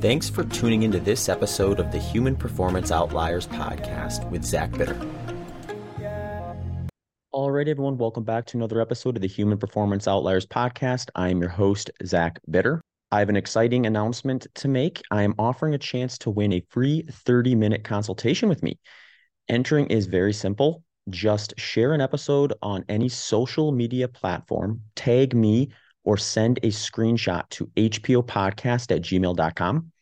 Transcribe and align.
Thanks 0.00 0.30
for 0.30 0.44
tuning 0.44 0.82
into 0.82 0.98
this 0.98 1.28
episode 1.28 1.78
of 1.78 1.92
the 1.92 1.98
Human 1.98 2.34
Performance 2.34 2.90
Outliers 2.90 3.46
podcast 3.46 4.26
with 4.30 4.42
Zach 4.42 4.72
Bitter. 4.72 4.98
All 7.32 7.50
right, 7.50 7.68
everyone, 7.68 7.98
welcome 7.98 8.24
back 8.24 8.46
to 8.46 8.56
another 8.56 8.80
episode 8.80 9.16
of 9.16 9.20
the 9.20 9.28
Human 9.28 9.58
Performance 9.58 10.08
Outliers 10.08 10.46
podcast. 10.46 11.10
I 11.16 11.28
am 11.28 11.38
your 11.38 11.50
host, 11.50 11.90
Zach 12.06 12.40
Bitter. 12.50 12.80
I 13.10 13.18
have 13.18 13.28
an 13.28 13.36
exciting 13.36 13.84
announcement 13.84 14.46
to 14.54 14.68
make. 14.68 15.02
I 15.10 15.22
am 15.22 15.34
offering 15.38 15.74
a 15.74 15.78
chance 15.78 16.16
to 16.20 16.30
win 16.30 16.54
a 16.54 16.64
free 16.70 17.04
30 17.10 17.54
minute 17.54 17.84
consultation 17.84 18.48
with 18.48 18.62
me. 18.62 18.78
Entering 19.50 19.86
is 19.88 20.06
very 20.06 20.32
simple. 20.32 20.82
Just 21.10 21.52
share 21.58 21.92
an 21.92 22.00
episode 22.00 22.54
on 22.62 22.86
any 22.88 23.10
social 23.10 23.70
media 23.70 24.08
platform, 24.08 24.80
tag 24.96 25.34
me, 25.34 25.72
or 26.04 26.16
send 26.16 26.58
a 26.58 26.68
screenshot 26.68 27.48
to 27.50 27.66
hpopodcast 27.76 28.94
at 28.94 29.02
gmail.com. 29.02 29.92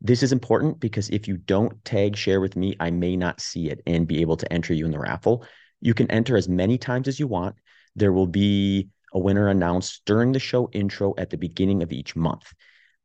This 0.00 0.22
is 0.22 0.32
important 0.32 0.78
because 0.78 1.08
if 1.10 1.26
you 1.26 1.36
don't 1.36 1.82
tag 1.84 2.16
share 2.16 2.40
with 2.40 2.56
me, 2.56 2.76
I 2.78 2.90
may 2.90 3.16
not 3.16 3.40
see 3.40 3.70
it 3.70 3.80
and 3.86 4.06
be 4.06 4.20
able 4.20 4.36
to 4.36 4.52
enter 4.52 4.74
you 4.74 4.84
in 4.84 4.90
the 4.90 4.98
raffle. 4.98 5.44
You 5.80 5.94
can 5.94 6.10
enter 6.10 6.36
as 6.36 6.48
many 6.48 6.78
times 6.78 7.08
as 7.08 7.18
you 7.18 7.26
want. 7.26 7.56
There 7.94 8.12
will 8.12 8.26
be 8.26 8.88
a 9.14 9.18
winner 9.18 9.48
announced 9.48 10.02
during 10.04 10.32
the 10.32 10.38
show 10.38 10.68
intro 10.72 11.14
at 11.16 11.30
the 11.30 11.38
beginning 11.38 11.82
of 11.82 11.92
each 11.92 12.14
month. 12.14 12.52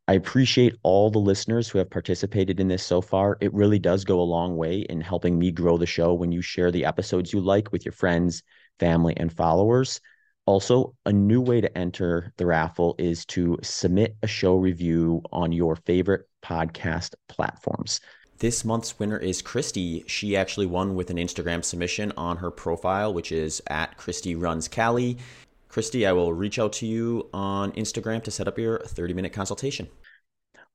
I 0.08 0.16
appreciate 0.16 0.76
all 0.84 1.10
the 1.10 1.20
listeners 1.20 1.70
who 1.70 1.78
have 1.78 1.90
participated 1.90 2.60
in 2.60 2.68
this 2.68 2.84
so 2.84 3.02
far. 3.02 3.38
It 3.40 3.54
really 3.54 3.80
does 3.80 4.04
go 4.04 4.20
a 4.20 4.24
long 4.24 4.58
way 4.58 4.80
in 4.82 5.00
helping 5.00 5.40
me 5.40 5.52
grow 5.52 5.78
the 5.78 5.86
show 5.86 6.14
when 6.14 6.34
you 6.34 6.42
share 6.42 6.72
the 6.72 6.84
episodes 6.84 7.32
you 7.32 7.40
like 7.40 7.72
with 7.72 7.86
your 7.86 7.94
friends, 7.94 8.44
family, 8.80 9.14
and 9.16 9.32
followers. 9.32 10.02
Also, 10.46 10.96
a 11.06 11.14
new 11.14 11.40
way 11.40 11.62
to 11.62 11.78
enter 11.78 12.34
the 12.38 12.46
raffle 12.46 12.96
is 12.98 13.26
to 13.26 13.58
submit 13.62 14.16
a 14.24 14.28
show 14.28 14.56
review 14.56 15.22
on 15.32 15.52
your 15.52 15.76
favorite 15.76 16.28
podcast 16.44 17.14
platforms. 17.30 18.00
This 18.40 18.66
month's 18.66 18.98
winner 18.98 19.20
is 19.20 19.40
Christy. 19.40 20.04
She 20.08 20.36
actually 20.36 20.66
won 20.66 20.96
with 20.96 21.12
an 21.12 21.18
Instagram 21.18 21.64
submission 21.64 22.12
on 22.18 22.38
her 22.38 22.50
profile, 22.50 23.14
which 23.14 23.32
is 23.32 23.62
at 23.68 23.98
Christy 23.98 24.34
Runs 24.34 24.68
Cali. 24.68 25.20
Christy, 25.70 26.08
I 26.08 26.12
will 26.12 26.34
reach 26.34 26.58
out 26.58 26.74
to 26.74 26.88
you 26.88 27.30
on 27.34 27.72
Instagram 27.74 28.24
to 28.24 28.32
set 28.32 28.48
up 28.48 28.58
your 28.58 28.80
30 28.80 29.14
minute 29.14 29.34
consultation. 29.34 29.88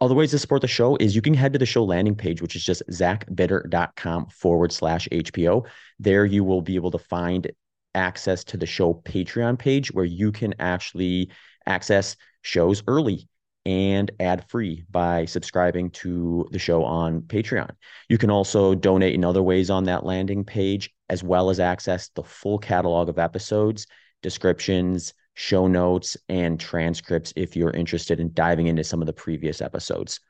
Other 0.00 0.14
ways 0.14 0.30
to 0.30 0.38
support 0.38 0.62
the 0.62 0.68
show 0.68 0.96
is 0.96 1.16
you 1.16 1.22
can 1.22 1.34
head 1.34 1.54
to 1.54 1.58
the 1.58 1.66
show 1.66 1.82
landing 1.82 2.14
page, 2.14 2.40
which 2.40 2.54
is 2.54 2.62
just 2.62 2.82
zachbitter.com 2.90 4.26
forward 4.26 4.70
slash 4.70 5.08
HPO. 5.10 5.66
There 5.98 6.24
you 6.24 6.44
will 6.44 6.62
be 6.62 6.76
able 6.76 6.92
to 6.92 6.98
find 6.98 7.50
access 7.96 8.44
to 8.44 8.56
the 8.56 8.66
show 8.66 8.94
Patreon 8.94 9.58
page 9.58 9.92
where 9.92 10.04
you 10.04 10.30
can 10.30 10.54
actually 10.60 11.30
access 11.66 12.16
shows 12.42 12.82
early 12.86 13.28
and 13.64 14.12
ad 14.20 14.48
free 14.48 14.84
by 14.88 15.24
subscribing 15.24 15.90
to 15.90 16.46
the 16.52 16.58
show 16.58 16.84
on 16.84 17.22
Patreon. 17.22 17.70
You 18.08 18.16
can 18.16 18.30
also 18.30 18.76
donate 18.76 19.14
in 19.14 19.24
other 19.24 19.42
ways 19.42 19.70
on 19.70 19.84
that 19.84 20.06
landing 20.06 20.44
page, 20.44 20.90
as 21.08 21.24
well 21.24 21.50
as 21.50 21.58
access 21.58 22.08
the 22.10 22.22
full 22.22 22.58
catalog 22.58 23.08
of 23.08 23.18
episodes, 23.18 23.88
descriptions, 24.22 25.14
show 25.34 25.66
notes, 25.66 26.16
and 26.28 26.60
transcripts 26.60 27.32
if 27.34 27.56
you're 27.56 27.70
interested 27.70 28.20
in 28.20 28.32
diving 28.32 28.68
into 28.68 28.84
some 28.84 29.02
of 29.02 29.06
the 29.06 29.12
previous 29.12 29.60
episodes. 29.60 30.20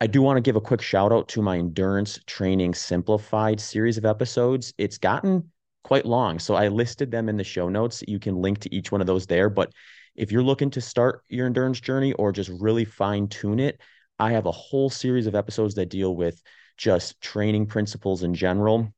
I 0.00 0.08
do 0.08 0.20
want 0.20 0.36
to 0.36 0.42
give 0.42 0.56
a 0.56 0.60
quick 0.60 0.82
shout 0.82 1.12
out 1.12 1.28
to 1.28 1.42
my 1.42 1.58
Endurance 1.58 2.18
Training 2.26 2.74
Simplified 2.74 3.60
series 3.60 3.96
of 3.96 4.04
episodes. 4.04 4.74
It's 4.76 4.98
gotten 4.98 5.50
quite 5.86 6.04
long, 6.04 6.40
so 6.40 6.56
I 6.56 6.66
listed 6.66 7.12
them 7.12 7.28
in 7.28 7.36
the 7.36 7.44
show 7.44 7.68
notes. 7.68 8.02
You 8.08 8.18
can 8.18 8.42
link 8.42 8.58
to 8.58 8.74
each 8.74 8.90
one 8.90 9.00
of 9.00 9.06
those 9.06 9.24
there. 9.24 9.48
But 9.48 9.70
if 10.16 10.32
you're 10.32 10.42
looking 10.42 10.68
to 10.70 10.80
start 10.80 11.22
your 11.28 11.46
endurance 11.46 11.78
journey 11.78 12.12
or 12.14 12.32
just 12.32 12.50
really 12.58 12.84
fine 12.84 13.28
tune 13.28 13.60
it, 13.60 13.80
I 14.18 14.32
have 14.32 14.46
a 14.46 14.50
whole 14.50 14.90
series 14.90 15.28
of 15.28 15.36
episodes 15.36 15.76
that 15.76 15.88
deal 15.88 16.16
with 16.16 16.42
just 16.76 17.20
training 17.20 17.66
principles 17.66 18.24
in 18.24 18.34
general 18.34 18.92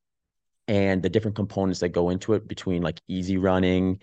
and 0.66 1.03
the 1.03 1.10
different 1.10 1.37
components 1.37 1.81
that 1.81 1.91
go 1.91 2.09
into 2.09 2.32
it 2.32 2.49
between 2.49 2.81
like 2.81 3.03
easy 3.06 3.37
running, 3.37 4.00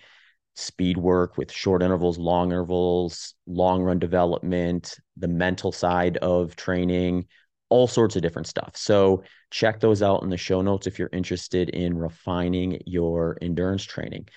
speed 0.54 0.96
work 0.96 1.36
with 1.36 1.50
short 1.50 1.82
intervals, 1.82 2.18
long 2.18 2.52
intervals, 2.52 3.34
long 3.48 3.82
run 3.82 3.98
development, 3.98 4.94
the 5.16 5.26
mental 5.26 5.72
side 5.72 6.18
of 6.18 6.54
training, 6.54 7.26
all 7.68 7.86
sorts 7.86 8.16
of 8.16 8.22
different 8.22 8.46
stuff. 8.46 8.76
So 8.76 9.22
check 9.50 9.80
those 9.80 10.02
out 10.02 10.22
in 10.22 10.30
the 10.30 10.36
show 10.36 10.62
notes 10.62 10.86
if 10.86 10.98
you're 10.98 11.10
interested 11.12 11.68
in 11.70 11.98
refining 11.98 12.80
your 12.86 13.36
endurance 13.40 13.84
training 13.84 14.28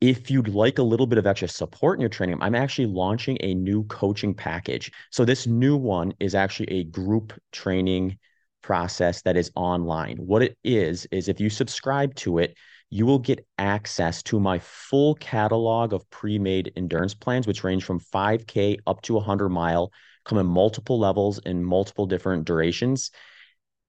if 0.00 0.30
you'd 0.30 0.48
like 0.48 0.78
a 0.78 0.82
little 0.82 1.06
bit 1.06 1.18
of 1.18 1.26
extra 1.26 1.48
support 1.48 1.98
in 1.98 2.00
your 2.00 2.08
training, 2.08 2.38
I'm 2.40 2.54
actually 2.54 2.86
launching 2.86 3.36
a 3.40 3.54
new 3.54 3.84
coaching 3.84 4.34
package. 4.34 4.90
So, 5.10 5.24
this 5.24 5.46
new 5.46 5.76
one 5.76 6.14
is 6.20 6.34
actually 6.34 6.70
a 6.70 6.84
group 6.84 7.34
training 7.52 8.18
process 8.62 9.22
that 9.22 9.36
is 9.36 9.50
online. 9.54 10.16
What 10.16 10.42
it 10.42 10.56
is, 10.64 11.06
is 11.10 11.28
if 11.28 11.40
you 11.40 11.50
subscribe 11.50 12.14
to 12.16 12.38
it, 12.38 12.56
you 12.88 13.06
will 13.06 13.18
get 13.18 13.46
access 13.58 14.22
to 14.24 14.40
my 14.40 14.58
full 14.58 15.14
catalog 15.16 15.92
of 15.92 16.08
pre 16.10 16.38
made 16.38 16.72
endurance 16.76 17.14
plans, 17.14 17.46
which 17.46 17.62
range 17.62 17.84
from 17.84 18.00
5K 18.00 18.78
up 18.86 19.02
to 19.02 19.14
100 19.14 19.50
mile, 19.50 19.92
come 20.24 20.38
in 20.38 20.46
multiple 20.46 20.98
levels 20.98 21.38
in 21.44 21.64
multiple 21.64 22.06
different 22.06 22.44
durations. 22.44 23.10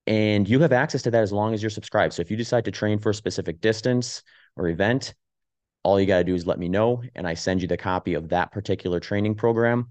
And 0.08 0.48
you 0.50 0.60
have 0.62 0.72
access 0.72 1.04
to 1.04 1.12
that 1.12 1.24
as 1.24 1.32
long 1.32 1.54
as 1.54 1.62
you're 1.62 1.70
subscribed. 1.70 2.14
So, 2.14 2.22
if 2.22 2.32
you 2.32 2.38
decide 2.38 2.66
to 2.66 2.72
train 2.72 3.00
for 3.00 3.12
a 3.12 3.14
specific 3.14 3.62
distance 3.62 4.24
or 4.56 4.68
event, 4.68 5.14
all 5.84 6.00
you 6.00 6.06
got 6.06 6.20
to 6.20 6.24
do 6.24 6.36
is 6.36 6.48
let 6.48 6.60
me 6.60 6.70
know 6.70 7.04
and 7.16 7.28
I 7.28 7.34
send 7.34 7.62
you 7.62 7.68
the 7.68 7.78
copy 7.78 8.14
of 8.14 8.30
that 8.30 8.52
particular 8.52 9.00
training 9.00 9.36
program. 9.36 9.88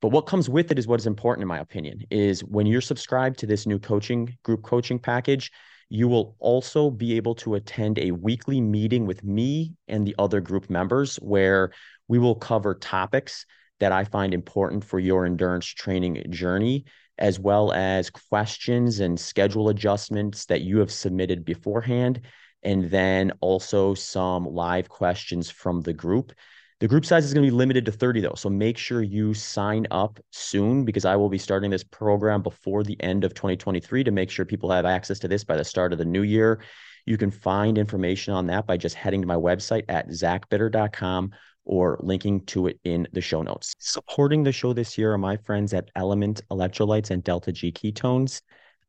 But 0.00 0.08
what 0.08 0.26
comes 0.26 0.48
with 0.48 0.70
it 0.70 0.78
is 0.78 0.86
what 0.86 1.00
is 1.00 1.06
important 1.06 1.42
in 1.42 1.48
my 1.48 1.58
opinion 1.58 2.02
is 2.10 2.44
when 2.44 2.66
you're 2.66 2.80
subscribed 2.80 3.38
to 3.40 3.46
this 3.46 3.66
new 3.66 3.78
coaching 3.78 4.36
group 4.44 4.62
coaching 4.62 4.98
package, 4.98 5.50
you 5.88 6.06
will 6.06 6.36
also 6.38 6.90
be 6.90 7.16
able 7.16 7.34
to 7.36 7.54
attend 7.54 7.98
a 7.98 8.12
weekly 8.12 8.60
meeting 8.60 9.06
with 9.06 9.24
me 9.24 9.72
and 9.88 10.06
the 10.06 10.14
other 10.18 10.40
group 10.40 10.70
members 10.70 11.16
where 11.16 11.72
we 12.06 12.18
will 12.18 12.34
cover 12.34 12.74
topics 12.74 13.46
that 13.80 13.92
I 13.92 14.04
find 14.04 14.34
important 14.34 14.84
for 14.84 14.98
your 14.98 15.26
endurance 15.26 15.66
training 15.66 16.24
journey, 16.30 16.84
as 17.18 17.38
well 17.38 17.72
as 17.72 18.10
questions 18.10 19.00
and 19.00 19.18
schedule 19.18 19.68
adjustments 19.68 20.46
that 20.46 20.62
you 20.62 20.78
have 20.78 20.90
submitted 20.90 21.44
beforehand 21.44 22.20
and 22.62 22.90
then 22.90 23.32
also 23.40 23.94
some 23.94 24.44
live 24.44 24.88
questions 24.88 25.50
from 25.50 25.80
the 25.82 25.92
group. 25.92 26.32
The 26.80 26.88
group 26.88 27.04
size 27.04 27.24
is 27.24 27.34
going 27.34 27.44
to 27.44 27.50
be 27.50 27.56
limited 27.56 27.84
to 27.86 27.92
30 27.92 28.20
though. 28.20 28.34
So 28.36 28.48
make 28.48 28.78
sure 28.78 29.02
you 29.02 29.34
sign 29.34 29.86
up 29.90 30.20
soon 30.30 30.84
because 30.84 31.04
I 31.04 31.16
will 31.16 31.28
be 31.28 31.38
starting 31.38 31.70
this 31.70 31.82
program 31.82 32.40
before 32.40 32.84
the 32.84 33.00
end 33.02 33.24
of 33.24 33.34
2023 33.34 34.04
to 34.04 34.10
make 34.12 34.30
sure 34.30 34.44
people 34.44 34.70
have 34.70 34.84
access 34.84 35.18
to 35.20 35.28
this 35.28 35.42
by 35.42 35.56
the 35.56 35.64
start 35.64 35.92
of 35.92 35.98
the 35.98 36.04
new 36.04 36.22
year. 36.22 36.60
You 37.04 37.16
can 37.16 37.30
find 37.30 37.78
information 37.78 38.34
on 38.34 38.46
that 38.46 38.66
by 38.66 38.76
just 38.76 38.94
heading 38.94 39.22
to 39.22 39.26
my 39.26 39.34
website 39.34 39.84
at 39.88 40.08
zachbitter.com 40.08 41.32
or 41.68 41.98
linking 42.00 42.40
to 42.46 42.66
it 42.66 42.80
in 42.84 43.06
the 43.12 43.20
show 43.20 43.42
notes. 43.42 43.74
Supporting 43.78 44.42
the 44.42 44.52
show 44.52 44.72
this 44.72 44.98
year 44.98 45.12
are 45.12 45.18
my 45.18 45.36
friends 45.36 45.72
at 45.72 45.90
Element 45.94 46.42
Electrolytes 46.50 47.10
and 47.10 47.22
Delta 47.22 47.52
G 47.52 47.70
Ketones. 47.70 48.40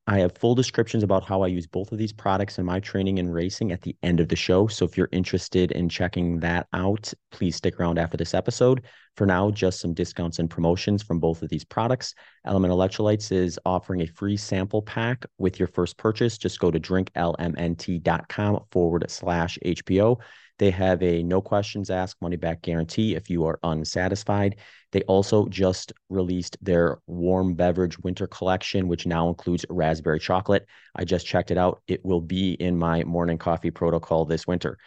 I 0.08 0.18
have 0.20 0.36
full 0.36 0.56
descriptions 0.56 1.04
about 1.04 1.24
how 1.24 1.44
I 1.44 1.48
use 1.48 1.68
both 1.68 1.92
of 1.92 2.00
these 2.00 2.12
products 2.12 2.58
in 2.58 2.66
my 2.66 2.80
training 2.80 3.20
and 3.20 3.32
racing 3.32 3.72
at 3.72 3.84
the 3.84 3.96
end 4.02 4.20
of 4.20 4.28
the 4.28 4.36
show. 4.36 4.66
So 4.66 4.84
if 4.84 4.98
you're 4.98 5.10
interested 5.12 5.72
in 5.74 5.88
checking 5.88 6.40
that 6.40 6.66
out, 6.74 7.14
please 7.30 7.58
stick 7.58 7.80
around 7.80 8.00
after 8.00 8.18
this 8.18 8.34
episode. 8.34 8.86
For 9.18 9.28
now, 9.28 9.52
just 9.52 9.80
some 9.80 9.94
discounts 9.94 10.40
and 10.40 10.50
promotions 10.50 11.04
from 11.04 11.20
both 11.20 11.44
of 11.44 11.50
these 11.50 11.64
products. 11.64 12.16
Element 12.44 12.74
Electrolytes 12.74 13.32
is 13.32 13.60
offering 13.66 14.02
a 14.02 14.08
free 14.08 14.36
sample 14.36 14.82
pack 14.82 15.28
with 15.38 15.60
your 15.60 15.68
first 15.68 15.96
purchase. 15.98 16.40
Just 16.40 16.60
go 16.60 16.72
to 16.72 16.80
drinklmnt.com 16.80 18.60
forward 18.72 19.06
slash 19.10 19.60
HPO. 19.64 20.20
They 20.60 20.72
have 20.72 21.02
a 21.02 21.24
no 21.24 21.42
questions 21.42 21.90
asked 21.90 22.22
money 22.22 22.36
back 22.36 22.62
guarantee 22.62 23.16
if 23.16 23.30
you 23.30 23.46
are 23.46 23.60
unsatisfied. 23.64 24.58
They 24.92 25.02
also 25.04 25.48
just 25.48 25.94
released 26.10 26.58
their 26.62 27.00
warm 27.08 27.56
beverage 27.56 27.98
winter 28.00 28.28
collection, 28.28 28.90
which 28.90 29.06
now 29.06 29.30
includes 29.30 29.66
raspberry 29.70 30.20
chocolate. 30.20 30.68
I 30.96 31.06
just 31.06 31.26
checked 31.26 31.50
it 31.50 31.58
out. 31.58 31.82
It 31.88 32.04
will 32.04 32.20
be 32.20 32.54
in 32.54 32.78
my 32.78 33.06
morning 33.06 33.38
coffee 33.38 33.72
protocol 33.72 34.26
this 34.26 34.46
winter. 34.46 34.78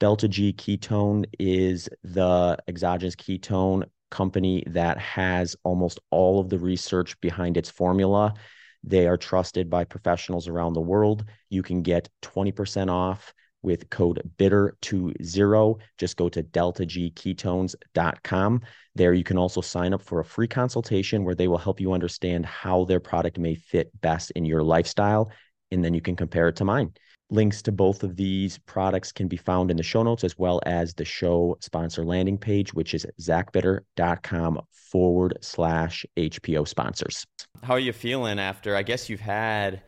Delta 0.00 0.26
G 0.26 0.52
Ketone 0.52 1.26
is 1.38 1.88
the 2.02 2.58
exogenous 2.66 3.14
ketone 3.14 3.84
company 4.10 4.64
that 4.66 4.98
has 4.98 5.54
almost 5.62 6.00
all 6.10 6.40
of 6.40 6.48
the 6.48 6.58
research 6.58 7.20
behind 7.20 7.56
its 7.56 7.70
formula. 7.70 8.34
They 8.82 9.06
are 9.06 9.18
trusted 9.18 9.70
by 9.70 9.84
professionals 9.84 10.48
around 10.48 10.72
the 10.72 10.80
world. 10.80 11.24
You 11.48 11.62
can 11.62 11.82
get 11.82 12.08
20% 12.22 12.90
off 12.90 13.32
with 13.62 13.88
code 13.90 14.20
bitter20 14.38 15.78
just 15.98 16.16
go 16.16 16.28
to 16.28 16.42
deltagketones.com 16.42 18.60
there 18.94 19.14
you 19.14 19.24
can 19.24 19.38
also 19.38 19.60
sign 19.60 19.94
up 19.94 20.02
for 20.02 20.20
a 20.20 20.24
free 20.24 20.48
consultation 20.48 21.24
where 21.24 21.34
they 21.34 21.48
will 21.48 21.58
help 21.58 21.80
you 21.80 21.92
understand 21.92 22.46
how 22.46 22.84
their 22.84 23.00
product 23.00 23.38
may 23.38 23.54
fit 23.54 23.90
best 24.00 24.30
in 24.32 24.44
your 24.44 24.62
lifestyle 24.62 25.30
and 25.70 25.84
then 25.84 25.94
you 25.94 26.00
can 26.00 26.16
compare 26.16 26.48
it 26.48 26.56
to 26.56 26.64
mine 26.64 26.92
Links 27.32 27.62
to 27.62 27.70
both 27.70 28.02
of 28.02 28.16
these 28.16 28.58
products 28.58 29.12
can 29.12 29.28
be 29.28 29.36
found 29.36 29.70
in 29.70 29.76
the 29.76 29.84
show 29.84 30.02
notes 30.02 30.24
as 30.24 30.36
well 30.36 30.60
as 30.66 30.94
the 30.94 31.04
show 31.04 31.56
sponsor 31.60 32.04
landing 32.04 32.36
page, 32.36 32.74
which 32.74 32.92
is 32.92 33.06
zachbitter.com 33.20 34.60
forward 34.72 35.38
slash 35.40 36.04
HPO 36.16 36.66
sponsors. 36.66 37.24
How 37.62 37.74
are 37.74 37.78
you 37.78 37.92
feeling 37.92 38.40
after? 38.40 38.74
I 38.74 38.82
guess 38.82 39.08
you've 39.08 39.20
had 39.20 39.80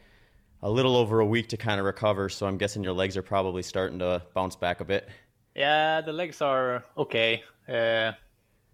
a 0.63 0.71
little 0.71 0.97
over 0.97 1.21
a 1.21 1.27
week 1.27 1.49
to 1.49 1.57
kind 1.57 1.81
of 1.81 1.87
recover, 1.87 2.29
so 2.29 2.47
I'm 2.47 2.57
guessing 2.57 2.85
your 2.85 2.93
legs 2.93 3.17
are 3.17 3.23
probably 3.23 3.63
starting 3.63 3.99
to 3.99 4.23
bounce 4.35 4.57
back 4.57 4.81
a 4.81 4.85
bit. 4.85 5.09
Yeah, 5.55 6.01
the 6.01 6.13
legs 6.13 6.41
are 6.41 6.85
okay. 6.97 7.43
Uh, 7.69 8.13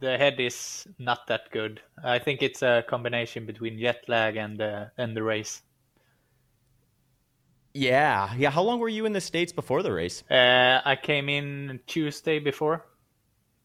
the 0.01 0.17
head 0.17 0.39
is 0.39 0.87
not 0.99 1.27
that 1.27 1.51
good. 1.51 1.81
I 2.05 2.19
think 2.19 2.43
it's 2.43 2.63
a 2.63 2.85
combination 2.89 3.47
between 3.47 3.79
jet 3.79 4.05
lag 4.07 4.37
and 4.37 4.61
uh, 4.61 4.87
and 4.97 5.17
the 5.17 5.23
race. 5.23 5.63
Yeah, 7.75 8.33
yeah. 8.37 8.51
How 8.51 8.63
long 8.63 8.79
were 8.81 8.89
you 8.89 9.07
in 9.07 9.13
the 9.13 9.21
states 9.21 9.53
before 9.53 9.83
the 9.83 9.93
race? 9.93 10.23
Uh, 10.31 10.81
I 10.85 10.97
came 10.97 11.29
in 11.29 11.81
Tuesday 11.87 12.39
before, 12.39 12.87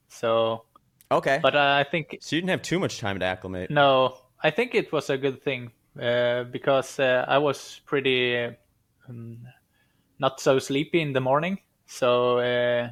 so 0.08 0.64
okay. 1.12 1.40
But 1.42 1.56
uh, 1.56 1.76
I 1.80 1.84
think 1.84 2.18
so. 2.22 2.36
You 2.36 2.42
didn't 2.42 2.52
have 2.52 2.62
too 2.62 2.80
much 2.80 3.00
time 3.00 3.20
to 3.20 3.26
acclimate. 3.26 3.70
No, 3.70 4.18
I 4.42 4.50
think 4.50 4.74
it 4.74 4.92
was 4.92 5.10
a 5.10 5.18
good 5.18 5.44
thing 5.44 5.72
because 5.96 7.00
uh, 7.00 7.26
I 7.28 7.38
was 7.38 7.82
pretty 7.86 8.56
um, 9.10 9.40
not 10.20 10.40
so 10.40 10.60
sleepy 10.60 11.02
in 11.02 11.14
the 11.14 11.22
morning, 11.22 11.60
so 11.86 12.40
uh, 12.40 12.90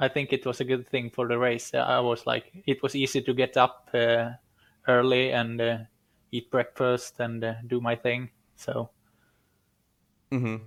I 0.00 0.08
think 0.08 0.32
it 0.32 0.46
was 0.46 0.60
a 0.60 0.64
good 0.64 0.88
thing 0.88 1.10
for 1.10 1.28
the 1.28 1.38
race. 1.38 1.74
I 1.74 2.00
was 2.00 2.26
like, 2.26 2.52
it 2.66 2.82
was 2.82 2.94
easy 2.94 3.22
to 3.22 3.34
get 3.34 3.56
up 3.56 3.90
uh, 3.94 4.30
early 4.88 5.32
and 5.32 5.86
eat 6.32 6.50
breakfast 6.50 7.20
and 7.20 7.56
do 7.66 7.80
my 7.80 7.96
thing. 7.96 8.30
So 8.56 8.90
Mm-hmm. 10.34 10.64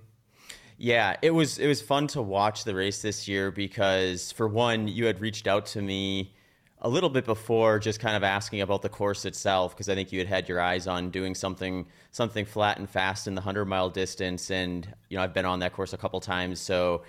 Yeah, 0.78 1.16
it 1.22 1.30
was 1.30 1.58
it 1.58 1.66
was 1.66 1.82
fun 1.82 2.06
to 2.08 2.22
watch 2.22 2.64
the 2.64 2.74
race 2.74 3.02
this 3.02 3.28
year 3.28 3.50
because 3.50 4.32
for 4.32 4.48
one, 4.48 4.88
you 4.88 5.06
had 5.06 5.20
reached 5.20 5.46
out 5.46 5.66
to 5.66 5.82
me 5.82 6.32
a 6.80 6.88
little 6.88 7.10
bit 7.10 7.24
before, 7.24 7.78
just 7.78 7.98
kind 7.98 8.16
of 8.16 8.22
asking 8.22 8.60
about 8.60 8.82
the 8.82 8.88
course 8.88 9.24
itself 9.24 9.74
because 9.74 9.88
I 9.88 9.94
think 9.94 10.12
you 10.12 10.20
had 10.20 10.28
had 10.28 10.48
your 10.48 10.60
eyes 10.60 10.86
on 10.86 11.10
doing 11.10 11.34
something 11.34 11.86
something 12.12 12.44
flat 12.44 12.78
and 12.78 12.88
fast 12.88 13.26
in 13.26 13.34
the 13.34 13.40
hundred 13.40 13.66
mile 13.66 13.90
distance, 13.90 14.50
and 14.50 14.86
you 15.08 15.16
know 15.16 15.22
I've 15.22 15.34
been 15.34 15.44
on 15.44 15.60
that 15.60 15.72
course 15.72 15.92
a 15.92 15.98
couple 15.98 16.20
times, 16.20 16.60
so. 16.60 17.02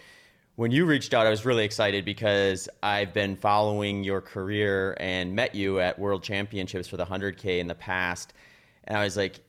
When 0.56 0.72
you 0.72 0.86
reached 0.86 1.14
out, 1.14 1.26
I 1.26 1.30
was 1.30 1.46
really 1.46 1.64
excited 1.64 2.04
because 2.04 2.68
I've 2.84 3.14
been 3.14 3.38
following 3.38 4.04
your 4.04 4.20
career 4.20 4.98
and 5.00 5.34
met 5.34 5.56
you 5.56 5.80
at 5.80 5.98
World 5.98 6.22
Championships 6.22 6.86
for 6.90 6.98
the 6.98 7.06
100K 7.06 7.60
in 7.60 7.68
the 7.68 7.76
past. 7.76 8.34
And 8.84 8.98
I 8.98 9.06
was 9.06 9.16
like, 9.16 9.40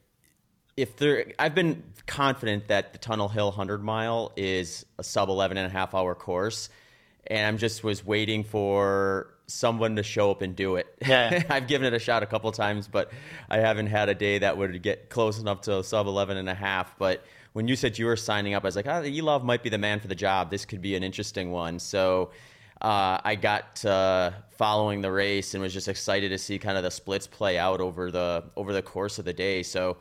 if 0.76 0.96
there, 0.99 1.32
I've 1.37 1.56
been 1.56 1.82
confident 2.06 2.69
that 2.69 2.93
the 2.93 2.99
Tunnel 3.00 3.28
Hill 3.28 3.46
100 3.46 3.82
mile 3.82 4.31
is 4.37 4.87
a 5.00 5.02
sub 5.02 5.28
11 5.28 5.56
and 5.56 5.67
a 5.67 5.70
half 5.70 5.96
hour 5.96 6.14
course. 6.14 6.69
And 7.26 7.44
I'm 7.44 7.58
just 7.58 7.82
was 7.82 8.06
waiting 8.06 8.44
for 8.44 9.34
someone 9.50 9.97
to 9.97 10.02
show 10.02 10.31
up 10.31 10.43
and 10.43 10.55
do 10.55 10.76
it. 10.76 10.87
Yeah. 11.06 11.43
I've 11.50 11.67
given 11.67 11.87
it 11.87 11.94
a 11.94 11.99
shot 11.99 12.23
a 12.23 12.26
couple 12.26 12.50
times, 12.52 12.88
but 12.88 13.11
I 13.49 13.58
haven't 13.58 13.88
had 13.88 14.08
a 14.08 14.14
day 14.14 14.38
that 14.38 14.56
would 14.56 14.82
get 14.82 15.11
close 15.11 15.38
enough 15.38 15.62
to 15.62 15.82
sub 15.82 16.06
11 16.06 16.37
and 16.37 16.49
a 16.49 16.55
half. 16.55 16.97
But 16.99 17.25
when 17.52 17.69
you 17.69 17.76
said 17.76 17.99
you 17.99 18.06
were 18.06 18.17
signing 18.17 18.55
up, 18.55 18.64
I 18.64 18.69
was 18.69 18.76
like, 18.76 18.87
oh, 18.87 19.02
Elov 19.02 19.43
might 19.43 19.62
be 19.62 19.69
the 19.69 19.79
man 19.79 20.00
for 20.00 20.08
the 20.08 20.14
job. 20.14 20.50
This 20.50 20.64
could 20.64 20.81
be 20.81 20.94
an 20.94 21.02
interesting 21.02 21.50
one. 21.50 21.79
So 21.79 22.31
uh, 22.81 23.19
I 23.25 23.35
got 23.35 23.85
uh, 23.85 24.31
following 24.56 25.00
the 25.02 25.12
race 25.12 25.55
and 25.55 25.62
was 25.62 25.75
just 25.75 25.88
excited 25.88 26.31
to 26.31 26.38
see 26.38 26.58
kind 26.58 26.76
of 26.76 26.82
the 26.82 26.91
splits 26.91 27.26
play 27.26 27.58
out 27.58 27.81
over 27.81 28.11
the 28.11 28.44
over 28.56 28.73
the 28.73 28.82
course 28.82 29.19
of 29.19 29.25
the 29.25 29.32
day. 29.32 29.62
So 29.62 29.99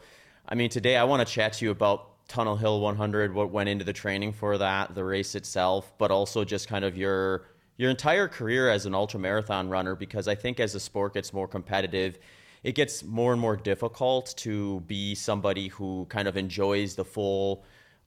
I 0.47 0.55
mean, 0.55 0.69
today 0.69 0.95
I 0.95 1.03
want 1.03 1.27
to 1.27 1.31
chat 1.31 1.53
to 1.53 1.65
you 1.65 1.71
about 1.71 2.27
Tunnel 2.29 2.55
Hill 2.55 2.79
100, 2.79 3.33
what 3.33 3.51
went 3.51 3.69
into 3.69 3.83
the 3.83 3.91
training 3.91 4.33
for 4.33 4.57
that, 4.57 4.95
the 4.95 5.03
race 5.03 5.35
itself, 5.35 5.91
but 5.97 6.11
also 6.11 6.45
just 6.45 6.67
kind 6.67 6.85
of 6.85 6.95
your 6.95 7.47
your 7.79 7.89
entire 7.89 8.27
career 8.27 8.69
as 8.69 8.85
an 8.85 8.93
ultra 8.93 9.19
marathon 9.19 9.69
runner 9.69 9.95
because 9.95 10.27
I 10.27 10.35
think 10.35 10.59
as 10.59 10.73
the 10.73 10.81
sport 10.81 11.13
gets 11.13 11.31
more 11.31 11.47
competitive, 11.47 12.19
it 12.61 12.75
gets 12.75 13.05
more 13.05 13.31
and 13.31 13.39
more 13.39 13.55
difficult 13.55 14.33
to 14.39 14.81
be 14.81 15.15
somebody 15.15 15.69
who 15.69 16.05
kind 16.09 16.27
of 16.27 16.35
enjoys 16.35 16.95
the 16.95 17.05
full 17.05 17.63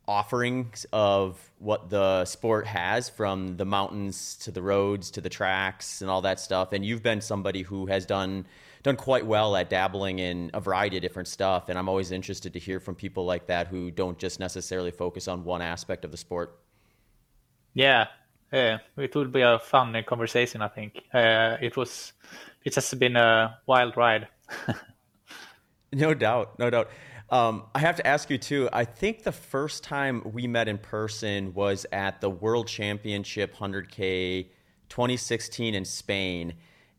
offerings 0.07 0.85
of 0.93 1.51
what 1.59 1.89
the 1.89 2.27
sport 2.27 2.67
has 2.67 3.09
from 3.09 3.57
the 3.57 3.65
mountains 3.65 4.37
to 4.43 4.51
the 4.51 4.61
roads 4.61 5.11
to 5.13 5.23
the 5.23 5.31
tracks 5.31 6.03
and 6.03 6.11
all 6.11 6.21
that 6.21 6.39
stuff 6.39 6.73
and 6.73 6.85
you've 6.85 7.03
been 7.03 7.21
somebody 7.21 7.63
who 7.63 7.87
has 7.87 8.05
done 8.05 8.45
done 8.83 8.97
quite 8.97 9.25
well 9.25 9.57
at 9.57 9.71
dabbling 9.71 10.19
in 10.19 10.51
a 10.55 10.61
variety 10.61 10.97
of 10.97 11.03
different 11.03 11.29
stuff. 11.29 11.69
And 11.69 11.79
I'm 11.79 11.89
always 11.89 12.11
interested 12.11 12.53
to 12.55 12.59
hear 12.59 12.81
from 12.81 12.95
people 12.95 13.25
like 13.25 13.47
that 13.47 13.69
who 13.69 13.91
don't 13.91 14.19
just 14.19 14.41
necessarily 14.41 14.91
focus 14.91 15.29
on 15.29 15.45
one 15.45 15.63
aspect 15.63 16.05
of 16.05 16.11
the 16.11 16.17
sport. 16.17 16.59
Yeah, 17.75 18.09
yeah, 18.53 18.79
it 18.97 19.15
will 19.15 19.27
be 19.27 19.43
a 19.43 19.59
fun 19.59 19.97
conversation. 20.07 20.63
I 20.63 20.69
think 20.69 21.03
uh, 21.13 21.57
it 21.61 21.77
was. 21.77 22.13
It 22.65 22.75
has 22.77 22.95
been 22.95 23.17
a 23.17 23.59
wild 23.67 23.97
ride. 23.97 24.29
no 25.93 26.15
doubt, 26.15 26.59
no 26.59 26.71
doubt. 26.71 26.91
Um, 27.31 27.65
I 27.75 27.81
have 27.81 27.97
to 27.97 28.07
ask 28.07 28.31
you 28.31 28.39
too. 28.39 28.69
I 28.73 28.85
think 28.85 29.25
the 29.25 29.33
first 29.33 29.83
time 29.83 30.23
we 30.33 30.47
met 30.47 30.69
in 30.69 30.79
person 30.79 31.55
was 31.55 31.87
at 31.91 32.21
the 32.21 32.31
World 32.31 32.69
Championship 32.69 33.57
100K 33.57 34.49
2016 34.89 35.75
in 35.75 35.85
Spain 35.85 36.55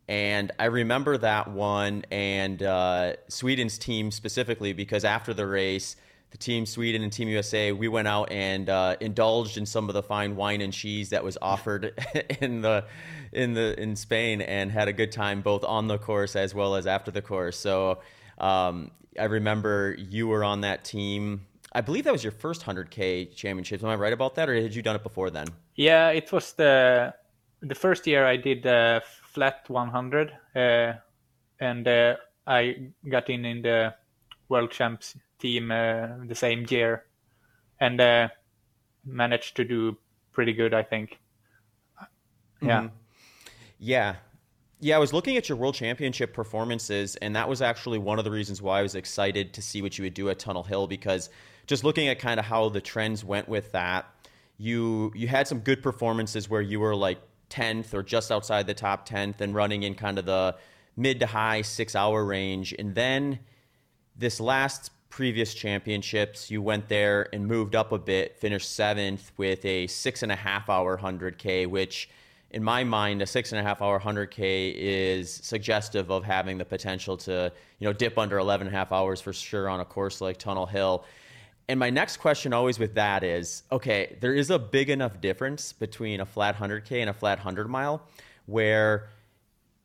and 0.07 0.51
I 0.59 0.65
remember 0.65 1.17
that 1.17 1.50
one 1.50 2.03
and 2.11 2.61
uh, 2.61 3.13
Sweden's 3.29 3.77
team 3.77 4.11
specifically 4.11 4.73
because 4.73 5.05
after 5.05 5.33
the 5.33 5.47
race, 5.47 5.95
the 6.33 6.39
team 6.39 6.65
Sweden 6.65 7.03
and 7.03 7.13
Team 7.13 7.30
USA, 7.30 7.71
we 7.71 7.88
went 7.88 8.07
out 8.07 8.31
and 8.31 8.68
uh, 8.68 8.95
indulged 9.00 9.57
in 9.57 9.68
some 9.68 9.88
of 9.88 9.94
the 9.94 10.01
fine 10.01 10.35
wine 10.35 10.62
and 10.62 10.74
cheese 10.74 11.12
that 11.12 11.24
was 11.24 11.38
offered 11.41 11.94
in 12.41 12.62
the 12.62 12.85
in 13.31 13.53
the 13.53 13.80
in 13.80 13.95
Spain 13.95 14.41
and 14.41 14.71
had 14.71 14.88
a 14.88 14.94
good 14.94 15.12
time 15.12 15.41
both 15.41 15.63
on 15.63 15.88
the 15.88 16.00
course 16.00 16.35
as 16.35 16.56
well 16.56 16.75
as 16.75 16.88
after 16.88 17.12
the 17.12 17.21
course. 17.21 17.57
So 17.57 18.00
um, 18.39 18.89
I 19.19 19.25
remember 19.25 19.95
you 19.97 20.27
were 20.27 20.44
on 20.44 20.62
that 20.62 20.83
team. 20.83 21.45
I 21.71 21.81
believe 21.81 22.03
that 22.06 22.13
was 22.13 22.24
your 22.24 22.31
first 22.31 22.63
100k 22.63 23.36
championships. 23.36 23.83
Am 23.83 23.89
I 23.89 23.95
right 23.95 24.13
about 24.13 24.33
that, 24.36 24.50
or 24.50 24.56
had 24.56 24.74
you 24.74 24.81
done 24.81 24.95
it 24.95 25.03
before 25.03 25.29
then? 25.29 25.47
Yeah, 25.75 26.09
it 26.09 26.31
was 26.31 26.53
the 26.53 27.13
the 27.62 27.75
first 27.75 28.07
year 28.07 28.25
I 28.25 28.38
did 28.38 28.65
uh, 28.65 29.01
flat 29.06 29.65
100, 29.68 30.33
uh, 30.56 30.94
and 31.59 31.88
uh, 31.88 32.15
I 32.47 32.89
got 33.07 33.29
in 33.29 33.45
in 33.45 33.62
the 33.62 33.94
world 34.50 34.71
champs 34.71 35.15
team 35.44 35.72
uh, 35.72 36.07
the 36.25 36.36
same 36.36 36.66
year, 36.69 37.04
and 37.80 38.01
uh, 38.01 38.30
managed 39.06 39.56
to 39.57 39.63
do 39.63 39.98
pretty 40.31 40.54
good, 40.54 40.74
I 40.74 40.81
think. 40.81 41.19
Yeah. 42.62 42.80
Mm-hmm. 42.80 42.88
Yeah. 43.78 44.16
Yeah, 44.80 44.98
I 44.98 45.00
was 45.00 45.13
looking 45.13 45.38
at 45.38 45.48
your 45.48 45.57
world 45.57 45.75
championship 45.75 46.34
performances, 46.34 47.16
and 47.18 47.36
that 47.36 47.48
was 47.48 47.62
actually 47.62 48.00
one 48.00 48.19
of 48.19 48.25
the 48.25 48.31
reasons 48.31 48.62
why 48.62 48.79
I 48.79 48.82
was 48.82 48.96
excited 48.96 49.53
to 49.53 49.62
see 49.62 49.82
what 49.82 49.98
you 49.98 50.03
would 50.03 50.13
do 50.13 50.29
at 50.29 50.39
Tunnel 50.39 50.63
Hill 50.63 50.88
because 50.88 51.29
just 51.67 51.84
looking 51.86 52.10
at 52.10 52.20
kind 52.20 52.39
of 52.39 52.46
how 52.46 52.67
the 52.70 52.82
trends 52.82 53.24
went 53.24 53.48
with 53.48 53.72
that, 53.72 54.06
you 54.58 55.12
you 55.15 55.27
had 55.27 55.48
some 55.48 55.60
good 55.60 55.82
performances 55.82 56.50
where 56.50 56.62
you 56.62 56.79
were 56.79 56.96
like 56.96 57.20
10th 57.50 57.94
or 57.94 58.03
just 58.03 58.32
outside 58.32 58.67
the 58.67 58.74
top 58.74 59.08
10th 59.08 59.39
and 59.39 59.56
running 59.56 59.84
in 59.84 59.96
kind 59.96 60.20
of 60.20 60.25
the 60.25 60.56
mid 60.98 61.20
to 61.22 61.27
high 61.27 61.62
six 61.62 61.96
hour 61.96 62.25
range. 62.25 62.74
And 62.77 62.94
then 62.94 63.39
this 64.17 64.39
last 64.39 64.91
previous 65.13 65.53
championships, 65.53 66.50
you 66.50 66.60
went 66.60 66.89
there 66.89 67.29
and 67.34 67.46
moved 67.46 67.75
up 67.75 67.91
a 67.91 68.00
bit, 68.00 68.36
finished 68.39 68.72
seventh 68.72 69.32
with 69.38 69.63
a 69.63 69.86
six 69.86 70.24
and 70.24 70.32
a 70.32 70.36
half 70.36 70.72
hour 70.72 70.98
100K, 70.98 71.67
which 71.67 72.10
in 72.50 72.63
my 72.63 72.84
mind, 72.84 73.22
a 73.22 73.27
six 73.27 73.51
and 73.51 73.60
a 73.60 73.63
half 73.63 73.79
hour 73.79 74.00
100K 74.00 74.74
is 74.75 75.32
suggestive 75.32 76.10
of 76.10 76.24
having 76.24 76.58
the 76.58 76.65
potential 76.65 77.15
to, 77.15 77.51
you 77.77 77.88
know, 77.88 77.93
dip 77.93 78.17
under 78.17 78.39
11 78.39 78.65
and 78.65 78.75
a 78.75 78.79
half 78.79 78.91
hours 78.91 79.22
for 79.22 79.32
sure 79.34 79.70
on 79.70 79.82
a 79.82 79.86
course 79.86 80.20
like 80.20 80.38
Tunnel 80.38 80.65
Hill. 80.65 81.05
And 81.70 81.79
my 81.79 81.91
next 81.91 82.17
question 82.17 82.51
always 82.51 82.79
with 82.79 82.96
that 82.96 83.24
is 83.24 83.62
okay, 83.72 84.17
there 84.20 84.34
is 84.34 84.50
a 84.50 84.58
big 84.58 84.89
enough 84.89 85.22
difference 85.22 85.74
between 85.74 86.22
a 86.22 86.25
flat 86.25 86.58
100K 86.58 87.01
and 87.01 87.10
a 87.12 87.13
flat 87.13 87.38
100 87.38 87.70
mile 87.70 88.01
where 88.48 89.10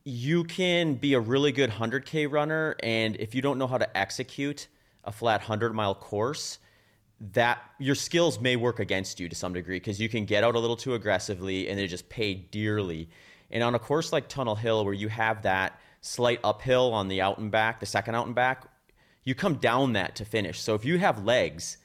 you 0.05 0.45
can 0.45 0.95
be 0.95 1.13
a 1.13 1.21
really 1.21 1.53
good 1.53 1.69
100K 1.69 2.33
runner. 2.33 2.77
And 2.83 3.15
if 3.17 3.35
you 3.35 3.43
don't 3.43 3.59
know 3.59 3.67
how 3.67 3.77
to 3.77 3.97
execute 3.97 4.69
a 5.05 5.13
flat 5.13 5.41
100 5.41 5.75
mile 5.75 5.95
course, 5.95 6.59
that 7.33 7.59
your 7.79 7.95
skills 7.95 8.41
may 8.41 8.57
work 8.57 8.79
against 8.79 9.19
you 9.19 9.29
to 9.29 9.35
some 9.35 9.53
degree 9.53 9.77
because 9.77 10.01
you 10.01 10.09
can 10.09 10.25
get 10.25 10.45
out 10.45 10.55
a 10.55 10.59
little 10.59 10.77
too 10.77 10.95
aggressively 10.95 11.69
and 11.69 11.79
they 11.79 11.87
just 11.87 12.09
pay 12.09 12.35
dearly. 12.35 13.09
And 13.51 13.63
on 13.63 13.75
a 13.75 13.79
course 13.79 14.13
like 14.13 14.29
Tunnel 14.29 14.55
Hill, 14.55 14.85
where 14.85 14.95
you 14.95 15.09
have 15.09 15.43
that 15.43 15.81
slight 16.01 16.41
uphill 16.45 16.93
on 16.93 17.09
the 17.09 17.21
out 17.21 17.39
and 17.39 17.51
back, 17.51 17.81
the 17.81 17.87
second 17.87 18.15
out 18.15 18.27
and 18.27 18.35
back, 18.35 18.67
you 19.25 19.35
come 19.35 19.57
down 19.57 19.95
that 19.95 20.17
to 20.17 20.25
finish. 20.25 20.61
So 20.61 20.75
if 20.75 20.85
you 20.85 20.99
have 20.99 21.25
legs, 21.25 21.79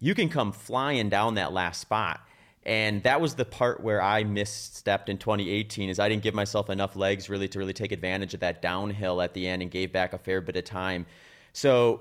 you 0.00 0.14
can 0.14 0.28
come 0.28 0.52
flying 0.52 1.08
down 1.08 1.34
that 1.34 1.52
last 1.52 1.80
spot. 1.80 2.20
And 2.66 3.02
that 3.02 3.20
was 3.20 3.34
the 3.34 3.44
part 3.44 3.82
where 3.82 4.02
I 4.02 4.24
misstepped 4.24 5.08
in 5.08 5.18
2018 5.18 5.90
is 5.90 5.98
I 5.98 6.08
didn't 6.08 6.22
give 6.22 6.34
myself 6.34 6.70
enough 6.70 6.96
legs 6.96 7.28
really 7.28 7.48
to 7.48 7.58
really 7.58 7.72
take 7.72 7.92
advantage 7.92 8.32
of 8.34 8.40
that 8.40 8.62
downhill 8.62 9.20
at 9.20 9.34
the 9.34 9.46
end 9.46 9.62
and 9.62 9.70
gave 9.70 9.92
back 9.92 10.12
a 10.12 10.18
fair 10.18 10.40
bit 10.40 10.56
of 10.56 10.64
time. 10.64 11.04
So 11.52 12.00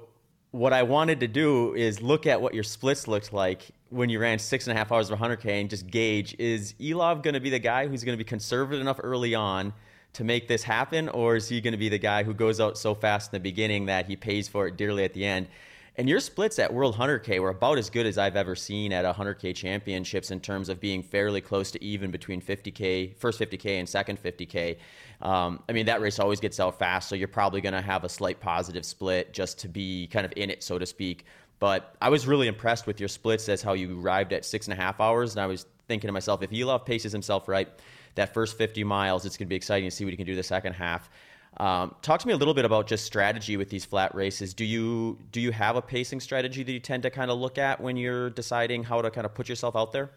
what 0.53 0.72
I 0.72 0.83
wanted 0.83 1.19
to 1.22 1.27
do 1.27 1.74
is 1.74 2.00
look 2.00 2.27
at 2.27 2.39
what 2.39 2.53
your 2.53 2.63
splits 2.63 3.07
looked 3.07 3.33
like 3.33 3.72
when 3.89 4.10
you 4.10 4.19
ran 4.19 4.38
six 4.38 4.67
and 4.67 4.75
a 4.75 4.77
half 4.77 4.91
hours 4.91 5.10
of 5.10 5.17
100K 5.17 5.62
and 5.62 5.67
just 5.67 5.88
gauge 5.88 6.36
is 6.38 6.75
Elov 6.79 7.24
going 7.24 7.33
to 7.33 7.39
be 7.39 7.50
the 7.50 7.57
guy 7.57 7.88
who's 7.88 8.03
going 8.03 8.15
to 8.15 8.24
be 8.24 8.27
conservative 8.27 8.79
enough 8.79 9.00
early 9.01 9.33
on 9.33 9.74
to 10.13 10.24
make 10.24 10.48
this 10.48 10.62
happen, 10.62 11.10
or 11.10 11.36
is 11.36 11.50
he 11.50 11.60
going 11.60 11.72
to 11.72 11.77
be 11.77 11.89
the 11.89 11.98
guy 11.98 12.22
who 12.22 12.36
goes 12.36 12.62
out 12.62 12.77
so 12.77 12.93
fast 12.93 13.33
in 13.33 13.38
the 13.38 13.41
beginning 13.41 13.88
that 13.88 14.05
he 14.05 14.15
pays 14.15 14.48
for 14.48 14.67
it 14.67 14.77
dearly 14.77 15.03
at 15.03 15.15
the 15.15 15.25
end? 15.25 15.48
And 15.95 16.07
your 16.07 16.19
splits 16.19 16.60
at 16.60 16.72
World 16.72 16.95
100K 16.95 17.39
were 17.39 17.50
about 17.50 17.79
as 17.79 17.89
good 17.89 18.05
as 18.05 18.19
I've 18.19 18.36
ever 18.36 18.55
seen 18.55 18.93
at 18.93 19.05
100K 19.05 19.55
championships 19.55 20.29
in 20.29 20.39
terms 20.39 20.69
of 20.69 20.79
being 20.79 21.01
fairly 21.01 21.41
close 21.41 21.72
to 21.72 21.83
even 21.83 22.12
between 22.12 22.41
50K, 22.41 23.15
first 23.17 23.39
50K 23.39 23.79
and 23.79 23.89
second 23.89 24.22
50K. 24.22 24.77
Um, 25.23 25.63
I 25.69 25.71
mean, 25.71 25.85
that 25.85 26.01
race 26.01 26.19
always 26.19 26.41
gets 26.41 26.59
out 26.59 26.77
fast, 26.77 27.07
so 27.07 27.15
you're 27.15 27.29
probably 27.29 27.61
going 27.61 27.73
to 27.73 27.81
have 27.81 28.03
a 28.03 28.09
slight 28.09 28.41
positive 28.41 28.85
split 28.85 29.33
just 29.33 29.57
to 29.59 29.69
be 29.69 30.07
kind 30.07 30.25
of 30.25 30.33
in 30.35 30.49
it, 30.49 30.61
so 30.61 30.77
to 30.77 30.85
speak. 30.85 31.25
But 31.59 31.95
I 32.01 32.09
was 32.09 32.27
really 32.27 32.47
impressed 32.47 32.87
with 32.87 32.99
your 32.99 33.07
splits 33.07 33.47
as 33.47 33.61
how 33.61 33.71
you 33.71 33.99
arrived 34.01 34.33
at 34.33 34.43
six 34.43 34.67
and 34.67 34.77
a 34.77 34.81
half 34.81 34.99
hours. 34.99 35.31
And 35.31 35.41
I 35.41 35.47
was 35.47 35.65
thinking 35.87 36.09
to 36.09 36.11
myself, 36.11 36.43
if 36.43 36.49
Elov 36.49 36.85
paces 36.85 37.13
himself 37.13 37.47
right, 37.47 37.69
that 38.15 38.33
first 38.33 38.57
50 38.57 38.83
miles, 38.83 39.25
it's 39.25 39.37
going 39.37 39.47
to 39.47 39.49
be 39.49 39.55
exciting 39.55 39.89
to 39.89 39.95
see 39.95 40.03
what 40.03 40.11
he 40.11 40.17
can 40.17 40.25
do 40.25 40.35
the 40.35 40.43
second 40.43 40.73
half. 40.73 41.09
Um, 41.57 41.95
talk 42.01 42.19
to 42.19 42.27
me 42.27 42.33
a 42.33 42.37
little 42.37 42.53
bit 42.53 42.65
about 42.65 42.87
just 42.87 43.05
strategy 43.05 43.55
with 43.55 43.69
these 43.69 43.85
flat 43.85 44.13
races. 44.15 44.53
Do 44.53 44.65
you 44.65 45.19
do 45.31 45.39
you 45.39 45.51
have 45.51 45.75
a 45.75 45.81
pacing 45.81 46.19
strategy 46.19 46.63
that 46.63 46.71
you 46.71 46.79
tend 46.79 47.03
to 47.03 47.11
kind 47.11 47.29
of 47.29 47.37
look 47.37 47.57
at 47.57 47.79
when 47.79 47.95
you're 47.95 48.31
deciding 48.31 48.83
how 48.83 49.01
to 49.01 49.11
kind 49.11 49.25
of 49.25 49.33
put 49.35 49.47
yourself 49.47 49.75
out 49.75 49.91
there? 49.91 50.09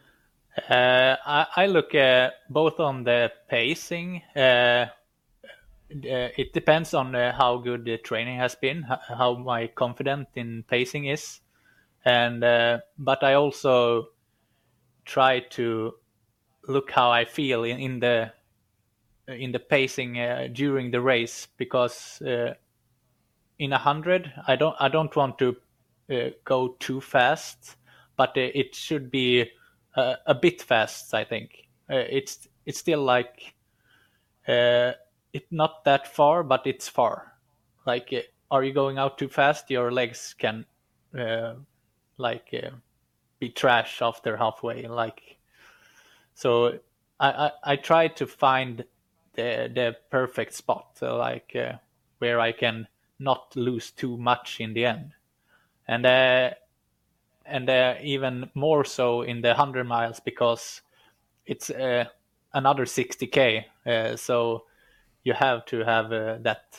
Uh, 0.56 1.16
I, 1.26 1.46
I, 1.54 1.66
look 1.66 1.94
at 1.94 2.32
both 2.48 2.80
on 2.80 3.04
the 3.04 3.30
pacing. 3.48 4.22
Uh, 4.34 4.86
uh, 4.88 4.88
it 5.92 6.52
depends 6.54 6.94
on 6.94 7.14
uh, 7.14 7.36
how 7.36 7.58
good 7.58 7.84
the 7.84 7.98
training 7.98 8.38
has 8.38 8.54
been, 8.54 8.82
how 8.82 9.34
my 9.34 9.66
confident 9.66 10.28
in 10.34 10.64
pacing 10.66 11.06
is, 11.06 11.40
and 12.04 12.42
uh, 12.42 12.78
but 12.98 13.22
I 13.22 13.34
also 13.34 14.08
try 15.04 15.40
to 15.40 15.94
look 16.66 16.90
how 16.90 17.10
I 17.10 17.26
feel 17.26 17.64
in, 17.64 17.78
in 17.78 18.00
the 18.00 18.32
in 19.28 19.52
the 19.52 19.58
pacing 19.58 20.18
uh, 20.18 20.48
during 20.52 20.90
the 20.90 21.00
race 21.00 21.48
because 21.56 22.22
uh, 22.22 22.54
in 23.58 23.72
a 23.72 23.78
hundred 23.78 24.32
I 24.46 24.56
don't 24.56 24.76
I 24.80 24.88
don't 24.88 25.14
want 25.14 25.38
to 25.38 25.56
uh, 26.10 26.30
go 26.44 26.76
too 26.78 27.00
fast, 27.00 27.76
but 28.16 28.30
uh, 28.36 28.50
it 28.54 28.74
should 28.74 29.10
be 29.10 29.50
uh, 29.96 30.16
a 30.26 30.34
bit 30.34 30.62
fast. 30.62 31.14
I 31.14 31.24
think 31.24 31.68
uh, 31.90 31.96
it's 31.96 32.48
it's 32.64 32.78
still 32.78 33.02
like 33.02 33.54
it's 34.46 35.50
not 35.50 35.84
that 35.84 36.06
far, 36.14 36.42
but 36.42 36.66
it's 36.66 36.88
far. 36.88 37.32
Like, 37.84 38.12
are 38.50 38.62
you 38.62 38.72
going 38.72 38.98
out 38.98 39.18
too 39.18 39.28
fast? 39.28 39.70
Your 39.70 39.90
legs 39.90 40.34
can 40.38 40.64
like 42.18 42.54
be 43.38 43.48
trash 43.50 44.00
after 44.02 44.36
halfway. 44.36 44.86
Like, 44.86 45.38
so 46.34 46.78
I, 47.20 47.30
I, 47.30 47.50
I 47.64 47.76
try 47.76 48.08
to 48.08 48.26
find 48.26 48.84
the 49.34 49.70
the 49.72 49.96
perfect 50.10 50.54
spot, 50.54 50.98
uh, 51.02 51.16
like 51.16 51.54
uh, 51.54 51.74
where 52.18 52.40
I 52.40 52.52
can 52.52 52.88
not 53.18 53.54
lose 53.56 53.90
too 53.90 54.16
much 54.16 54.60
in 54.60 54.74
the 54.74 54.86
end, 54.86 55.12
and 55.86 56.06
uh, 56.06 56.50
and 57.46 57.68
uh, 57.68 57.94
even 58.02 58.50
more 58.54 58.84
so 58.84 59.22
in 59.22 59.40
the 59.42 59.54
hundred 59.54 59.84
miles 59.84 60.20
because 60.20 60.82
it's 61.46 61.70
uh, 61.70 62.04
another 62.52 62.84
60k, 62.84 63.66
uh, 63.86 64.16
so 64.16 64.64
you 65.24 65.32
have 65.32 65.64
to 65.66 65.84
have 65.84 66.10
that 66.10 66.78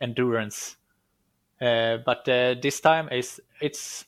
endurance. 0.00 0.76
but 1.60 2.24
this 2.24 2.80
time 2.80 3.08
is 3.10 3.40
it's 3.60 4.04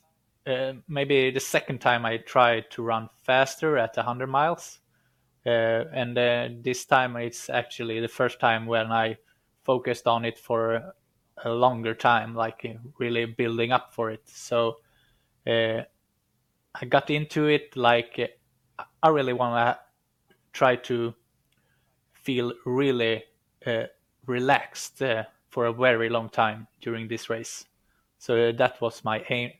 maybe 0.88 1.30
the 1.30 1.40
second 1.40 1.80
time 1.80 2.06
I 2.06 2.18
tried 2.18 2.70
to 2.72 2.82
run 2.82 3.08
faster 3.22 3.78
at 3.78 3.96
100 3.96 4.26
miles 4.28 4.80
uh, 5.46 5.84
and 5.94 6.18
uh, 6.18 6.48
this 6.62 6.84
time 6.84 7.16
it's 7.16 7.48
actually 7.48 8.00
the 8.00 8.08
first 8.08 8.38
time 8.38 8.66
when 8.66 8.92
I 8.92 9.16
focused 9.64 10.06
on 10.06 10.24
it 10.24 10.38
for 10.38 10.94
a 11.44 11.50
longer 11.50 11.94
time, 11.94 12.34
like 12.34 12.66
uh, 12.68 12.78
really 12.98 13.24
building 13.24 13.72
up 13.72 13.94
for 13.94 14.10
it. 14.10 14.22
So 14.26 14.68
uh, 14.68 14.72
I 15.48 16.84
got 16.88 17.10
into 17.10 17.46
it 17.46 17.76
like 17.76 18.18
uh, 18.78 18.84
I 19.02 19.08
really 19.08 19.32
want 19.32 19.54
to 19.56 19.78
try 20.52 20.76
to 20.76 21.14
feel 22.12 22.52
really 22.64 23.24
uh, 23.66 23.84
relaxed 24.26 25.02
for 25.48 25.66
a 25.66 25.72
very 25.72 26.08
long 26.08 26.28
time 26.28 26.66
during 26.80 27.08
this 27.08 27.30
race. 27.30 27.64
So 28.18 28.52
that 28.52 28.80
was 28.80 29.04
my 29.04 29.24
aim 29.30 29.52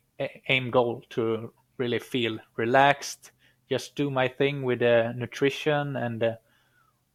aim 0.48 0.70
goal 0.70 1.04
to 1.10 1.52
really 1.78 2.00
feel 2.00 2.38
relaxed 2.56 3.30
just 3.68 3.94
do 3.94 4.10
my 4.10 4.28
thing 4.28 4.62
with 4.62 4.80
the 4.80 5.12
nutrition 5.16 5.96
and 5.96 6.22
uh, 6.22 6.34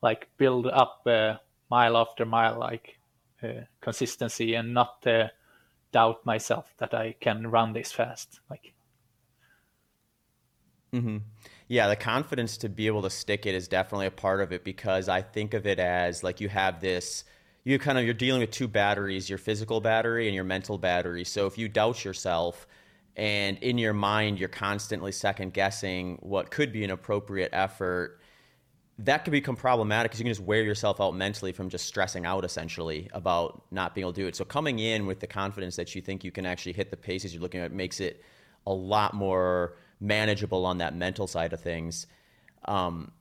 like 0.02 0.30
build 0.38 0.68
up 0.68 1.02
uh, 1.08 1.36
mile 1.70 1.98
after 1.98 2.26
mile 2.26 2.60
like 2.60 3.00
uh, 3.44 3.62
consistency 3.82 4.54
and 4.54 4.74
not 4.74 5.06
uh, 5.08 5.28
doubt 5.94 6.26
myself 6.26 6.74
that 6.80 6.94
I 6.94 7.16
can 7.22 7.48
run 7.48 7.72
this 7.72 7.92
fast 7.92 8.42
like 8.50 8.74
mm-hmm. 10.92 11.18
yeah 11.70 11.88
the 11.88 11.96
confidence 11.96 12.58
to 12.58 12.70
be 12.70 12.88
able 12.88 13.04
to 13.04 13.10
stick 13.10 13.46
it 13.46 13.56
is 13.56 13.70
definitely 13.70 14.08
a 14.08 14.12
part 14.12 14.42
of 14.42 14.52
it 14.52 14.66
because 14.66 15.08
I 15.08 15.22
think 15.22 15.54
of 15.54 15.66
it 15.66 15.80
as 15.80 16.24
like 16.24 16.42
you 16.42 16.50
have 16.50 16.82
this 16.82 17.24
you 17.64 17.80
kind 17.80 17.98
of 17.98 18.04
you're 18.04 18.14
dealing 18.14 18.42
with 18.42 18.52
two 18.52 18.68
batteries 18.68 19.30
your 19.30 19.38
physical 19.38 19.80
battery 19.80 20.28
and 20.28 20.36
your 20.36 20.44
mental 20.44 20.78
battery 20.78 21.24
so 21.24 21.46
if 21.46 21.58
you 21.58 21.70
doubt 21.70 22.04
yourself 22.04 22.68
and 23.16 23.58
in 23.60 23.78
your 23.78 23.94
mind 23.94 24.40
you're 24.40 24.50
constantly 24.50 25.12
second 25.12 25.54
guessing 25.54 26.18
what 26.22 26.50
could 26.50 26.74
be 26.74 26.84
an 26.84 26.90
appropriate 26.90 27.52
effort 27.54 28.20
that 29.00 29.24
could 29.24 29.32
become 29.32 29.56
problematic 29.56 30.12
because 30.12 30.20
you 30.20 30.26
can 30.26 30.32
just 30.32 30.46
wear 30.46 30.62
yourself 30.62 31.02
out 31.02 31.16
mentally 31.16 31.52
from 31.52 31.70
just 31.70 31.86
stressing 31.86 32.26
out 32.26 32.46
essentially 32.46 33.10
about 33.14 33.64
not 33.72 33.96
being 33.96 34.04
able 34.04 34.14
to 34.14 34.22
do 34.22 34.28
it. 34.28 34.36
So 34.36 34.46
coming 34.46 34.80
in 34.80 35.08
with 35.08 35.20
the 35.20 35.28
confidence 35.28 35.76
that 35.78 35.96
you 35.96 36.02
think 36.02 36.24
you 36.24 36.32
can 36.32 36.46
actually 36.46 36.74
hit 36.74 36.92
the 36.92 36.98
paces 36.98 37.34
you're 37.34 37.42
looking 37.42 37.62
at 37.62 37.72
makes 37.72 38.00
it 38.00 38.24
a 38.68 38.74
lot 38.74 39.14
more 39.14 39.76
manageable 40.00 40.66
on 40.66 40.78
that 40.78 40.96
mental 40.96 41.26
side 41.26 41.54
of 41.54 41.62
things. 41.62 42.06
Um, 42.66 43.12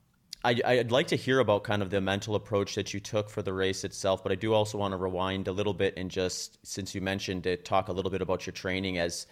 I, 0.44 0.76
would 0.76 0.90
like 0.90 1.06
to 1.08 1.16
hear 1.16 1.38
about 1.38 1.62
kind 1.62 1.82
of 1.82 1.90
the 1.90 2.00
mental 2.00 2.34
approach 2.34 2.74
that 2.74 2.92
you 2.92 2.98
took 2.98 3.30
for 3.30 3.42
the 3.42 3.52
race 3.52 3.84
itself, 3.84 4.22
but 4.24 4.32
I 4.32 4.34
do 4.34 4.52
also 4.52 4.76
want 4.76 4.92
to 4.92 4.96
rewind 4.96 5.46
a 5.46 5.52
little 5.52 5.72
bit 5.72 5.94
and 5.96 6.10
just, 6.10 6.58
since 6.66 6.94
you 6.94 7.00
mentioned 7.00 7.46
it, 7.46 7.64
talk 7.64 7.88
a 7.88 7.92
little 7.92 8.10
bit 8.10 8.22
about 8.22 8.44
your 8.44 8.52
training 8.52 8.98
as 8.98 9.26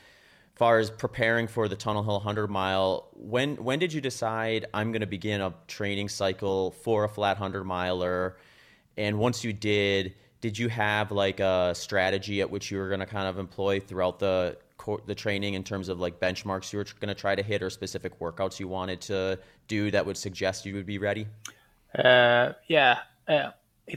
far 0.60 0.78
as 0.78 0.90
preparing 0.90 1.46
for 1.46 1.68
the 1.68 1.74
Tunnel 1.74 2.02
Hill 2.02 2.16
100 2.16 2.48
mile, 2.48 3.08
when 3.14 3.56
when 3.64 3.78
did 3.78 3.94
you 3.94 4.02
decide 4.02 4.66
I'm 4.74 4.92
going 4.92 5.00
to 5.00 5.06
begin 5.06 5.40
a 5.40 5.54
training 5.66 6.10
cycle 6.10 6.72
for 6.72 7.04
a 7.04 7.08
flat 7.08 7.40
100 7.40 7.64
miler? 7.64 8.36
And 8.98 9.18
once 9.18 9.42
you 9.42 9.54
did, 9.54 10.14
did 10.42 10.58
you 10.58 10.68
have 10.68 11.12
like 11.12 11.40
a 11.40 11.74
strategy 11.74 12.42
at 12.42 12.50
which 12.50 12.70
you 12.70 12.76
were 12.76 12.88
going 12.88 13.00
to 13.00 13.06
kind 13.06 13.26
of 13.26 13.38
employ 13.38 13.80
throughout 13.80 14.18
the 14.18 14.58
the 15.06 15.14
training 15.14 15.54
in 15.54 15.64
terms 15.64 15.88
of 15.88 15.98
like 15.98 16.20
benchmarks 16.20 16.74
you 16.74 16.78
were 16.78 16.86
going 17.00 17.08
to 17.08 17.14
try 17.14 17.34
to 17.34 17.42
hit 17.42 17.62
or 17.62 17.70
specific 17.70 18.18
workouts 18.20 18.60
you 18.60 18.68
wanted 18.68 19.00
to 19.00 19.38
do 19.66 19.90
that 19.90 20.04
would 20.04 20.18
suggest 20.18 20.66
you 20.66 20.74
would 20.74 20.84
be 20.84 20.98
ready? 20.98 21.26
Uh, 21.94 22.52
yeah, 22.66 22.98
uh, 23.26 23.52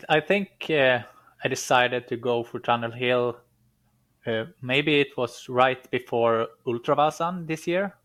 I 0.08 0.22
think 0.22 0.68
uh, 0.70 1.00
I 1.44 1.48
decided 1.50 2.08
to 2.08 2.16
go 2.16 2.42
for 2.42 2.60
Tunnel 2.62 2.92
Hill 2.92 3.36
uh, 4.26 4.46
maybe 4.62 5.02
it 5.02 5.18
was 5.18 5.50
right 5.50 5.90
before 5.92 6.48
Ultravasan 6.66 7.46
this 7.46 7.68
year. 7.68 7.96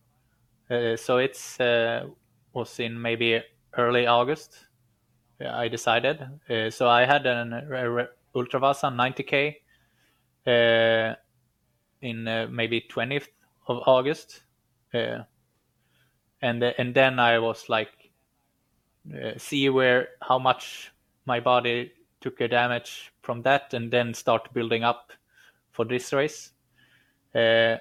Uh, 0.70 0.96
so 0.96 1.18
it's 1.18 1.60
uh, 1.60 2.06
was 2.52 2.80
in 2.80 3.00
maybe 3.00 3.40
early 3.76 4.06
August. 4.06 4.66
I 5.40 5.68
decided. 5.68 6.20
Uh, 6.50 6.70
so 6.70 6.88
I 6.88 7.04
had 7.04 7.24
an 7.26 7.52
Ultravasan 8.34 8.96
90k 8.96 9.54
uh, 10.46 11.14
in 12.02 12.24
maybe 12.52 12.84
20th 12.90 13.28
of 13.68 13.82
August, 13.86 14.42
and 14.92 15.24
and 16.42 16.94
then 16.94 17.20
I 17.20 17.38
was 17.38 17.68
like, 17.68 18.10
see 19.36 19.68
where 19.68 20.08
how 20.20 20.40
much 20.40 20.92
my 21.24 21.38
body 21.38 21.92
took 22.20 22.40
a 22.40 22.48
damage 22.48 23.12
from 23.22 23.42
that, 23.42 23.72
and 23.74 23.92
then 23.92 24.14
start 24.14 24.52
building 24.52 24.82
up 24.82 25.12
for 25.78 25.84
this 25.84 26.12
race. 26.12 26.50
Uh, 27.32 27.76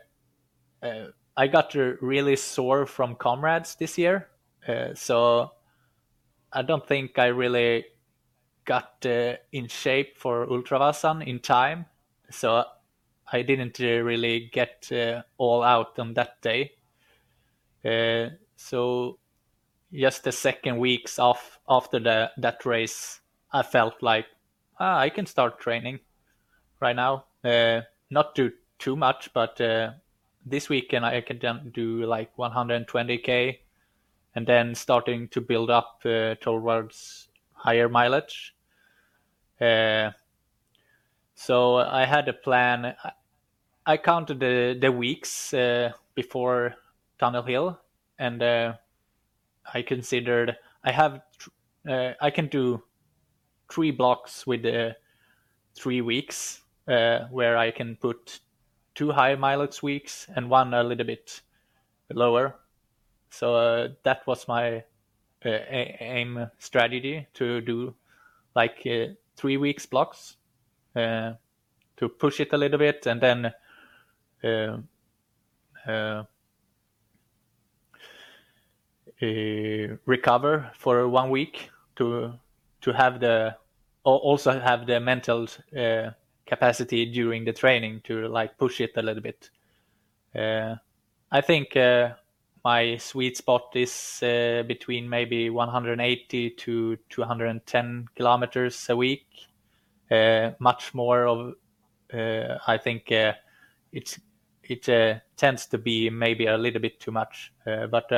uh, 0.83 1.07
I 1.35 1.47
got 1.47 1.73
really 1.73 2.35
sore 2.35 2.85
from 2.85 3.15
comrades 3.15 3.75
this 3.75 3.97
year, 3.97 4.27
uh, 4.67 4.93
so 4.93 5.51
I 6.53 6.61
don't 6.61 6.87
think 6.87 7.17
I 7.17 7.27
really 7.27 7.85
got 8.65 9.03
uh, 9.03 9.37
in 9.51 9.67
shape 9.67 10.15
for 10.15 10.45
Ultravasan 10.45 11.25
in 11.25 11.39
time. 11.39 11.87
So 12.29 12.65
I 13.33 13.41
didn't 13.41 13.79
uh, 13.81 14.03
really 14.03 14.51
get 14.53 14.91
all 15.39 15.63
out 15.63 15.97
on 15.97 16.13
that 16.13 16.39
day. 16.43 16.73
so 18.57 19.17
just 19.91 20.23
the 20.23 20.31
second 20.31 20.77
weeks 20.77 21.17
off 21.17 21.59
after 21.67 21.99
the 21.99 22.29
that 22.37 22.63
race, 22.63 23.21
I 23.51 23.63
felt 23.63 24.03
like 24.03 24.27
ah, 24.79 24.99
I 24.99 25.09
can 25.09 25.25
start 25.25 25.59
training 25.59 25.99
right 26.79 26.95
now. 26.95 27.25
Uh, 27.47 27.81
not 28.09 28.35
do 28.35 28.51
too 28.77 28.97
much, 28.97 29.33
but 29.33 29.59
uh, 29.61 29.91
this 30.45 30.67
weekend 30.67 31.05
I 31.05 31.21
can 31.21 31.71
do 31.73 32.05
like 32.05 32.35
120k, 32.35 33.59
and 34.35 34.45
then 34.45 34.75
starting 34.75 35.29
to 35.29 35.39
build 35.39 35.69
up 35.69 36.01
uh, 36.03 36.35
towards 36.41 37.29
higher 37.53 37.87
mileage. 37.87 38.53
Uh, 39.61 40.11
so 41.35 41.77
I 41.77 42.05
had 42.05 42.27
a 42.27 42.33
plan. 42.33 42.95
I 43.85 43.95
counted 43.95 44.41
the 44.41 44.77
the 44.79 44.91
weeks 44.91 45.53
uh, 45.53 45.93
before 46.15 46.75
Tunnel 47.17 47.43
Hill, 47.43 47.79
and 48.19 48.43
I 48.43 49.81
considered 49.85 50.57
I 50.83 50.91
have 50.91 51.21
I 51.87 52.29
can 52.29 52.47
do 52.47 52.83
three 53.71 53.91
blocks 53.91 54.45
with 54.45 54.65
three 55.75 56.01
weeks 56.01 56.63
where 56.87 57.57
I 57.57 57.71
can 57.71 57.95
put 57.95 58.39
two 58.95 59.11
high 59.11 59.35
mileage 59.35 59.83
weeks 59.83 60.27
and 60.35 60.49
one 60.49 60.73
a 60.73 60.83
little 60.83 61.05
bit 61.05 61.41
lower. 62.09 62.55
So 63.29 63.55
uh, 63.55 63.89
that 64.03 64.25
was 64.25 64.47
my 64.47 64.83
uh, 65.45 65.49
aim 65.69 66.49
strategy 66.57 67.27
to 67.35 67.61
do 67.61 67.93
like 68.55 68.81
uh, 68.85 69.13
three 69.35 69.57
weeks 69.57 69.85
blocks 69.85 70.37
uh, 70.95 71.33
to 71.97 72.09
push 72.09 72.39
it 72.39 72.53
a 72.53 72.57
little 72.57 72.79
bit 72.79 73.05
and 73.05 73.21
then 73.21 73.53
uh, 74.43 74.77
uh, 75.87 76.23
recover 80.05 80.71
for 80.75 81.07
one 81.07 81.29
week 81.29 81.69
to 81.95 82.33
to 82.81 82.93
have 82.93 83.19
the 83.19 83.55
also 84.03 84.59
have 84.59 84.87
the 84.87 84.99
mental 84.99 85.47
capacity 86.47 87.05
during 87.05 87.45
the 87.45 87.53
training 87.53 88.01
to 88.05 88.27
like 88.27 88.57
push 88.57 88.81
it 88.81 88.91
a 88.95 89.01
little 89.01 89.21
bit. 89.21 89.49
Uh, 90.35 90.75
I 91.31 91.41
think 91.41 91.75
uh, 91.75 92.13
my 92.63 92.97
sweet 92.97 93.37
spot 93.37 93.75
is 93.75 94.19
uh, 94.23 94.63
between 94.67 95.09
maybe 95.09 95.49
180 95.49 96.49
to 96.51 96.97
210 97.09 98.07
kilometers 98.15 98.89
a 98.89 98.95
week. 98.95 99.27
Uh, 100.09 100.51
much 100.59 100.93
more 100.93 101.27
of, 101.27 101.53
uh, 102.13 102.57
I 102.65 102.77
think 102.77 103.11
uh, 103.11 103.33
it's 103.91 104.19
it 104.63 104.85
tends 105.37 105.65
to 105.67 105.77
be 105.77 106.09
maybe 106.09 106.45
a 106.47 106.57
little 106.57 106.81
bit 106.81 106.99
too 106.99 107.11
much. 107.11 107.53
but 107.65 108.09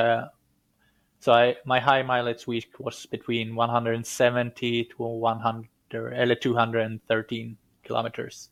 so 1.20 1.32
I, 1.32 1.56
my 1.64 1.78
high 1.78 2.02
mileage 2.02 2.46
week 2.48 2.72
was 2.80 3.06
between 3.06 3.54
170 3.54 4.84
to 4.84 4.94
100 4.96 5.68
or 5.94 6.34
213 6.34 7.56
kilometers. 7.90 8.50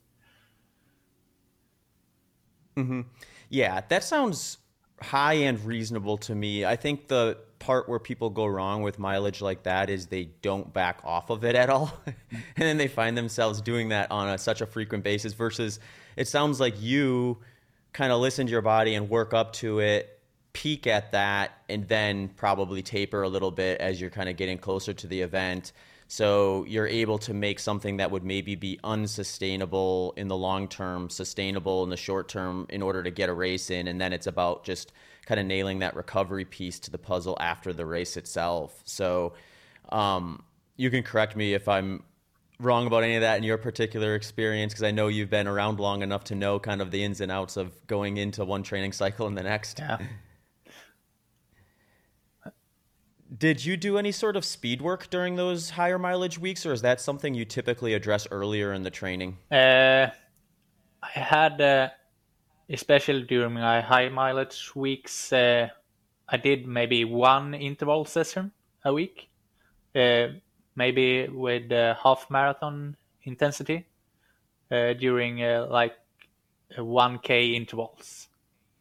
Mm-hmm. 2.77 3.03
Yeah, 3.49 3.83
that 3.89 4.03
sounds 4.03 4.59
high 5.01 5.35
and 5.35 5.65
reasonable 5.65 6.19
to 6.19 6.35
me. 6.35 6.65
I 6.65 6.75
think 6.75 7.07
the 7.07 7.39
part 7.61 7.89
where 7.89 8.01
people 8.01 8.31
go 8.31 8.47
wrong 8.47 8.83
with 8.83 8.99
mileage 8.99 9.41
like 9.41 9.63
that 9.63 9.91
is 9.91 10.07
they 10.09 10.25
don't 10.43 10.73
back 10.73 11.01
off 11.05 11.31
of 11.31 11.45
it 11.45 11.55
at 11.55 11.71
all. 11.71 11.93
and 12.07 12.37
then 12.57 12.79
they 12.79 12.89
find 12.89 13.17
themselves 13.17 13.61
doing 13.61 13.91
that 13.91 14.11
on 14.11 14.29
a, 14.29 14.39
such 14.39 14.61
a 14.61 14.67
frequent 14.67 15.05
basis 15.05 15.35
versus 15.35 15.79
it 16.17 16.27
sounds 16.27 16.59
like 16.59 16.81
you 16.81 17.39
kind 17.93 18.13
of 18.13 18.21
listen 18.21 18.47
to 18.47 18.51
your 18.51 18.63
body 18.63 18.97
and 18.97 19.09
work 19.09 19.33
up 19.33 19.53
to 19.53 19.79
it, 19.79 20.21
peak 20.53 20.89
at 20.89 21.13
that, 21.13 21.53
and 21.69 21.87
then 21.87 22.29
probably 22.29 22.83
taper 22.83 23.23
a 23.23 23.29
little 23.29 23.53
bit 23.53 23.81
as 23.81 24.01
you're 24.01 24.11
kind 24.11 24.29
of 24.29 24.37
getting 24.37 24.59
closer 24.59 24.93
to 24.93 25.07
the 25.07 25.21
event. 25.21 25.73
So 26.11 26.65
you're 26.67 26.87
able 26.87 27.19
to 27.19 27.35
make 27.35 27.61
something 27.61 27.99
that 27.99 28.11
would 28.11 28.25
maybe 28.25 28.55
be 28.55 28.81
unsustainable 28.83 30.15
in 30.17 30.29
the 30.29 30.37
long 30.37 30.67
term, 30.67 31.11
sustainable 31.11 31.85
in 31.85 31.91
the 31.91 31.99
short 31.99 32.29
term 32.29 32.67
in 32.71 32.81
order 32.81 33.03
to 33.03 33.11
get 33.11 33.29
a 33.29 33.35
race 33.35 33.69
in. 33.69 33.87
And 33.87 34.01
then 34.01 34.15
it's 34.15 34.27
about 34.27 34.65
just 34.65 34.91
kind 35.27 35.39
of 35.39 35.47
nailing 35.47 35.81
that 35.81 35.95
recovery 35.95 36.47
piece 36.47 36.79
to 36.81 36.91
the 36.91 36.97
puzzle 36.97 37.37
after 37.39 37.75
the 37.75 37.85
race 37.85 38.17
itself. 38.17 38.81
So 38.85 39.35
um, 39.91 40.43
you 40.79 40.91
can 40.91 41.03
correct 41.03 41.37
me 41.37 41.53
if 41.53 41.69
I'm 41.69 42.03
wrong 42.59 42.87
about 42.87 43.05
any 43.05 43.17
of 43.17 43.21
that 43.21 43.37
in 43.37 43.43
your 43.43 43.59
particular 43.59 44.15
experience 44.15 44.73
because 44.73 44.85
I 44.85 44.91
know 44.91 45.09
you've 45.09 45.31
been 45.31 45.47
around 45.47 45.79
long 45.79 46.01
enough 46.03 46.25
to 46.25 46.35
know 46.35 46.59
kind 46.59 46.81
of 46.81 46.91
the 46.91 47.05
ins 47.05 47.21
and 47.21 47.31
outs 47.31 47.59
of 47.59 47.87
going 47.87 48.17
into 48.17 48.47
one 48.47 48.63
training 48.63 48.93
cycle 48.93 49.27
and 49.27 49.37
the 49.37 49.43
next. 49.43 49.79
Yeah. 49.79 49.99
Did 53.37 53.63
you 53.63 53.77
do 53.77 53.99
any 53.99 54.11
sort 54.11 54.37
of 54.37 54.45
speed 54.45 54.81
work 54.81 55.11
during 55.11 55.37
those 55.37 55.71
higher 55.71 55.99
mileage 55.99 56.39
weeks, 56.39 56.65
or 56.65 56.73
is 56.73 56.81
that 56.83 56.99
something 57.01 57.35
you 57.35 57.45
typically 57.45 57.93
address 57.93 58.27
earlier 58.31 58.73
in 58.73 58.83
the 58.83 58.91
training? 58.91 59.37
Uh, 59.53 60.09
I 61.03 61.11
had, 61.11 61.61
uh, 61.61 61.91
especially 62.71 63.23
during 63.25 63.53
my 63.53 63.83
high 63.83 64.09
mileage 64.09 64.75
weeks, 64.75 65.31
uh, 65.33 65.69
I 66.29 66.37
did 66.39 66.67
maybe 66.67 67.05
one 67.05 67.53
interval 67.53 68.07
session 68.07 68.51
a 68.85 68.95
week, 68.95 69.29
uh, 69.95 70.29
maybe 70.75 71.29
with 71.29 71.71
half 71.71 72.31
marathon 72.31 72.97
intensity 73.25 73.87
uh, 74.71 74.95
during 74.95 75.43
uh, 75.43 75.67
like 75.71 75.93
1K 76.79 77.55
intervals. 77.55 78.29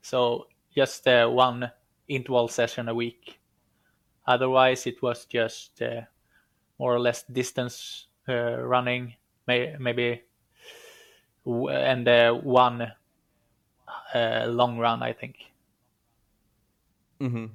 So 0.01 0.47
just 0.73 1.05
one 1.05 1.69
interval 2.07 2.47
session 2.47 2.87
a 2.87 2.93
week 2.93 3.36
Otherwise, 4.27 4.85
it 4.85 5.01
was 5.01 5.25
just 5.25 5.81
uh, 5.81 6.01
more 6.77 6.93
or 6.93 6.99
less 6.99 7.23
distance 7.23 8.07
uh, 8.27 8.57
running, 8.57 9.13
may, 9.47 9.75
maybe, 9.79 10.21
and 11.45 12.07
uh, 12.07 12.33
one 12.33 12.91
long 14.13 14.77
run, 14.77 15.01
I 15.01 15.13
think. 15.13 15.35
Mm-hmm. 17.21 17.45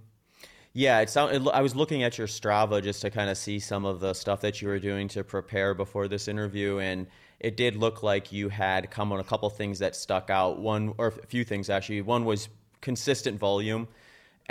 Yeah, 0.74 1.00
it 1.00 1.10
sound, 1.10 1.48
I 1.52 1.60
was 1.60 1.76
looking 1.76 2.02
at 2.02 2.16
your 2.16 2.26
Strava 2.26 2.82
just 2.82 3.02
to 3.02 3.10
kind 3.10 3.28
of 3.28 3.36
see 3.36 3.58
some 3.58 3.84
of 3.84 4.00
the 4.00 4.14
stuff 4.14 4.40
that 4.40 4.62
you 4.62 4.68
were 4.68 4.78
doing 4.78 5.06
to 5.08 5.22
prepare 5.22 5.74
before 5.74 6.08
this 6.08 6.28
interview, 6.28 6.78
and 6.78 7.06
it 7.40 7.58
did 7.58 7.76
look 7.76 8.02
like 8.02 8.32
you 8.32 8.48
had 8.48 8.90
come 8.90 9.12
on 9.12 9.20
a 9.20 9.24
couple 9.24 9.50
things 9.50 9.80
that 9.80 9.94
stuck 9.94 10.30
out. 10.30 10.58
One 10.58 10.94
or 10.96 11.08
a 11.08 11.26
few 11.26 11.44
things 11.44 11.68
actually. 11.68 12.00
One 12.00 12.24
was 12.24 12.48
consistent 12.80 13.38
volume 13.38 13.88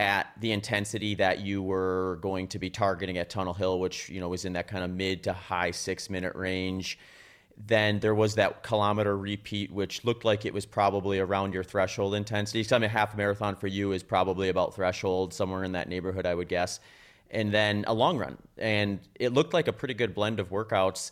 at 0.02 0.32
the 0.40 0.52
intensity 0.52 1.14
that 1.14 1.42
you 1.42 1.62
were 1.62 2.18
going 2.22 2.48
to 2.48 2.58
be 2.58 2.72
targeting 2.72 3.20
at 3.20 3.30
Tunnel 3.30 3.54
Hill, 3.54 3.80
which 3.80 4.10
you 4.10 4.20
know 4.20 4.30
was 4.30 4.46
in 4.46 4.54
that 4.54 4.68
kind 4.68 4.84
of 4.84 4.90
mid 4.90 5.24
to 5.26 5.32
high 5.32 5.70
six 5.70 6.10
minute 6.10 6.36
range. 6.36 6.98
Then 7.68 8.00
there 8.00 8.16
was 8.16 8.34
that 8.36 8.64
kilometer 8.64 9.16
repeat, 9.16 9.72
which 9.72 10.04
looked 10.04 10.26
like 10.26 10.44
it 10.44 10.56
was 10.56 10.66
probably 10.66 11.20
around 11.20 11.54
your 11.54 11.64
threshold 11.64 12.16
intensity. 12.16 12.64
So 12.64 12.76
I 12.76 12.80
mean, 12.80 12.90
half 12.90 13.16
marathon 13.16 13.56
for 13.56 13.68
you 13.68 13.92
is 13.92 14.02
probably 14.02 14.50
about 14.50 14.74
threshold, 14.74 15.36
somewhere 15.36 15.64
in 15.64 15.74
that 15.74 15.88
neighborhood, 15.88 16.26
I 16.26 16.34
would 16.34 16.50
guess. 16.50 16.80
And 17.30 17.54
then 17.54 17.86
a 17.86 17.94
long 17.94 18.18
run, 18.18 18.40
and 18.58 19.00
it 19.20 19.34
looked 19.34 19.54
like 19.54 19.68
a 19.68 19.74
pretty 19.74 19.94
good 19.94 20.16
blend 20.16 20.40
of 20.40 20.50
workouts. 20.50 21.12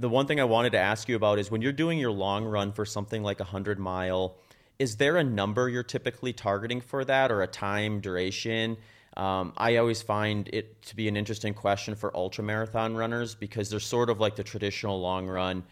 The 0.00 0.08
one 0.08 0.26
thing 0.26 0.40
I 0.40 0.44
wanted 0.44 0.72
to 0.72 0.78
ask 0.78 1.08
you 1.08 1.14
about 1.14 1.38
is 1.38 1.52
when 1.52 1.62
you're 1.62 1.72
doing 1.72 2.00
your 2.00 2.10
long 2.10 2.44
run 2.44 2.72
for 2.72 2.84
something 2.84 3.22
like 3.22 3.38
a 3.38 3.44
hundred 3.44 3.78
mile 3.78 4.34
is 4.78 4.96
there 4.96 5.16
a 5.16 5.24
number 5.24 5.68
you're 5.68 5.82
typically 5.82 6.32
targeting 6.32 6.80
for 6.80 7.04
that 7.04 7.30
or 7.30 7.42
a 7.42 7.46
time 7.46 8.00
duration? 8.00 8.76
Um, 9.16 9.52
I 9.56 9.76
always 9.76 10.02
find 10.02 10.48
it 10.52 10.82
to 10.82 10.96
be 10.96 11.06
an 11.06 11.16
interesting 11.16 11.54
question 11.54 11.94
for 11.94 12.16
ultra 12.16 12.42
marathon 12.42 12.96
runners 12.96 13.34
because 13.34 13.70
they're 13.70 13.80
sort 13.80 14.10
of 14.10 14.18
like 14.18 14.34
the 14.34 14.42
traditional 14.42 15.00
long 15.00 15.28
run 15.28 15.62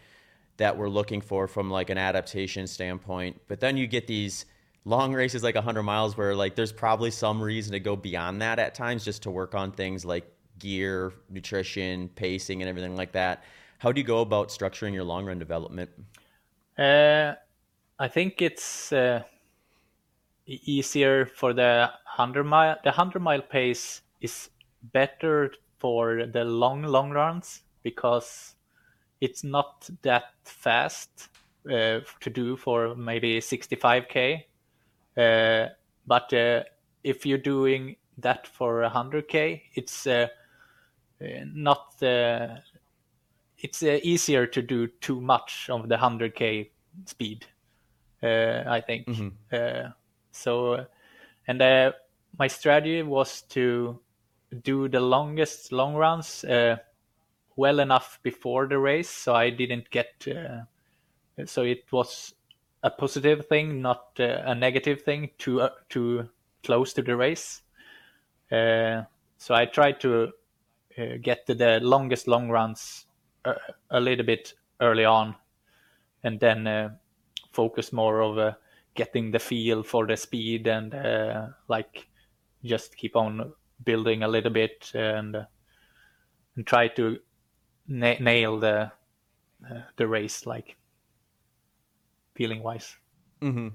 that 0.57 0.77
we're 0.77 0.89
looking 0.89 1.19
for 1.19 1.47
from 1.47 1.69
like 1.69 1.89
an 1.89 1.97
adaptation 1.97 2.67
standpoint. 2.67 3.41
But 3.47 3.59
then 3.59 3.75
you 3.75 3.87
get 3.87 4.07
these 4.07 4.45
long 4.85 5.13
races 5.13 5.43
like 5.43 5.55
100 5.55 5.83
miles 5.83 6.15
where 6.15 6.35
like 6.35 6.55
there's 6.55 6.71
probably 6.71 7.11
some 7.11 7.41
reason 7.41 7.73
to 7.73 7.79
go 7.79 7.95
beyond 7.95 8.41
that 8.41 8.59
at 8.59 8.75
times 8.75 9.03
just 9.03 9.23
to 9.23 9.31
work 9.31 9.55
on 9.55 9.71
things 9.71 10.05
like 10.05 10.25
gear, 10.59 11.13
nutrition, 11.29 12.09
pacing, 12.09 12.61
and 12.61 12.69
everything 12.69 12.95
like 12.95 13.11
that. 13.13 13.43
How 13.79 13.91
do 13.91 13.99
you 13.99 14.07
go 14.07 14.21
about 14.21 14.49
structuring 14.49 14.93
your 14.93 15.03
long 15.03 15.25
run 15.25 15.39
development? 15.39 15.89
Uh, 16.77 17.33
I 17.99 18.07
think 18.07 18.41
it's 18.41 18.91
uh, 18.91 19.23
easier 20.45 21.25
for 21.25 21.53
the 21.53 21.89
hundred 22.05 22.45
mile. 22.45 22.77
The 22.83 22.91
hundred 22.91 23.21
mile 23.21 23.41
pace 23.41 24.01
is 24.21 24.49
better 24.91 25.51
for 25.79 26.25
the 26.25 26.43
long 26.43 26.83
long 26.83 27.11
runs 27.11 27.61
because 27.83 28.55
it's 29.21 29.43
not 29.43 29.89
that 30.01 30.23
fast 30.43 31.29
uh, 31.69 31.99
to 32.19 32.29
do 32.29 32.57
for 32.57 32.95
maybe 32.95 33.39
65k. 33.39 34.43
Uh, 35.15 35.67
but 36.07 36.33
uh, 36.33 36.63
if 37.03 37.25
you're 37.25 37.37
doing 37.37 37.95
that 38.17 38.47
for 38.47 38.81
100k, 38.81 39.61
it's 39.75 40.07
uh, 40.07 40.27
not. 41.53 42.01
Uh, 42.01 42.57
it's 43.59 43.81
uh, 43.81 43.99
easier 44.03 44.45
to 44.45 44.61
do 44.61 44.87
too 44.99 45.21
much 45.21 45.69
of 45.69 45.87
the 45.87 45.95
100k 45.95 46.69
speed 47.05 47.45
I 48.23 48.81
think. 48.85 49.07
Mm-hmm. 49.07 49.29
Uh, 49.51 49.91
so, 50.31 50.85
and 51.47 51.61
uh, 51.61 51.91
my 52.37 52.47
strategy 52.47 53.03
was 53.03 53.41
to 53.49 53.99
do 54.63 54.87
the 54.87 54.99
longest 54.99 55.71
long 55.71 55.95
runs 55.95 56.45
well 57.55 57.79
enough 57.79 58.19
before 58.23 58.67
the 58.67 58.79
race, 58.79 59.09
so 59.09 59.35
I 59.35 59.49
didn't 59.49 59.89
get. 59.89 60.27
so 61.45 61.63
it 61.63 61.91
was 61.91 62.33
a 62.83 62.89
positive 62.89 63.47
thing, 63.47 63.81
not 63.81 64.09
uh, 64.19 64.41
a 64.45 64.53
negative 64.53 65.01
thing, 65.01 65.31
too 65.37 65.61
uh, 65.61 65.69
too 65.89 66.29
close 66.63 66.93
to 66.93 67.01
the 67.01 67.15
race. 67.15 67.61
Uh, 68.51 69.03
so 69.37 69.55
I 69.55 69.65
tried 69.65 69.99
to 70.01 70.31
uh, 70.97 71.03
get 71.21 71.47
to 71.47 71.55
the 71.55 71.79
longest 71.79 72.27
long 72.27 72.49
runs 72.49 73.05
a, 73.45 73.55
a, 73.89 73.99
little 73.99 74.25
bit 74.25 74.53
early 74.81 75.05
on, 75.05 75.35
and 76.23 76.39
then 76.39 76.67
uh, 76.67 76.89
focus 77.53 77.93
more 77.93 78.21
of 78.21 78.55
getting 78.95 79.31
the 79.31 79.39
feel 79.39 79.83
for 79.83 80.05
the 80.05 80.17
speed 80.17 80.67
and 80.67 80.93
like 81.67 82.07
just 82.63 82.97
keep 82.97 83.15
on 83.15 83.53
building 83.83 84.23
a 84.23 84.27
little 84.27 84.51
bit 84.51 84.91
and 84.93 85.35
and 86.55 86.67
try 86.67 86.87
to 86.87 87.17
na- 87.87 88.19
nail 88.19 88.59
the 88.59 88.91
uh, 89.69 89.81
the 89.97 90.07
race 90.07 90.45
like 90.45 90.75
feeling 92.35 92.61
wise. 92.61 92.95
Mm-hmm. 93.41 93.69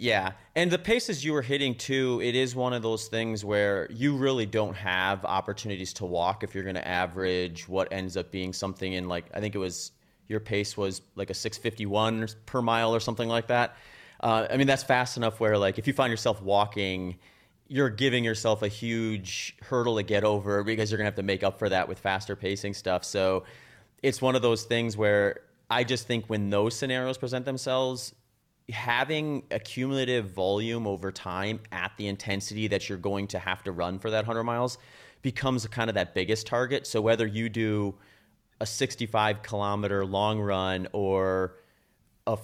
Yeah, 0.00 0.32
and 0.54 0.70
the 0.70 0.78
paces 0.78 1.24
you 1.24 1.32
were 1.32 1.42
hitting 1.42 1.74
too, 1.74 2.20
it 2.22 2.36
is 2.36 2.54
one 2.54 2.72
of 2.72 2.82
those 2.82 3.08
things 3.08 3.44
where 3.44 3.90
you 3.90 4.16
really 4.16 4.46
don't 4.46 4.76
have 4.76 5.24
opportunities 5.24 5.92
to 5.94 6.06
walk 6.06 6.44
if 6.44 6.54
you're 6.54 6.62
going 6.62 6.76
to 6.76 6.86
average 6.86 7.68
what 7.68 7.92
ends 7.92 8.16
up 8.16 8.30
being 8.30 8.52
something 8.52 8.92
in 8.92 9.08
like 9.08 9.24
I 9.34 9.40
think 9.40 9.56
it 9.56 9.58
was 9.58 9.92
your 10.28 10.40
pace 10.40 10.76
was 10.76 11.02
like 11.16 11.30
a 11.30 11.34
651 11.34 12.28
per 12.46 12.62
mile 12.62 12.94
or 12.94 13.00
something 13.00 13.28
like 13.28 13.48
that. 13.48 13.76
Uh, 14.20 14.46
I 14.50 14.56
mean 14.56 14.66
that's 14.66 14.82
fast 14.82 15.16
enough 15.16 15.40
where 15.40 15.58
like 15.58 15.78
if 15.78 15.86
you 15.86 15.92
find 15.92 16.10
yourself 16.10 16.42
walking 16.42 17.18
you're 17.68 17.90
giving 17.90 18.24
yourself 18.24 18.62
a 18.62 18.68
huge 18.68 19.54
hurdle 19.60 19.96
to 19.96 20.02
get 20.02 20.24
over 20.24 20.64
because 20.64 20.90
you're 20.90 20.96
going 20.96 21.04
to 21.04 21.08
have 21.08 21.16
to 21.16 21.22
make 21.22 21.42
up 21.42 21.58
for 21.58 21.68
that 21.68 21.86
with 21.86 21.98
faster 21.98 22.34
pacing 22.34 22.72
stuff. 22.72 23.04
So 23.04 23.44
it's 24.02 24.22
one 24.22 24.34
of 24.34 24.42
those 24.42 24.64
things 24.64 24.96
where 24.96 25.40
I 25.70 25.84
just 25.84 26.06
think 26.06 26.24
when 26.28 26.48
those 26.48 26.74
scenarios 26.74 27.18
present 27.18 27.44
themselves, 27.44 28.14
having 28.70 29.42
a 29.50 29.58
cumulative 29.58 30.30
volume 30.30 30.86
over 30.86 31.12
time 31.12 31.60
at 31.70 31.92
the 31.98 32.06
intensity 32.06 32.68
that 32.68 32.88
you're 32.88 32.98
going 32.98 33.26
to 33.28 33.38
have 33.38 33.62
to 33.64 33.72
run 33.72 33.98
for 33.98 34.10
that 34.10 34.26
100 34.26 34.44
miles 34.44 34.78
becomes 35.20 35.66
kind 35.66 35.90
of 35.90 35.94
that 35.94 36.14
biggest 36.14 36.46
target. 36.46 36.86
So 36.86 37.02
whether 37.02 37.26
you 37.26 37.50
do 37.50 37.94
a 38.60 38.66
65 38.66 39.42
kilometer 39.42 40.04
long 40.04 40.40
run 40.40 40.88
or 40.92 41.56
a 42.26 42.36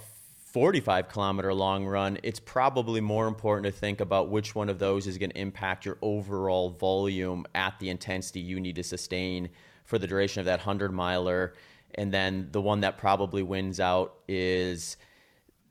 45 0.55 1.09
kilometer 1.09 1.53
long 1.53 1.85
run, 1.85 2.19
it's 2.23 2.39
probably 2.39 3.01
more 3.01 3.27
important 3.27 3.67
to 3.67 3.73
think 3.79 4.01
about 4.01 4.29
which 4.29 4.55
one 4.55 4.69
of 4.69 4.79
those 4.79 5.07
is 5.09 5.19
going 5.19 5.31
to 5.31 5.39
impact 5.39 5.85
your 5.85 5.99
overall 6.01 6.71
volume 6.71 7.45
at 7.57 7.79
the 7.81 7.91
intensity 7.91 8.39
you 8.39 8.61
need 8.61 8.77
to 8.77 8.85
sustain 8.85 9.49
for 9.85 9.99
the 9.99 10.07
duration 10.07 10.39
of 10.39 10.47
that 10.47 10.61
100 10.61 10.93
miler. 10.93 11.55
And 11.97 12.13
then 12.13 12.49
the 12.53 12.61
one 12.61 12.81
that 12.83 12.99
probably 12.99 13.43
wins 13.43 13.81
out 13.81 14.15
is 14.29 14.97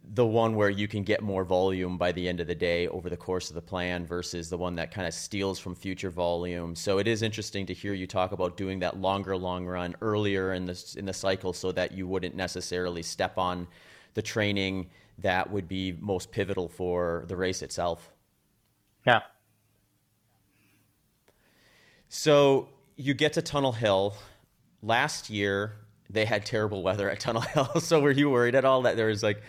the 0.05 0.25
one 0.25 0.55
where 0.55 0.69
you 0.69 0.87
can 0.87 1.03
get 1.03 1.21
more 1.21 1.43
volume 1.43 1.97
by 1.97 2.11
the 2.11 2.27
end 2.27 2.39
of 2.39 2.47
the 2.47 2.55
day 2.55 2.87
over 2.89 3.09
the 3.09 3.17
course 3.17 3.49
of 3.49 3.55
the 3.55 3.61
plan 3.61 4.05
versus 4.05 4.49
the 4.49 4.57
one 4.57 4.75
that 4.75 4.91
kind 4.91 5.07
of 5.07 5.13
steals 5.13 5.59
from 5.59 5.75
future 5.75 6.09
volume. 6.09 6.75
So 6.75 6.97
it 6.97 7.07
is 7.07 7.21
interesting 7.21 7.65
to 7.67 7.73
hear 7.73 7.93
you 7.93 8.05
talk 8.05 8.33
about 8.33 8.57
doing 8.57 8.79
that 8.79 8.97
longer 8.97 9.37
long 9.37 9.65
run 9.65 9.95
earlier 10.01 10.53
in 10.53 10.65
the 10.65 10.95
in 10.97 11.05
the 11.05 11.13
cycle 11.13 11.53
so 11.53 11.71
that 11.71 11.93
you 11.93 12.05
wouldn't 12.07 12.35
necessarily 12.35 13.01
step 13.01 13.37
on 13.37 13.67
the 14.13 14.21
training 14.21 14.89
that 15.19 15.49
would 15.49 15.67
be 15.67 15.97
most 15.99 16.31
pivotal 16.31 16.67
for 16.67 17.23
the 17.27 17.35
race 17.35 17.61
itself. 17.61 18.11
Yeah. 19.05 19.21
So 22.09 22.69
you 22.95 23.13
get 23.13 23.33
to 23.33 23.41
Tunnel 23.41 23.71
Hill. 23.71 24.15
Last 24.81 25.29
year, 25.29 25.73
they 26.09 26.25
had 26.25 26.45
terrible 26.45 26.83
weather 26.83 27.09
at 27.09 27.19
Tunnel 27.19 27.41
Hill. 27.41 27.65
so 27.79 28.01
were 28.01 28.11
you 28.11 28.29
worried 28.29 28.55
at 28.55 28.65
all 28.65 28.81
that 28.83 28.97
there 28.97 29.07
was 29.07 29.23
like 29.23 29.41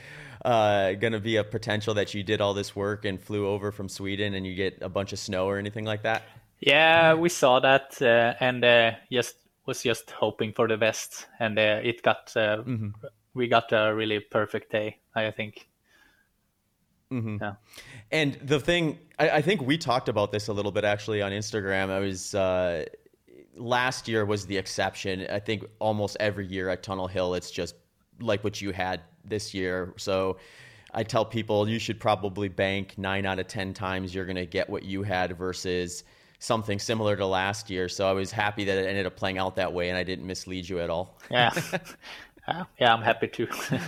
uh, 0.45 0.93
going 0.93 1.13
to 1.13 1.21
be 1.21 1.37
a 1.37 1.45
potential 1.45 1.95
that 1.95 2.15
you 2.15 2.23
did 2.23 2.41
all 2.41 2.55
this 2.55 2.77
work 2.77 3.05
and 3.05 3.21
flew 3.21 3.47
over 3.47 3.73
from 3.73 3.89
Sweden 3.89 4.35
and 4.35 4.47
you 4.47 4.55
get 4.55 4.79
a 4.81 4.89
bunch 4.89 5.13
of 5.13 5.19
snow 5.19 5.47
or 5.47 5.59
anything 5.59 5.85
like 5.85 6.03
that? 6.03 6.23
Yeah, 6.61 7.15
we 7.15 7.29
saw 7.29 7.61
that 7.61 8.01
uh, 8.01 8.35
and 8.41 8.65
uh, 8.65 8.93
just 9.11 9.37
was 9.67 9.83
just 9.83 10.11
hoping 10.11 10.53
for 10.53 10.69
the 10.69 10.77
best, 10.77 11.27
and 11.41 11.59
uh, 11.59 11.81
it 11.83 12.03
got 12.03 12.33
uh, 12.37 12.59
mm-hmm 12.59 12.89
we 13.35 13.49
got 13.49 13.73
a 13.73 13.93
really 13.95 14.21
perfect 14.21 14.73
day, 14.73 14.99
I 15.15 15.31
think. 15.31 15.69
Mm-hmm. 17.13 17.37
Yeah. 17.41 17.55
And 18.11 18.35
the 18.43 18.59
thing, 18.59 18.99
I, 19.19 19.31
I, 19.31 19.43
think 19.43 19.61
we 19.61 19.77
talked 19.77 20.09
about 20.09 20.33
this 20.33 20.49
a 20.49 20.53
little 20.53 20.73
bit 20.73 20.85
actually 20.85 21.21
on 21.21 21.33
Instagram. 21.33 21.91
I 21.91 21.99
was 22.01 22.35
uh, 22.35 22.87
last 23.57 24.09
year 24.09 24.25
was 24.25 24.47
the 24.47 24.57
exception. 24.57 25.27
I 25.31 25.39
think 25.39 25.65
almost 25.81 26.17
every 26.19 26.47
year 26.47 26.71
at 26.71 26.83
Tunnel 26.83 27.07
Hill, 27.07 27.35
it's 27.35 27.51
just 27.51 27.75
like 28.21 28.43
what 28.43 28.61
you 28.61 28.73
had 28.73 29.03
this 29.25 29.55
year. 29.55 29.95
So 29.97 30.39
I 30.93 31.03
tell 31.03 31.25
people 31.25 31.69
you 31.69 31.79
should 31.79 31.99
probably 32.01 32.49
bank 32.49 32.95
nine 32.97 33.27
out 33.27 33.39
of 33.39 33.49
ten 33.49 33.75
times 33.75 34.15
you're 34.15 34.27
going 34.27 34.37
to 34.37 34.47
get 34.47 34.71
what 34.71 34.85
you 34.85 35.03
had 35.03 35.37
versus 35.37 36.05
something 36.39 36.79
similar 36.79 37.17
to 37.17 37.27
last 37.27 37.71
year. 37.71 37.89
So 37.89 38.09
I 38.09 38.13
was 38.13 38.31
happy 38.31 38.65
that 38.65 38.79
it 38.79 38.87
ended 38.87 39.07
up 39.07 39.17
playing 39.17 39.39
out 39.39 39.57
that 39.57 39.73
way, 39.73 39.89
and 39.89 39.99
I 39.99 40.05
didn't 40.05 40.27
mislead 40.27 40.69
you 40.69 40.81
at 40.81 40.91
all. 40.91 41.19
Yeah. 41.31 41.53
Yeah, 42.79 42.93
I'm 42.93 43.03
happy 43.03 43.29
to. 43.29 43.49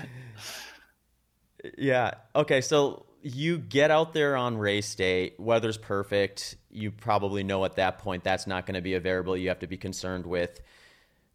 yeah. 1.79 2.13
Okay. 2.35 2.61
So 2.61 3.05
you 3.23 3.59
get 3.59 3.91
out 3.91 4.13
there 4.13 4.37
on 4.37 4.57
race 4.57 4.95
day, 4.95 5.35
weather's 5.39 5.77
perfect. 5.77 6.57
You 6.71 6.91
probably 6.91 7.43
know 7.43 7.65
at 7.65 7.77
that 7.77 7.99
point 7.99 8.25
that's 8.25 8.47
not 8.47 8.67
going 8.67 8.75
to 8.75 8.81
be 8.81 8.95
a 8.95 9.01
variable 9.01 9.37
you 9.37 9.49
have 9.49 9.59
to 9.61 9.67
be 9.67 9.77
concerned 9.77 10.27
with. 10.27 10.61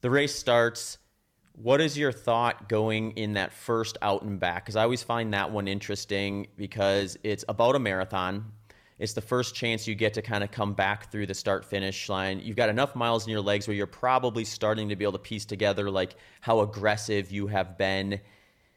The 0.02 0.10
race 0.10 0.34
starts. 0.34 0.98
What 1.54 1.82
is 1.82 1.98
your 1.98 2.12
thought 2.12 2.70
going 2.70 3.12
in 3.12 3.34
that 3.34 3.52
first 3.54 3.98
out 4.02 4.24
and 4.24 4.40
back? 4.40 4.66
Because 4.66 4.76
I 4.76 4.84
always 4.84 5.04
find 5.04 5.34
that 5.34 5.52
one 5.52 5.68
interesting 5.68 6.48
because 6.56 7.18
it's 7.24 7.46
about 7.48 7.76
a 7.76 7.80
marathon. 7.80 8.52
It's 8.98 9.14
the 9.14 9.22
first 9.22 9.56
chance 9.56 9.88
you 9.88 9.96
get 9.96 10.14
to 10.14 10.22
kind 10.22 10.44
of 10.44 10.52
come 10.52 10.74
back 10.74 11.12
through 11.12 11.26
the 11.26 11.34
start 11.34 11.66
finish 11.66 12.08
line. 12.08 12.40
You've 12.40 12.56
got 12.56 12.70
enough 12.70 12.96
miles 12.96 13.26
in 13.26 13.32
your 13.32 13.42
legs 13.42 13.68
where 13.68 13.76
you're 13.76 13.88
probably 13.88 14.46
starting 14.46 14.90
to 14.90 14.96
be 14.96 15.04
able 15.04 15.14
to 15.14 15.20
piece 15.20 15.46
together 15.46 15.90
like 15.90 16.16
how 16.40 16.62
aggressive 16.62 17.32
you 17.32 17.48
have 17.48 17.78
been 17.78 18.22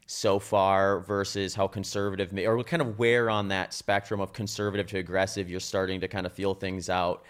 so 0.07 0.37
far 0.37 0.99
versus 0.99 1.55
how 1.55 1.67
conservative 1.67 2.31
or 2.37 2.63
kind 2.63 2.81
of 2.81 2.99
where 2.99 3.29
on 3.29 3.47
that 3.47 3.73
spectrum 3.73 4.19
of 4.19 4.33
conservative 4.33 4.85
to 4.87 4.97
aggressive 4.97 5.49
you're 5.49 5.59
starting 5.59 6.01
to 6.01 6.07
kind 6.07 6.25
of 6.25 6.33
feel 6.33 6.53
things 6.53 6.89
out. 6.89 7.23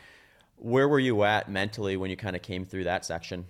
Where 0.57 0.87
were 0.87 0.99
you 0.99 1.23
at 1.23 1.49
mentally 1.49 1.97
when 1.97 2.09
you 2.09 2.17
kind 2.17 2.35
of 2.35 2.41
came 2.41 2.65
through 2.65 2.85
that 2.85 3.05
section? 3.05 3.45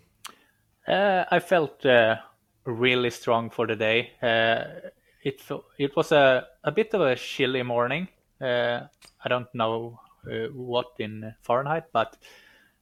Uh, 0.87 1.25
I 1.31 1.39
felt 1.39 1.85
uh, 1.85 2.17
really 2.65 3.09
strong 3.09 3.49
for 3.49 3.65
the 3.65 3.75
day. 3.75 4.11
Uh, 4.21 4.89
it 5.23 5.41
it 5.79 5.95
was 5.95 6.11
a, 6.11 6.47
a 6.63 6.71
bit 6.71 6.93
of 6.93 7.01
a 7.01 7.15
chilly 7.15 7.63
morning, 7.63 8.07
uh, 8.41 8.81
I 9.23 9.29
don't 9.29 9.53
know 9.55 9.99
uh, 10.29 10.47
what 10.53 10.87
in 10.99 11.33
Fahrenheit, 11.41 11.85
but 11.91 12.17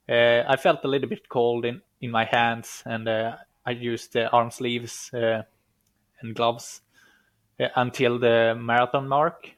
uh, 0.10 0.44
I 0.48 0.58
felt 0.58 0.84
a 0.84 0.88
little 0.88 1.08
bit 1.08 1.30
cold 1.30 1.66
in, 1.66 1.82
in 2.02 2.12
my 2.12 2.26
hands, 2.26 2.84
and 2.86 3.08
I 3.08 3.72
used 3.72 4.18
arm 4.18 4.52
sleeves 4.52 5.10
and 5.14 6.36
gloves 6.36 6.82
until 7.76 8.20
the 8.20 8.56
marathon 8.60 9.08
mark 9.08 9.50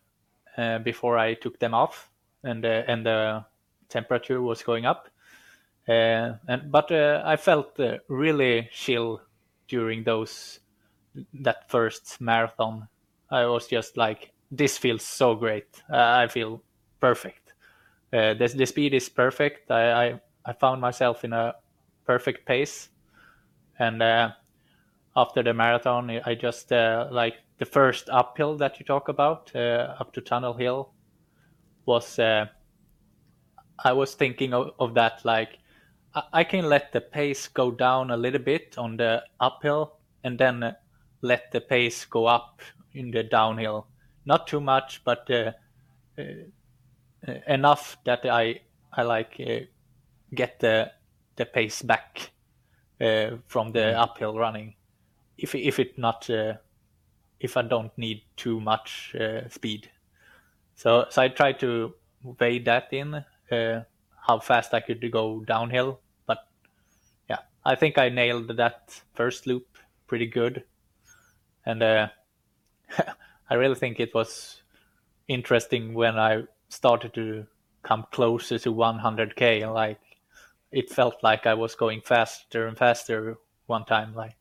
before 0.83 1.17
I 1.17 1.33
took 1.33 1.59
them 1.59 1.73
off, 1.73 2.09
and 2.43 2.63
and 2.65 3.05
the 3.05 3.45
temperature 3.89 4.41
was 4.41 4.61
going 4.61 4.85
up. 4.85 5.09
Uh, 5.87 6.33
and 6.47 6.71
but 6.71 6.91
uh, 6.91 7.21
I 7.23 7.35
felt 7.35 7.79
uh, 7.79 7.97
really 8.07 8.69
chill 8.71 9.21
during 9.67 10.03
those 10.03 10.59
that 11.41 11.69
first 11.69 12.19
marathon. 12.19 12.87
I 13.29 13.45
was 13.45 13.67
just 13.67 13.95
like 13.95 14.31
this 14.51 14.77
feels 14.77 15.03
so 15.03 15.35
great. 15.35 15.83
I 15.89 16.27
feel 16.27 16.63
perfect. 16.99 17.53
Uh, 18.11 18.33
the, 18.33 18.47
the 18.47 18.65
speed 18.65 18.93
is 18.93 19.09
perfect. 19.09 19.69
I, 19.69 20.07
I, 20.07 20.21
I 20.45 20.53
found 20.53 20.81
myself 20.81 21.23
in 21.23 21.33
a 21.33 21.55
perfect 22.05 22.45
pace, 22.47 22.89
and 23.77 24.01
uh, 24.01 24.31
after 25.15 25.43
the 25.43 25.53
marathon, 25.53 26.09
I 26.25 26.35
just 26.35 26.71
uh, 26.71 27.07
like 27.11 27.35
the 27.57 27.65
first 27.65 28.09
uphill 28.09 28.57
that 28.57 28.79
you 28.79 28.85
talk 28.85 29.07
about 29.07 29.55
up 29.55 30.13
to 30.13 30.21
Tunnel 30.21 30.53
Hill 30.53 30.93
was. 31.85 32.19
I 33.83 33.91
was 33.91 34.15
thinking 34.15 34.53
of, 34.53 34.71
of 34.79 34.93
that 34.93 35.25
like 35.25 35.59
I, 36.31 36.43
can 36.43 36.69
let 36.69 36.93
the 36.93 37.01
pace 37.01 37.47
go 37.47 37.71
down 37.71 38.11
a 38.11 38.17
little 38.17 38.39
bit 38.41 38.77
on 38.77 38.97
the 38.97 39.23
uphill, 39.39 39.97
and 40.23 40.37
then 40.37 40.75
let 41.21 41.51
the 41.51 41.61
pace 41.61 42.05
go 42.05 42.25
up 42.25 42.61
in 42.93 43.11
the 43.11 43.23
downhill 43.23 43.87
not 44.25 44.47
too 44.47 44.59
much, 44.59 45.03
but 45.03 45.29
uh, 45.29 45.51
uh, 46.17 46.23
enough 47.47 47.97
that 48.05 48.25
I 48.25 48.61
I 48.91 49.03
like 49.03 49.39
uh, 49.39 49.65
get 50.33 50.59
the 50.59 50.91
the 51.35 51.45
pace 51.45 51.81
back 51.81 52.31
from 52.97 53.71
the 53.71 53.93
mm. 53.93 53.97
uphill 53.97 54.37
running. 54.37 54.75
If 55.37 55.53
if 55.55 55.79
it 55.79 55.97
not 55.97 56.29
if 57.39 57.57
I 57.57 57.61
don't 57.61 57.95
need 57.97 58.23
too 58.35 58.59
much 58.59 59.15
speed, 59.49 59.89
so 60.75 61.05
so 61.09 61.21
I 61.21 61.29
try 61.29 61.51
to 61.53 61.93
weigh 62.39 62.59
that 62.59 62.91
in 62.91 63.23
how 64.27 64.39
fast 64.39 64.73
I 64.73 64.79
could 64.79 65.11
go 65.11 65.43
downhill. 65.45 65.99
I 67.65 67.75
think 67.75 67.97
I 67.97 68.09
nailed 68.09 68.55
that 68.57 69.01
first 69.15 69.47
loop 69.47 69.65
pretty 70.05 70.27
good. 70.27 70.63
And 71.65 71.81
uh, 71.81 72.07
I 73.49 73.55
really 73.55 73.75
think 73.75 73.99
it 73.99 74.13
was 74.13 74.61
interesting 75.27 75.95
when 75.95 76.19
I 76.19 76.43
started 76.69 77.13
to 77.15 77.47
come 77.81 78.05
closer 78.11 78.59
to 78.59 78.73
100k. 78.73 79.73
Like 79.73 79.99
it 80.71 80.91
felt 80.91 81.23
like 81.23 81.47
I 81.47 81.55
was 81.55 81.73
going 81.73 82.01
faster 82.01 82.67
and 82.67 82.77
faster 82.77 83.37
one 83.65 83.85
time. 83.85 84.13
Like. 84.13 84.35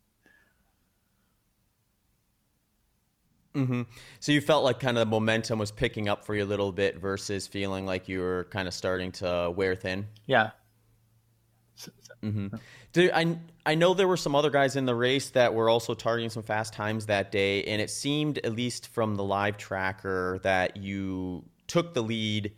Mm-hmm. 3.54 3.82
So 4.20 4.32
you 4.32 4.40
felt 4.40 4.64
like 4.64 4.80
kind 4.80 4.98
of 4.98 5.06
the 5.06 5.10
momentum 5.10 5.58
was 5.60 5.70
picking 5.70 6.08
up 6.08 6.24
for 6.24 6.34
you 6.34 6.42
a 6.42 6.44
little 6.44 6.72
bit 6.72 6.98
versus 6.98 7.46
feeling 7.46 7.86
like 7.86 8.08
you 8.08 8.20
were 8.20 8.48
kind 8.50 8.66
of 8.66 8.74
starting 8.74 9.12
to 9.12 9.52
wear 9.54 9.76
thin. 9.76 10.08
Yeah. 10.26 10.50
Mm-hmm. 12.22 12.56
Do, 12.92 13.10
I 13.12 13.38
I 13.66 13.74
know 13.74 13.94
there 13.94 14.08
were 14.08 14.16
some 14.16 14.34
other 14.34 14.50
guys 14.50 14.76
in 14.76 14.86
the 14.86 14.94
race 14.94 15.30
that 15.30 15.54
were 15.54 15.68
also 15.68 15.94
targeting 15.94 16.30
some 16.30 16.42
fast 16.42 16.72
times 16.72 17.06
that 17.06 17.32
day, 17.32 17.64
and 17.64 17.80
it 17.80 17.90
seemed, 17.90 18.38
at 18.38 18.54
least 18.54 18.88
from 18.88 19.16
the 19.16 19.24
live 19.24 19.56
tracker, 19.56 20.40
that 20.42 20.76
you 20.76 21.44
took 21.66 21.94
the 21.94 22.02
lead 22.02 22.52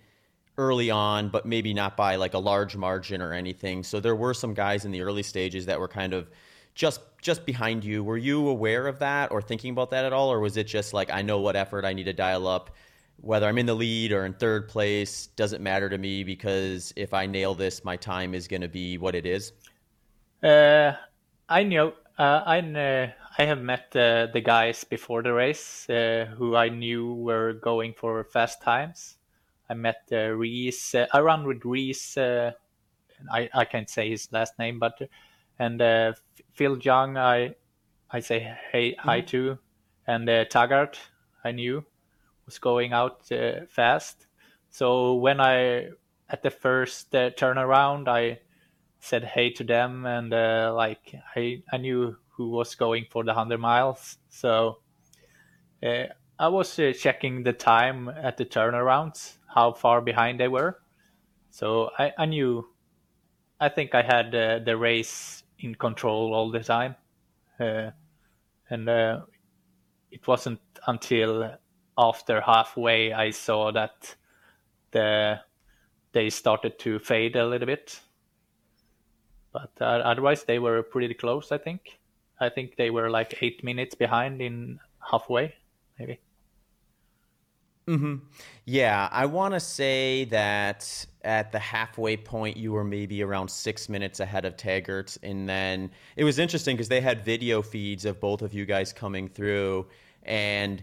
early 0.59 0.90
on, 0.90 1.29
but 1.29 1.46
maybe 1.46 1.74
not 1.74 1.96
by 1.96 2.16
like 2.16 2.35
a 2.35 2.38
large 2.38 2.76
margin 2.76 3.20
or 3.20 3.33
anything. 3.33 3.83
So 3.83 4.00
there 4.00 4.16
were 4.16 4.35
some 4.35 4.55
guys 4.55 4.85
in 4.85 4.90
the 4.90 5.02
early 5.02 5.22
stages 5.22 5.66
that 5.66 5.79
were 5.81 5.88
kind 5.88 6.14
of 6.14 6.31
just 6.74 7.00
just 7.20 7.44
behind 7.46 7.85
you. 7.85 8.05
Were 8.05 8.16
you 8.16 8.48
aware 8.48 8.87
of 8.87 9.00
that 9.00 9.33
or 9.33 9.42
thinking 9.42 9.70
about 9.72 9.90
that 9.90 10.05
at 10.05 10.12
all, 10.12 10.33
or 10.33 10.40
was 10.40 10.57
it 10.57 10.64
just 10.64 10.92
like 10.92 11.11
I 11.11 11.22
know 11.22 11.40
what 11.40 11.57
effort 11.57 11.85
I 11.85 11.92
need 11.92 12.05
to 12.05 12.12
dial 12.12 12.46
up? 12.46 12.70
Whether 13.20 13.46
I'm 13.46 13.59
in 13.59 13.66
the 13.66 13.74
lead 13.74 14.12
or 14.12 14.26
in 14.26 14.35
third 14.35 14.68
place 14.68 15.29
doesn't 15.29 15.62
matter 15.62 15.88
to 15.88 15.98
me 15.98 16.22
because 16.22 16.92
if 16.96 17.14
I 17.14 17.26
nail 17.26 17.55
this, 17.55 17.85
my 17.85 17.96
time 17.96 18.35
is 18.35 18.46
going 18.46 18.62
to 18.62 18.68
be 18.68 18.98
what 18.98 19.14
it 19.14 19.26
is. 19.26 19.52
Uh, 20.42 20.92
I 21.48 21.62
know. 21.62 21.94
Uh, 22.18 22.42
I 22.46 22.61
uh, 22.61 23.11
I 23.38 23.44
have 23.44 23.61
met 23.61 23.94
uh, 23.94 24.29
the 24.33 24.40
guys 24.40 24.85
before 24.85 25.22
the 25.22 25.33
race 25.33 25.88
uh, 25.90 26.26
who 26.37 26.57
I 26.57 26.68
knew 26.68 27.14
were 27.14 27.55
going 27.55 27.94
for 27.94 28.24
fast 28.24 28.62
times. 28.62 29.18
I 29.68 29.74
met 29.74 30.09
uh, 30.12 30.29
Reese. 30.29 30.94
Uh, 30.94 31.07
I 31.12 31.18
ran 31.18 31.46
with 31.46 31.64
Reese. 31.64 32.16
I 32.16 32.55
I 33.33 33.64
can't 33.64 33.90
say 33.90 34.09
his 34.09 34.33
last 34.33 34.59
name, 34.59 34.79
but 34.79 35.00
and 35.59 35.83
Phil 36.52 36.79
Young. 36.79 37.16
I 37.16 37.55
I 38.11 38.20
say 38.20 38.57
hey 38.72 38.92
mm-hmm. 38.92 39.09
hi 39.09 39.20
to, 39.22 39.59
and 40.07 40.29
Taggart. 40.48 40.98
I 41.44 41.52
knew 41.52 41.85
was 42.47 42.59
going 42.59 42.93
out 42.93 43.29
fast. 43.69 44.27
So 44.71 45.15
when 45.15 45.41
I 45.41 45.89
at 46.29 46.43
the 46.43 46.51
first 46.51 47.13
turnaround, 47.13 48.09
I 48.09 48.41
said 49.01 49.25
hey 49.25 49.51
to 49.51 49.65
them, 49.65 50.07
and 50.07 50.33
uh, 50.33 50.73
like 50.75 51.15
I 51.37 51.63
I 51.73 51.77
knew 51.77 52.17
who 52.37 52.51
was 52.51 52.75
going 52.75 53.07
for 53.11 53.25
the 53.25 53.35
hundred 53.35 53.61
miles, 53.61 54.19
so 54.29 54.79
uh, 55.83 56.05
I 56.39 56.49
was 56.49 56.79
uh, 56.79 56.93
checking 56.93 57.43
the 57.43 57.53
time 57.53 58.09
at 58.09 58.37
the 58.37 58.45
turnarounds, 58.45 59.37
how 59.47 59.73
far 59.73 60.01
behind 60.01 60.39
they 60.39 60.49
were. 60.49 60.79
So 61.51 61.91
I, 61.99 62.13
I 62.19 62.27
knew, 62.27 62.69
I 63.59 63.71
think 63.71 63.95
I 63.95 64.03
had 64.03 64.35
uh, 64.35 64.59
the 64.59 64.77
race 64.77 65.43
in 65.59 65.75
control 65.75 66.35
all 66.35 66.51
the 66.51 66.61
time, 66.61 66.97
uh, 67.59 67.91
and 68.69 68.89
uh, 68.89 69.21
it 70.11 70.27
wasn't 70.27 70.61
until 70.87 71.57
after 71.99 72.41
halfway 72.41 73.13
I 73.13 73.31
saw 73.31 73.73
that 73.73 74.15
the 74.91 75.41
they 76.13 76.31
started 76.31 76.79
to 76.81 76.99
fade 76.99 77.37
a 77.37 77.47
little 77.47 77.67
bit 77.67 78.01
but 79.57 79.71
uh, 79.81 80.03
otherwise 80.05 80.45
they 80.45 80.59
were 80.59 80.83
pretty 80.83 81.15
close. 81.15 81.51
I 81.51 81.59
think. 81.59 81.99
I 82.39 82.51
think 82.51 82.77
they 82.77 82.91
were 82.91 83.09
like 83.09 83.39
eight 83.41 83.65
minutes 83.65 83.95
behind 83.95 84.43
in 84.43 84.79
halfway, 85.11 85.55
maybe. 85.99 86.21
Hmm. 87.89 88.17
Yeah, 88.67 89.09
I 89.11 89.25
want 89.27 89.55
to 89.55 89.61
say 89.61 90.25
that 90.27 91.07
at 91.23 91.53
the 91.53 91.59
halfway 91.59 92.17
point, 92.17 92.57
you 92.57 92.73
were 92.73 92.85
maybe 92.85 93.23
around 93.23 93.49
six 93.49 93.89
minutes 93.89 94.21
ahead 94.21 94.45
of 94.45 94.57
Taggart, 94.57 95.17
and 95.23 95.49
then 95.49 95.91
it 96.17 96.25
was 96.25 96.39
interesting 96.39 96.77
because 96.77 96.89
they 96.89 97.01
had 97.01 97.25
video 97.25 97.63
feeds 97.63 98.05
of 98.05 98.21
both 98.21 98.43
of 98.43 98.53
you 98.53 98.67
guys 98.67 98.93
coming 98.93 99.29
through, 99.29 99.87
and 100.25 100.83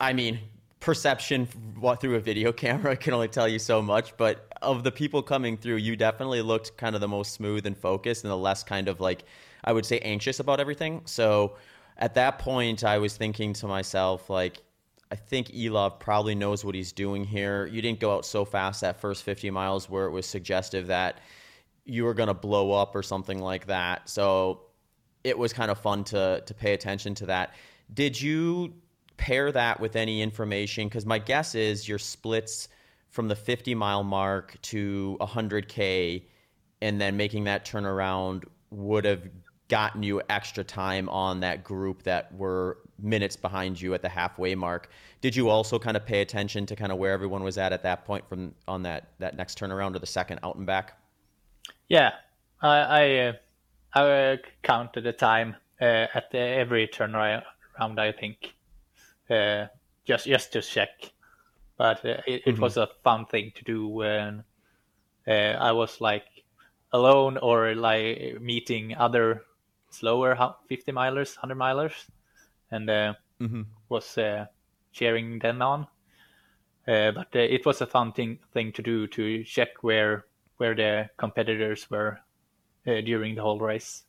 I 0.00 0.12
mean, 0.12 0.40
perception 0.80 1.48
through 2.00 2.14
a 2.14 2.20
video 2.20 2.52
camera 2.52 2.96
can 2.96 3.14
only 3.14 3.28
tell 3.28 3.48
you 3.48 3.58
so 3.58 3.82
much, 3.82 4.16
but 4.16 4.52
of 4.62 4.84
the 4.84 4.92
people 4.92 5.22
coming 5.22 5.56
through, 5.56 5.76
you 5.76 5.96
definitely 5.96 6.42
looked 6.42 6.76
kind 6.76 6.94
of 6.94 7.00
the 7.00 7.08
most 7.08 7.32
smooth 7.32 7.66
and 7.66 7.76
focused 7.76 8.24
and 8.24 8.30
the 8.30 8.36
less 8.36 8.62
kind 8.62 8.88
of 8.88 9.00
like, 9.00 9.24
I 9.64 9.72
would 9.72 9.86
say, 9.86 9.98
anxious 10.00 10.40
about 10.40 10.60
everything. 10.60 11.02
So 11.04 11.56
at 11.98 12.14
that 12.14 12.38
point, 12.38 12.84
I 12.84 12.98
was 12.98 13.16
thinking 13.16 13.52
to 13.54 13.66
myself, 13.66 14.28
like, 14.30 14.62
I 15.10 15.14
think 15.14 15.48
Elov 15.48 16.00
probably 16.00 16.34
knows 16.34 16.64
what 16.64 16.74
he's 16.74 16.92
doing 16.92 17.24
here. 17.24 17.66
You 17.66 17.80
didn't 17.80 18.00
go 18.00 18.14
out 18.14 18.26
so 18.26 18.44
fast 18.44 18.80
that 18.80 19.00
first 19.00 19.22
50 19.22 19.50
miles 19.50 19.88
where 19.88 20.06
it 20.06 20.10
was 20.10 20.26
suggestive 20.26 20.88
that 20.88 21.20
you 21.84 22.04
were 22.04 22.14
going 22.14 22.26
to 22.26 22.34
blow 22.34 22.72
up 22.72 22.94
or 22.96 23.02
something 23.02 23.38
like 23.38 23.66
that. 23.66 24.08
So 24.08 24.62
it 25.22 25.38
was 25.38 25.52
kind 25.52 25.70
of 25.70 25.78
fun 25.78 26.04
to 26.04 26.42
to 26.44 26.54
pay 26.54 26.72
attention 26.72 27.14
to 27.16 27.26
that. 27.26 27.54
Did 27.94 28.20
you 28.20 28.74
pair 29.16 29.50
that 29.52 29.80
with 29.80 29.96
any 29.96 30.22
information 30.22 30.88
because 30.88 31.06
my 31.06 31.18
guess 31.18 31.54
is 31.54 31.88
your 31.88 31.98
splits 31.98 32.68
from 33.08 33.28
the 33.28 33.36
50 33.36 33.74
mile 33.74 34.04
mark 34.04 34.60
to 34.62 35.16
100k 35.20 36.22
and 36.82 37.00
then 37.00 37.16
making 37.16 37.44
that 37.44 37.64
turnaround 37.64 38.44
would 38.70 39.04
have 39.04 39.22
gotten 39.68 40.02
you 40.02 40.22
extra 40.28 40.62
time 40.62 41.08
on 41.08 41.40
that 41.40 41.64
group 41.64 42.02
that 42.02 42.32
were 42.34 42.78
minutes 42.98 43.36
behind 43.36 43.80
you 43.80 43.94
at 43.94 44.02
the 44.02 44.08
halfway 44.08 44.54
mark. 44.54 44.90
Did 45.20 45.34
you 45.34 45.48
also 45.48 45.78
kind 45.78 45.96
of 45.96 46.06
pay 46.06 46.20
attention 46.20 46.66
to 46.66 46.76
kind 46.76 46.92
of 46.92 46.98
where 46.98 47.12
everyone 47.12 47.42
was 47.42 47.58
at 47.58 47.72
at 47.72 47.82
that 47.82 48.04
point 48.04 48.28
from 48.28 48.54
on 48.68 48.82
that 48.82 49.08
that 49.18 49.36
next 49.36 49.58
turnaround 49.58 49.96
or 49.96 49.98
the 49.98 50.06
second 50.06 50.40
out 50.42 50.56
and 50.56 50.66
back? 50.66 50.98
Yeah. 51.88 52.12
I 52.62 52.78
i, 52.78 53.18
uh, 53.28 53.32
I 53.94 54.38
counted 54.62 55.04
the 55.04 55.12
time 55.12 55.56
uh, 55.80 56.06
at 56.14 56.30
the, 56.30 56.38
every 56.38 56.88
turnaround 56.88 57.42
i 57.78 58.12
think 58.12 58.54
uh, 59.30 59.66
just 60.04 60.26
just 60.26 60.52
to 60.52 60.62
check. 60.62 61.12
But 61.76 62.04
uh, 62.04 62.22
it, 62.26 62.42
mm-hmm. 62.42 62.50
it, 62.50 62.58
was 62.58 62.76
a 62.76 62.88
fun 63.04 63.26
thing 63.26 63.52
to 63.56 63.64
do 63.64 63.88
when 63.88 64.44
uh, 65.28 65.30
I 65.30 65.72
was 65.72 66.00
like 66.00 66.24
alone 66.92 67.36
or 67.36 67.74
like 67.74 68.40
meeting 68.40 68.96
other 68.96 69.42
slower 69.90 70.36
50 70.68 70.92
milers, 70.92 71.36
100 71.36 71.58
milers, 71.58 71.92
and 72.70 72.88
uh, 72.88 73.14
mm-hmm. 73.40 73.62
was 73.88 74.16
uh, 74.16 74.46
cheering 74.92 75.38
them 75.38 75.60
on. 75.60 75.86
but 76.86 77.28
it 77.34 77.66
was 77.66 77.80
a 77.80 77.86
fun 77.86 78.12
thing 78.12 78.38
thing 78.52 78.72
to 78.72 78.82
do 78.82 79.06
to 79.08 79.44
check 79.44 79.82
where 79.82 80.24
where 80.56 80.74
the 80.74 81.10
competitors 81.18 81.90
were 81.90 82.18
during 82.84 83.34
the 83.34 83.42
whole 83.42 83.58
race. 83.58 84.04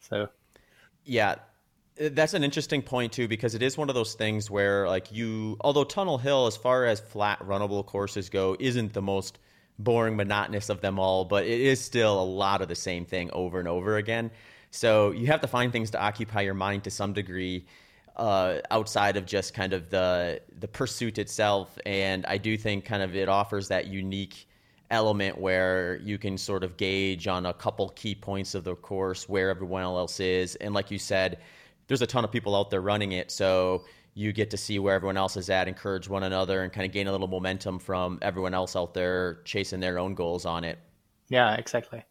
So 0.00 0.28
yeah, 1.04 1.36
that's 1.96 2.34
an 2.34 2.42
interesting 2.42 2.82
point 2.82 3.12
too 3.12 3.28
because 3.28 3.54
it 3.54 3.62
is 3.62 3.78
one 3.78 3.88
of 3.88 3.94
those 3.94 4.14
things 4.14 4.50
where 4.50 4.88
like 4.88 5.12
you 5.12 5.56
although 5.60 5.84
tunnel 5.84 6.18
hill 6.18 6.46
as 6.46 6.56
far 6.56 6.86
as 6.86 6.98
flat 6.98 7.38
runnable 7.40 7.86
courses 7.86 8.28
go 8.28 8.56
isn't 8.58 8.92
the 8.92 9.02
most 9.02 9.38
boring 9.78 10.16
monotonous 10.16 10.68
of 10.68 10.80
them 10.80 10.98
all 10.98 11.24
but 11.24 11.44
it 11.44 11.60
is 11.60 11.80
still 11.80 12.20
a 12.20 12.24
lot 12.24 12.62
of 12.62 12.68
the 12.68 12.74
same 12.74 13.04
thing 13.04 13.30
over 13.32 13.58
and 13.58 13.68
over 13.68 13.96
again. 13.96 14.30
So 14.70 15.12
you 15.12 15.28
have 15.28 15.40
to 15.42 15.46
find 15.46 15.70
things 15.70 15.90
to 15.92 16.00
occupy 16.00 16.40
your 16.40 16.54
mind 16.54 16.82
to 16.84 16.90
some 16.90 17.12
degree 17.12 17.64
uh, 18.16 18.58
outside 18.72 19.16
of 19.16 19.24
just 19.24 19.54
kind 19.54 19.72
of 19.72 19.90
the 19.90 20.40
the 20.58 20.68
pursuit 20.68 21.18
itself. 21.18 21.78
And 21.86 22.26
i 22.26 22.38
do 22.38 22.56
think 22.56 22.84
kind 22.84 23.02
of 23.02 23.14
it 23.14 23.28
offers 23.28 23.68
that 23.68 23.86
unique 23.86 24.48
element 24.90 25.38
where 25.38 25.96
you 26.02 26.18
can 26.18 26.36
sort 26.38 26.64
of 26.64 26.76
gauge 26.76 27.26
on 27.28 27.46
a 27.46 27.54
couple 27.54 27.88
key 27.90 28.14
points 28.14 28.54
of 28.54 28.64
the 28.64 28.74
course 28.74 29.28
where 29.28 29.50
everyone 29.50 29.82
else 29.82 30.18
is. 30.18 30.56
And 30.56 30.74
like 30.74 30.90
you 30.90 30.98
said 30.98 31.38
there's 31.86 32.02
a 32.02 32.06
ton 32.06 32.24
of 32.24 32.32
people 32.32 32.54
out 32.56 32.70
there 32.70 32.80
running 32.80 33.12
it, 33.12 33.30
so 33.30 33.84
you 34.14 34.32
get 34.32 34.50
to 34.50 34.56
see 34.56 34.78
where 34.78 34.94
everyone 34.94 35.16
else 35.16 35.36
is 35.36 35.50
at, 35.50 35.66
encourage 35.66 36.08
one 36.08 36.22
another, 36.22 36.62
and 36.62 36.72
kind 36.72 36.86
of 36.86 36.92
gain 36.92 37.08
a 37.08 37.12
little 37.12 37.28
momentum 37.28 37.78
from 37.78 38.18
everyone 38.22 38.54
else 38.54 38.76
out 38.76 38.94
there 38.94 39.40
chasing 39.44 39.80
their 39.80 39.98
own 39.98 40.14
goals 40.14 40.46
on 40.46 40.64
it. 40.64 40.78
Yeah, 41.28 41.54
exactly. 41.54 42.04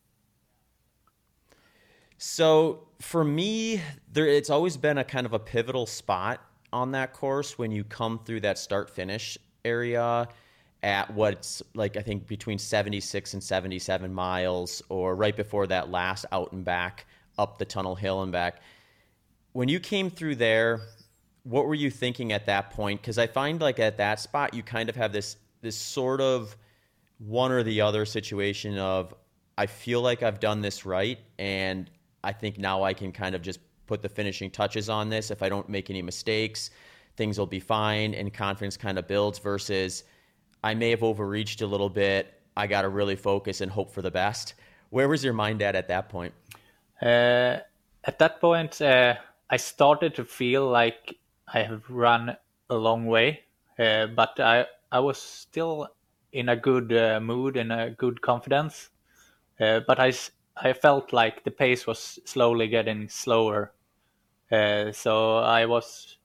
So 2.17 2.87
for 2.99 3.23
me, 3.23 3.81
there 4.11 4.27
it's 4.27 4.49
always 4.49 4.77
been 4.77 4.97
a 4.97 5.03
kind 5.03 5.25
of 5.25 5.33
a 5.33 5.39
pivotal 5.39 5.85
spot 5.85 6.41
on 6.71 6.91
that 6.91 7.13
course 7.13 7.57
when 7.57 7.71
you 7.71 7.83
come 7.83 8.19
through 8.25 8.41
that 8.41 8.57
start 8.57 8.89
finish 8.89 9.37
area 9.65 10.27
at 10.83 11.13
what's 11.13 11.61
like 11.75 11.97
I 11.97 12.01
think 12.01 12.27
between 12.27 12.57
76 12.57 13.33
and 13.33 13.43
77 13.43 14.13
miles 14.13 14.81
or 14.89 15.15
right 15.15 15.35
before 15.35 15.67
that 15.67 15.91
last 15.91 16.25
out 16.31 16.51
and 16.51 16.65
back 16.65 17.05
up 17.37 17.57
the 17.57 17.65
tunnel 17.65 17.95
hill 17.95 18.23
and 18.23 18.31
back 18.31 18.61
when 19.53 19.69
you 19.69 19.79
came 19.79 20.09
through 20.09 20.35
there, 20.35 20.81
what 21.43 21.65
were 21.65 21.75
you 21.75 21.89
thinking 21.89 22.31
at 22.31 22.45
that 22.45 22.71
point? 22.71 23.01
Because 23.01 23.17
I 23.17 23.27
find 23.27 23.61
like 23.61 23.79
at 23.79 23.97
that 23.97 24.19
spot, 24.19 24.53
you 24.53 24.63
kind 24.63 24.89
of 24.89 24.95
have 24.95 25.13
this 25.13 25.37
this 25.61 25.77
sort 25.77 26.19
of 26.19 26.55
one 27.19 27.51
or 27.51 27.63
the 27.63 27.81
other 27.81 28.05
situation 28.05 28.77
of 28.77 29.13
I 29.57 29.67
feel 29.67 30.01
like 30.01 30.23
I've 30.23 30.39
done 30.39 30.61
this 30.61 30.85
right, 30.85 31.19
and 31.39 31.89
I 32.23 32.33
think 32.33 32.57
now 32.57 32.83
I 32.83 32.93
can 32.93 33.11
kind 33.11 33.35
of 33.35 33.41
just 33.41 33.59
put 33.85 34.01
the 34.01 34.09
finishing 34.09 34.49
touches 34.49 34.89
on 34.89 35.09
this 35.09 35.31
if 35.31 35.43
I 35.43 35.49
don't 35.49 35.69
make 35.69 35.89
any 35.89 36.01
mistakes. 36.01 36.71
things 37.15 37.37
will 37.37 37.45
be 37.45 37.59
fine 37.59 38.13
and 38.13 38.33
confidence 38.33 38.77
kind 38.77 38.97
of 38.97 39.07
builds 39.07 39.39
versus 39.39 40.03
I 40.63 40.73
may 40.73 40.89
have 40.89 41.03
overreached 41.03 41.61
a 41.61 41.67
little 41.67 41.89
bit. 41.89 42.41
I 42.55 42.67
got 42.67 42.83
to 42.83 42.89
really 42.89 43.15
focus 43.15 43.61
and 43.61 43.71
hope 43.71 43.91
for 43.91 44.01
the 44.01 44.11
best. 44.11 44.55
Where 44.89 45.07
was 45.07 45.23
your 45.23 45.33
mind 45.33 45.61
at 45.61 45.75
at 45.75 45.87
that 45.89 46.09
point? 46.09 46.33
Uh, 47.01 47.57
at 48.05 48.19
that 48.19 48.39
point, 48.39 48.81
uh, 48.81 49.15
I 49.49 49.57
started 49.57 50.15
to 50.15 50.25
feel 50.25 50.67
like 50.67 51.17
I 51.47 51.63
have 51.63 51.89
run 51.89 52.35
a 52.69 52.75
long 52.75 53.05
way, 53.05 53.45
uh, 53.79 54.07
but 54.07 54.39
I 54.39 54.65
I 54.91 54.99
was 54.99 55.17
still 55.21 55.87
in 56.33 56.49
a 56.49 56.55
good 56.57 56.91
uh, 56.93 57.19
mood 57.21 57.55
and 57.57 57.71
a 57.71 57.91
good 57.91 58.21
confidence. 58.21 58.89
Uh, 59.59 59.81
but 59.87 59.99
I 59.99 60.13
I 60.57 60.73
felt 60.73 61.13
like 61.13 61.43
the 61.43 61.51
pace 61.51 61.87
was 61.87 62.19
slowly 62.25 62.67
getting 62.67 63.09
slower, 63.09 63.73
uh, 64.51 64.91
so 64.93 65.37
I 65.39 65.65
was 65.67 66.17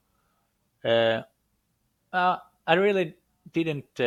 I 2.67 2.75
really 2.75 3.15
didn't. 3.53 4.01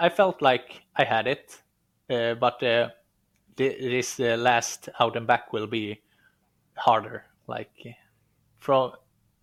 I 0.00 0.08
felt 0.08 0.42
like 0.42 0.82
I 0.96 1.04
had 1.04 1.28
it, 1.28 1.62
but 2.08 2.60
this 3.56 4.18
uh, 4.20 4.36
last 4.36 4.88
out 4.98 5.16
and 5.16 5.26
back 5.26 5.52
will 5.52 5.68
be 5.68 6.02
harder. 6.76 7.29
Like 7.50 7.96
from 8.60 8.92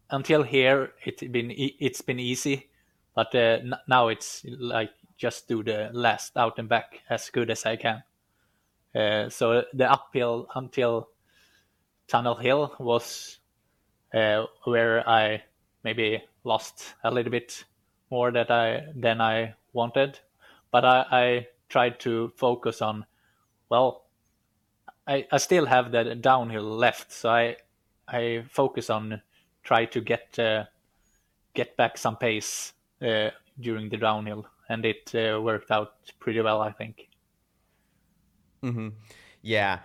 until 0.10 0.44
here, 0.44 0.94
it's 1.04 1.22
been 1.22 1.52
it's 1.54 2.02
been 2.02 2.20
easy, 2.20 2.70
but 3.14 3.36
uh, 3.36 3.58
now 3.86 4.08
it's 4.08 4.46
like 4.46 4.92
just 5.18 5.50
do 5.50 5.62
the 5.62 5.90
last 5.92 6.38
out 6.38 6.58
and 6.58 6.70
back 6.70 7.02
as 7.10 7.30
good 7.30 7.52
as 7.52 7.66
I 7.66 7.76
can. 7.76 8.04
Uh, 8.96 9.30
so 9.30 9.66
the 9.74 9.92
uphill 9.92 10.48
until 10.56 11.10
Tunnel 12.08 12.36
Hill 12.36 12.74
was 12.80 13.40
uh, 14.14 14.46
where 14.64 15.08
I 15.08 15.44
maybe 15.84 16.24
lost 16.46 16.96
a 17.04 17.12
little 17.12 17.32
bit 17.32 17.66
more 18.10 18.32
that 18.32 18.50
I 18.50 18.86
than 18.96 19.20
I 19.20 19.56
wanted, 19.74 20.18
but 20.72 20.86
I, 20.86 21.06
I 21.12 21.48
tried 21.68 22.00
to 22.00 22.32
focus 22.38 22.82
on 22.82 23.06
well 23.70 24.06
I, 25.06 25.26
I 25.30 25.38
still 25.38 25.66
have 25.66 25.92
the 25.92 26.16
downhill 26.16 26.64
left, 26.64 27.12
so 27.12 27.30
I 27.30 27.58
I 28.08 28.46
focus 28.50 28.90
on 28.90 29.22
try 29.64 29.86
to 29.86 30.02
get 30.02 30.40
uh, 30.40 30.66
get 31.54 31.76
back 31.78 31.98
some 31.98 32.18
pace 32.18 32.74
uh, 33.02 33.30
during 33.60 33.90
the 33.90 33.98
downhill, 33.98 34.48
and 34.70 34.86
it 34.86 35.12
uh, 35.14 35.42
worked 35.42 35.72
out 35.72 35.94
pretty 36.20 36.42
well, 36.42 36.62
I 36.62 36.72
think. 36.72 37.10
Mm-hmm. 38.64 38.90
Yeah, 39.42 39.80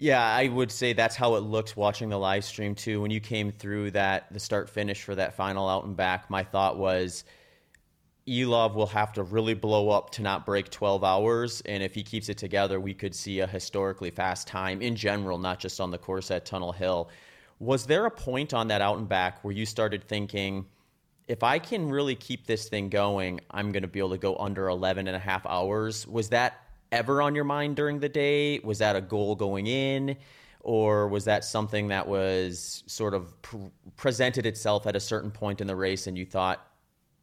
yeah, 0.00 0.24
I 0.24 0.48
would 0.48 0.70
say 0.70 0.92
that's 0.92 1.16
how 1.16 1.34
it 1.34 1.40
looked 1.40 1.76
watching 1.76 2.08
the 2.08 2.18
live 2.18 2.44
stream 2.44 2.74
too. 2.74 3.00
When 3.00 3.10
you 3.10 3.20
came 3.20 3.50
through 3.50 3.90
that 3.92 4.32
the 4.32 4.38
start 4.38 4.70
finish 4.70 5.02
for 5.02 5.14
that 5.16 5.34
final 5.34 5.68
out 5.68 5.84
and 5.84 5.96
back, 5.96 6.30
my 6.30 6.44
thought 6.44 6.78
was 6.78 7.24
Elov 8.28 8.74
will 8.74 8.86
have 8.86 9.12
to 9.14 9.22
really 9.22 9.54
blow 9.54 9.90
up 9.90 10.10
to 10.10 10.22
not 10.22 10.46
break 10.46 10.70
12 10.70 11.02
hours. 11.02 11.62
And 11.62 11.82
if 11.82 11.94
he 11.94 12.02
keeps 12.02 12.28
it 12.28 12.38
together, 12.38 12.78
we 12.78 12.94
could 12.94 13.14
see 13.14 13.40
a 13.40 13.46
historically 13.46 14.10
fast 14.10 14.46
time 14.46 14.82
in 14.82 14.94
general, 14.94 15.38
not 15.38 15.58
just 15.58 15.80
on 15.80 15.90
the 15.90 15.98
course 15.98 16.30
at 16.30 16.44
Tunnel 16.44 16.72
Hill. 16.72 17.10
Was 17.60 17.86
there 17.86 18.06
a 18.06 18.10
point 18.10 18.54
on 18.54 18.68
that 18.68 18.80
out 18.80 18.98
and 18.98 19.08
back 19.08 19.42
where 19.42 19.52
you 19.52 19.66
started 19.66 20.04
thinking, 20.04 20.66
if 21.26 21.42
I 21.42 21.58
can 21.58 21.90
really 21.90 22.14
keep 22.14 22.46
this 22.46 22.68
thing 22.68 22.88
going, 22.88 23.40
I'm 23.50 23.72
going 23.72 23.82
to 23.82 23.88
be 23.88 23.98
able 23.98 24.10
to 24.10 24.18
go 24.18 24.36
under 24.36 24.68
11 24.68 25.08
and 25.08 25.16
a 25.16 25.20
half 25.20 25.44
hours? 25.46 26.06
Was 26.06 26.28
that 26.30 26.62
ever 26.92 27.20
on 27.20 27.34
your 27.34 27.44
mind 27.44 27.76
during 27.76 28.00
the 28.00 28.08
day? 28.08 28.60
Was 28.60 28.78
that 28.78 28.96
a 28.96 29.00
goal 29.00 29.34
going 29.34 29.66
in? 29.66 30.16
Or 30.60 31.08
was 31.08 31.24
that 31.24 31.44
something 31.44 31.88
that 31.88 32.06
was 32.06 32.82
sort 32.86 33.14
of 33.14 33.40
pr- 33.42 33.56
presented 33.96 34.46
itself 34.46 34.86
at 34.86 34.96
a 34.96 35.00
certain 35.00 35.30
point 35.30 35.60
in 35.60 35.66
the 35.66 35.76
race 35.76 36.06
and 36.06 36.16
you 36.16 36.26
thought, 36.26 36.66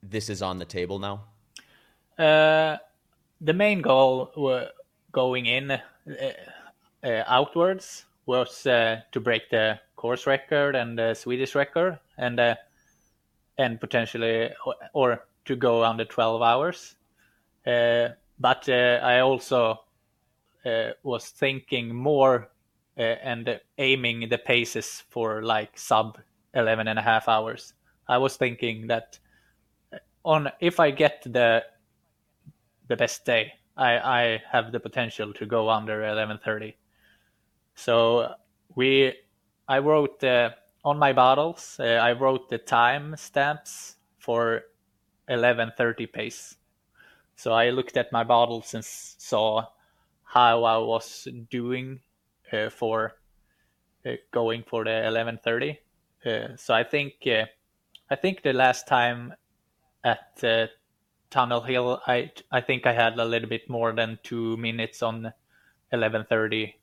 this 0.03 0.29
is 0.29 0.41
on 0.41 0.59
the 0.59 0.65
table 0.65 0.99
now? 0.99 1.23
Uh, 2.17 2.77
the 3.41 3.53
main 3.53 3.81
goal 3.81 4.31
were 4.37 4.69
going 5.11 5.45
in 5.45 5.71
uh, 5.71 5.81
uh, 7.03 7.23
outwards 7.27 8.05
was 8.25 8.65
uh, 8.65 9.01
to 9.11 9.19
break 9.19 9.49
the 9.49 9.79
course 9.95 10.27
record 10.27 10.75
and 10.75 10.97
the 10.97 11.13
Swedish 11.13 11.55
record, 11.55 11.99
and 12.17 12.39
uh, 12.39 12.55
and 13.57 13.79
potentially 13.79 14.49
or, 14.65 14.75
or, 14.93 15.27
to 15.45 15.55
go 15.55 15.83
under 15.83 16.05
12 16.05 16.41
hours. 16.41 16.95
Uh, 17.65 18.09
but 18.39 18.67
uh, 18.67 18.99
I 19.01 19.19
also 19.19 19.79
uh, 20.65 20.89
was 21.03 21.29
thinking 21.29 21.93
more 21.93 22.49
and 22.97 23.59
aiming 23.77 24.29
the 24.29 24.37
paces 24.37 25.03
for 25.09 25.43
like 25.43 25.77
sub 25.77 26.17
11 26.53 26.87
and 26.87 26.97
a 26.97 27.01
half 27.01 27.27
hours. 27.27 27.73
I 28.07 28.17
was 28.17 28.37
thinking 28.37 28.87
that 28.87 29.19
on 30.23 30.49
if 30.59 30.79
I 30.79 30.91
get 30.91 31.23
the 31.23 31.63
the 32.87 32.95
best 32.95 33.25
day, 33.25 33.53
I 33.77 33.97
I 33.97 34.43
have 34.51 34.71
the 34.71 34.79
potential 34.79 35.33
to 35.33 35.45
go 35.45 35.69
under 35.69 36.01
11:30. 36.01 36.75
So 37.75 38.33
we 38.75 39.13
I 39.67 39.79
wrote 39.79 40.23
uh, 40.23 40.51
on 40.83 40.99
my 40.99 41.13
bottles. 41.13 41.77
Uh, 41.79 41.99
I 42.01 42.11
wrote 42.13 42.49
the 42.49 42.57
time 42.57 43.15
stamps 43.17 43.95
for 44.19 44.63
11:30 45.29 46.11
pace. 46.11 46.57
So 47.35 47.51
I 47.51 47.71
looked 47.71 47.97
at 47.97 48.11
my 48.11 48.23
bottles 48.23 48.73
and 48.73 48.85
saw 48.85 49.65
how 50.23 50.63
I 50.63 50.77
was 50.77 51.27
doing 51.49 52.01
uh, 52.53 52.69
for 52.69 53.17
uh, 54.05 54.11
going 54.31 54.63
for 54.63 54.83
the 54.83 54.91
11:30. 54.91 55.77
Uh, 56.25 56.55
so 56.57 56.73
I 56.73 56.83
think 56.83 57.13
uh, 57.25 57.45
I 58.09 58.15
think 58.15 58.43
the 58.43 58.53
last 58.53 58.87
time 58.87 59.33
at 60.03 60.43
Tunnel 61.31 61.61
Hill, 61.61 62.01
I 62.05 62.31
I 62.51 62.61
think 62.61 62.85
I 62.85 62.93
had 62.93 63.17
a 63.17 63.25
little 63.25 63.49
bit 63.49 63.69
more 63.69 63.93
than 63.93 64.19
two 64.23 64.57
minutes 64.57 65.01
on 65.01 65.33
11:30. 65.91 66.75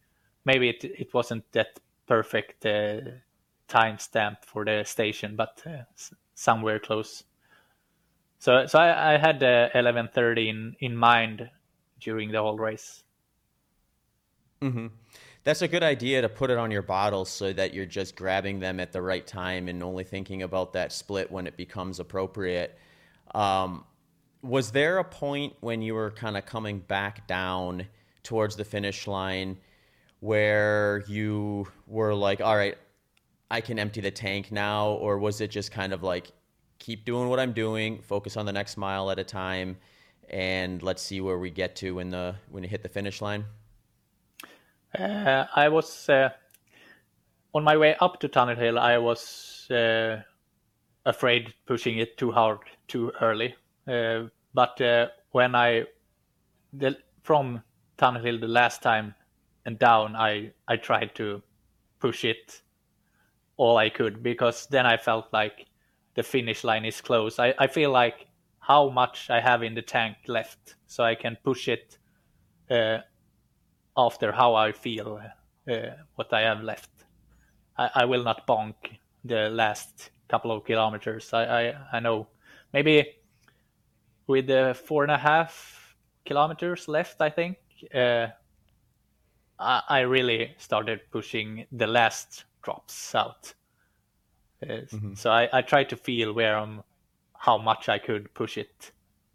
Maybe 0.45 0.69
it 0.69 0.85
it 0.85 1.15
wasn't 1.15 1.45
that 1.53 1.79
perfect 2.13 2.67
uh, 2.67 3.01
timestamp 3.71 4.45
for 4.45 4.67
the 4.67 4.85
station, 4.85 5.35
but 5.35 5.63
uh, 5.65 5.85
somewhere 6.35 6.79
close. 6.79 7.25
So 8.39 8.67
so 8.67 8.79
I, 8.79 9.15
I 9.15 9.17
had 9.17 9.41
11:30 9.41 10.49
in 10.49 10.77
in 10.81 10.95
mind 10.95 11.49
during 12.01 12.31
the 12.31 12.43
whole 12.43 12.59
race. 12.59 13.05
Mm-hmm. 14.61 14.89
That's 15.45 15.63
a 15.63 15.69
good 15.69 15.83
idea 15.83 16.21
to 16.21 16.29
put 16.29 16.51
it 16.51 16.59
on 16.59 16.71
your 16.71 16.83
bottles 16.83 17.31
so 17.31 17.51
that 17.55 17.73
you're 17.73 17.93
just 18.01 18.15
grabbing 18.15 18.61
them 18.61 18.79
at 18.79 18.93
the 18.93 19.01
right 19.01 19.27
time 19.27 19.69
and 19.69 19.83
only 19.83 20.05
thinking 20.05 20.43
about 20.43 20.75
that 20.75 20.93
split 20.93 21.31
when 21.31 21.47
it 21.47 21.57
becomes 21.57 21.99
appropriate. 21.99 22.79
Um, 23.35 23.85
was 24.43 24.71
there 24.71 24.99
a 24.99 25.05
point 25.05 25.55
when 25.61 25.81
you 25.81 25.95
were 25.95 26.11
kind 26.11 26.37
of 26.37 26.45
coming 26.45 26.81
back 26.81 27.27
down 27.27 27.87
towards 28.23 28.55
the 28.57 28.65
finish 28.65 29.07
line 29.07 29.57
where 30.23 31.03
you 31.09 31.67
were 31.89 32.15
like, 32.15 32.41
all 32.41 32.57
right, 32.57 32.79
I 33.51 33.61
can 33.61 33.77
empty 33.81 34.01
the 34.01 34.13
tank 34.13 34.53
now? 34.53 34.91
Or 34.91 35.19
was 35.19 35.41
it 35.41 35.51
just 35.51 35.73
kind 35.73 35.93
of 35.93 36.05
like, 36.05 36.31
keep 36.79 37.05
doing 37.05 37.29
what 37.29 37.41
I'm 37.41 37.53
doing, 37.53 38.01
focus 38.03 38.37
on 38.37 38.47
the 38.47 38.53
next 38.53 38.77
mile 38.77 39.11
at 39.11 39.19
a 39.19 39.25
time, 39.25 39.79
and 40.31 40.81
let's 40.81 41.03
see 41.03 41.21
where 41.21 41.41
we 41.41 41.51
get 41.51 41.75
to 41.77 41.97
when 41.97 42.11
the 42.11 42.37
when 42.51 42.63
you 42.63 42.69
hit 42.69 42.85
the 42.85 42.89
finish 42.89 43.21
line? 43.21 43.45
Uh, 44.97 45.47
I 45.57 45.69
was 45.69 46.09
uh, 46.09 46.31
on 47.53 47.65
my 47.65 47.77
way 47.77 47.97
up 48.01 48.21
to 48.21 48.29
Tunnel 48.29 48.55
Hill. 48.55 48.79
I 48.79 48.99
was 48.99 49.67
uh, 49.73 50.23
afraid 51.05 51.53
pushing 51.67 51.99
it 51.99 52.17
too 52.17 52.31
hard 52.31 52.61
too 52.87 53.11
early. 53.21 53.57
Uh, 53.89 54.29
but 54.55 54.81
uh, 54.81 55.09
when 55.33 55.57
I 55.57 55.85
the, 56.73 56.97
from 57.25 57.61
Tunnel 57.97 58.23
Hill 58.23 58.39
the 58.39 58.47
last 58.47 58.83
time 58.83 59.17
and 59.65 59.79
down, 59.79 60.17
I 60.17 60.53
I 60.69 60.77
tried 60.77 61.15
to 61.17 61.43
push 62.01 62.25
it 62.25 62.63
all 63.57 63.77
I 63.77 63.91
could 63.91 64.23
because 64.23 64.67
then 64.67 64.87
I 64.87 64.97
felt 64.97 65.33
like 65.33 65.67
the 66.15 66.23
finish 66.23 66.65
line 66.65 66.85
is 66.85 67.01
close. 67.01 67.39
I, 67.39 67.55
I 67.59 67.67
feel 67.67 67.91
like 67.91 68.27
how 68.59 68.91
much 68.91 69.31
I 69.31 69.41
have 69.41 69.63
in 69.63 69.75
the 69.75 69.83
tank 69.83 70.17
left, 70.27 70.77
so 70.87 71.05
I 71.05 71.15
can 71.15 71.37
push 71.45 71.69
it 71.69 71.99
uh, 72.71 72.99
after 73.97 74.33
how 74.33 74.55
I 74.55 74.73
feel 74.73 75.21
uh, 75.71 75.77
what 76.15 76.33
I 76.33 76.41
have 76.41 76.63
left. 76.63 76.91
I, 77.77 77.91
I 77.95 78.05
will 78.05 78.23
not 78.23 78.47
bonk 78.47 78.75
the 79.25 79.49
last 79.51 80.11
couple 80.29 80.51
of 80.53 80.65
kilometers. 80.65 81.33
I, 81.33 81.45
I, 81.45 81.75
I 81.93 82.01
know 82.01 82.29
maybe 82.73 83.07
with 84.27 84.47
the 84.47 84.77
four 84.87 85.03
and 85.03 85.13
a 85.13 85.19
half 85.19 85.97
kilometers 86.25 86.89
left, 86.89 87.21
I 87.21 87.31
think, 87.31 87.57
uh, 87.95 88.29
I, 89.63 89.83
I, 89.89 90.01
really 90.01 90.55
started 90.59 91.01
pushing 91.11 91.67
the 91.73 91.87
last 91.87 92.45
drops 92.63 93.15
out. 93.15 93.55
Mm-hmm. 94.63 95.15
So 95.15 95.31
I, 95.31 95.49
I 95.53 95.63
tried 95.63 95.89
to 95.91 95.97
feel 95.97 96.33
where 96.33 96.57
I'm, 96.57 96.83
how 97.37 97.59
much 97.59 97.89
I 97.89 97.99
could 97.99 98.33
push 98.35 98.59
it 98.59 98.93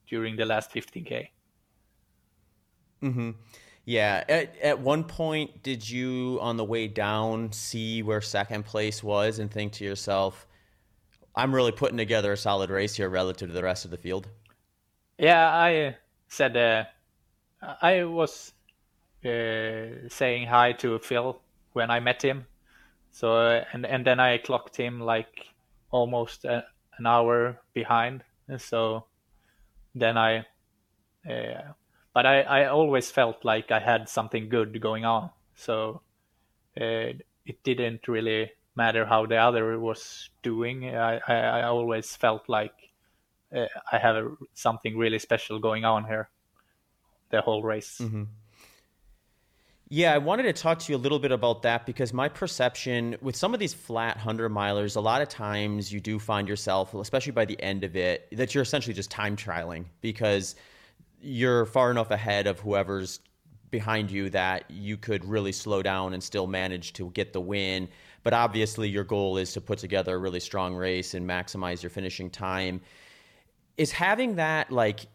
during 0.08 0.36
the 0.36 0.46
last 0.46 0.72
15k. 0.72 1.28
Mm-hmm. 3.04 3.32
Yeah. 3.86 4.24
At, 4.28 4.58
at 4.58 4.80
one 4.80 5.04
point, 5.04 5.64
did 5.64 5.90
you, 5.90 6.40
on 6.42 6.58
the 6.58 6.64
way 6.64 6.88
down, 6.88 7.52
see 7.52 8.04
where 8.04 8.22
second 8.22 8.66
place 8.66 9.04
was 9.04 9.40
and 9.40 9.52
think 9.52 9.74
to 9.74 9.86
yourself, 9.86 10.48
I'm 11.36 11.54
really 11.54 11.72
putting 11.72 11.98
together 11.98 12.34
a 12.34 12.38
solid 12.38 12.70
race 12.70 12.96
here 12.96 13.10
relative 13.10 13.50
to 13.50 13.54
the 13.54 13.64
rest 13.64 13.86
of 13.86 13.92
the 13.92 13.98
field. 13.98 14.28
Yeah, 15.18 15.48
I 15.48 15.96
said 16.28 16.58
uh, 16.58 16.86
I 17.82 18.04
was 18.04 18.54
uh, 19.26 20.10
saying 20.10 20.48
hi 20.48 20.74
to 20.74 21.00
Phil 21.00 21.42
when 21.74 21.90
I 21.92 22.00
met 22.00 22.22
him. 22.22 22.46
So 23.12 23.36
uh, 23.36 23.66
and 23.74 23.86
and 23.86 24.06
then 24.06 24.20
I 24.20 24.38
clocked 24.38 24.78
him 24.78 25.00
like 25.00 25.48
almost 25.92 26.46
a, 26.46 26.66
an 26.98 27.06
hour 27.08 27.60
behind. 27.74 28.24
And 28.48 28.62
so 28.62 29.06
then 29.96 30.18
I, 30.18 30.46
uh, 31.30 31.74
but 32.14 32.26
I 32.26 32.42
I 32.42 32.66
always 32.66 33.12
felt 33.12 33.44
like 33.44 33.72
I 33.72 33.80
had 33.80 34.10
something 34.10 34.50
good 34.50 34.80
going 34.82 35.06
on. 35.06 35.32
So 35.56 36.02
uh, 36.80 37.18
it 37.46 37.64
didn't 37.64 38.08
really 38.08 38.52
matter 38.76 39.06
how 39.06 39.26
the 39.26 39.38
other 39.38 39.80
was 39.80 40.30
doing. 40.44 40.96
I 40.96 41.20
I, 41.28 41.36
I 41.36 41.64
always 41.64 42.16
felt 42.16 42.48
like 42.48 42.74
I 43.52 43.98
have 43.98 44.16
a, 44.16 44.36
something 44.54 44.98
really 44.98 45.20
special 45.20 45.60
going 45.60 45.86
on 45.86 46.04
here 46.06 46.30
the 47.30 47.42
whole 47.42 47.64
race. 47.64 48.00
Mm-hmm. 48.02 48.24
Yeah, 49.90 50.14
I 50.14 50.18
wanted 50.18 50.44
to 50.44 50.54
talk 50.54 50.80
to 50.80 50.92
you 50.92 50.98
a 50.98 51.00
little 51.00 51.20
bit 51.20 51.32
about 51.32 51.62
that 51.62 51.86
because 51.86 52.12
my 52.12 52.28
perception 52.28 53.16
with 53.22 53.38
some 53.38 53.54
of 53.54 53.60
these 53.60 53.74
flat 53.74 54.18
100 54.18 54.52
milers, 54.52 54.98
a 54.98 55.00
lot 55.00 55.22
of 55.22 55.30
times 55.30 55.94
you 55.94 56.02
do 56.02 56.20
find 56.20 56.50
yourself, 56.50 56.94
especially 56.94 57.32
by 57.32 57.46
the 57.46 57.62
end 57.62 57.86
of 57.86 57.96
it, 57.96 58.28
that 58.34 58.54
you're 58.54 58.64
essentially 58.64 58.94
just 58.94 59.10
time 59.10 59.38
trialing 59.38 59.86
because 60.02 60.56
you're 61.22 61.66
far 61.66 61.90
enough 61.90 62.12
ahead 62.12 62.48
of 62.48 62.60
whoever's 62.60 63.22
behind 63.72 64.12
you 64.12 64.30
that 64.30 64.70
you 64.70 64.98
could 64.98 65.24
really 65.24 65.54
slow 65.54 65.82
down 65.82 66.14
and 66.14 66.22
still 66.22 66.48
manage 66.48 66.92
to 66.94 67.10
get 67.12 67.32
the 67.32 67.42
win. 67.42 67.88
But 68.24 68.34
obviously, 68.34 68.90
your 68.90 69.06
goal 69.06 69.38
is 69.38 69.54
to 69.54 69.62
put 69.62 69.80
together 69.80 70.16
a 70.16 70.18
really 70.18 70.42
strong 70.42 70.76
race 70.76 71.14
and 71.14 71.28
maximize 71.28 71.82
your 71.82 71.92
finishing 71.92 72.30
time. 72.30 72.82
Is 73.78 73.92
having 73.92 74.36
that, 74.36 74.70
like, 74.70 75.08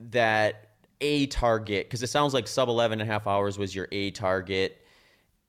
that 0.00 0.67
a 1.00 1.26
target 1.26 1.86
because 1.86 2.02
it 2.02 2.08
sounds 2.08 2.34
like 2.34 2.48
sub 2.48 2.68
11 2.68 3.00
and 3.00 3.08
a 3.08 3.12
half 3.12 3.26
hours 3.26 3.58
was 3.58 3.74
your 3.74 3.88
A 3.92 4.10
target. 4.10 4.84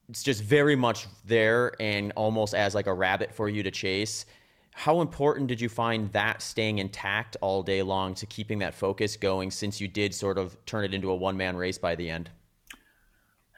It's 0.08 0.22
just 0.22 0.42
very 0.42 0.76
much 0.76 1.06
there 1.24 1.72
and 1.80 2.12
almost 2.16 2.54
as 2.54 2.74
like 2.74 2.86
a 2.86 2.94
rabbit 2.94 3.32
for 3.32 3.48
you 3.48 3.62
to 3.62 3.70
chase. 3.70 4.26
How 4.72 5.00
important 5.00 5.48
did 5.48 5.60
you 5.60 5.68
find 5.68 6.10
that 6.12 6.42
staying 6.42 6.78
intact 6.78 7.36
all 7.40 7.62
day 7.62 7.82
long 7.82 8.14
to 8.14 8.26
keeping 8.26 8.60
that 8.60 8.74
focus 8.74 9.16
going 9.16 9.50
since 9.50 9.80
you 9.80 9.88
did 9.88 10.14
sort 10.14 10.38
of 10.38 10.56
turn 10.64 10.84
it 10.84 10.94
into 10.94 11.10
a 11.10 11.14
one 11.14 11.36
man 11.36 11.56
race 11.56 11.78
by 11.78 11.94
the 11.94 12.08
end? 12.08 12.30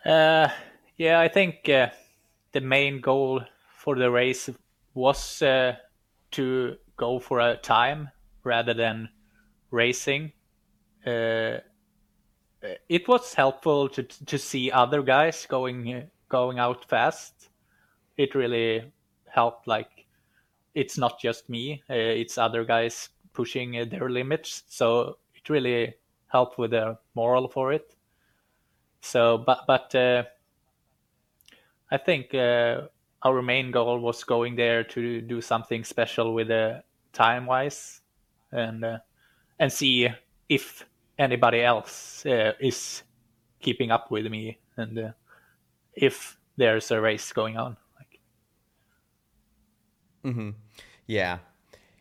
Uh, 0.04 0.48
yeah, 0.96 1.20
I 1.20 1.28
think 1.28 1.68
uh, 1.68 1.90
the 2.52 2.60
main 2.60 3.00
goal 3.00 3.42
for 3.76 3.94
the 3.96 4.10
race 4.10 4.50
was 4.94 5.42
uh, 5.42 5.76
to 6.32 6.76
go 6.96 7.18
for 7.18 7.40
a 7.40 7.56
time 7.56 8.10
rather 8.44 8.74
than 8.74 9.08
racing. 9.70 10.32
Uh, 11.06 11.58
it 12.88 13.08
was 13.08 13.34
helpful 13.34 13.88
to 13.88 14.02
to 14.02 14.38
see 14.38 14.70
other 14.70 15.02
guys 15.02 15.46
going 15.46 16.10
going 16.28 16.58
out 16.58 16.84
fast. 16.88 17.50
It 18.16 18.34
really 18.34 18.92
helped. 19.28 19.66
Like 19.66 20.06
it's 20.74 20.98
not 20.98 21.20
just 21.20 21.48
me; 21.48 21.82
uh, 21.90 21.94
it's 21.94 22.38
other 22.38 22.64
guys 22.64 23.10
pushing 23.32 23.78
uh, 23.78 23.84
their 23.84 24.10
limits. 24.10 24.62
So 24.68 25.18
it 25.34 25.48
really 25.48 25.94
helped 26.28 26.58
with 26.58 26.70
the 26.70 26.98
moral 27.14 27.48
for 27.48 27.72
it. 27.72 27.94
So, 29.00 29.38
but 29.38 29.64
but 29.66 29.94
uh, 29.94 30.24
I 31.90 31.96
think 31.98 32.34
uh, 32.34 32.82
our 33.22 33.42
main 33.42 33.70
goal 33.70 33.98
was 33.98 34.24
going 34.24 34.56
there 34.56 34.84
to 34.84 35.20
do 35.20 35.40
something 35.40 35.84
special 35.84 36.32
with 36.32 36.48
the 36.48 36.84
time 37.12 37.46
wise, 37.46 38.00
and 38.52 38.84
uh, 38.84 38.98
and 39.58 39.72
see 39.72 40.08
if 40.48 40.86
anybody 41.18 41.62
else 41.62 42.24
uh, 42.26 42.52
is 42.60 43.02
keeping 43.60 43.90
up 43.90 44.10
with 44.10 44.26
me. 44.26 44.58
And 44.76 44.98
uh, 44.98 45.10
if 45.94 46.38
there's 46.56 46.90
a 46.90 47.00
race 47.00 47.32
going 47.32 47.56
on 47.56 47.76
like 47.98 48.20
mm-hmm. 50.24 50.50
yeah. 51.06 51.38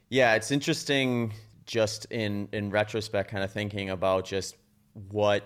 Yeah 0.10 0.36
it's 0.36 0.52
interesting 0.52 1.34
just 1.66 2.06
in 2.06 2.50
in 2.52 2.70
retrospect 2.70 3.32
kind 3.32 3.44
of 3.44 3.52
thinking 3.52 3.90
about 3.90 4.26
just 4.26 4.58
what 5.10 5.44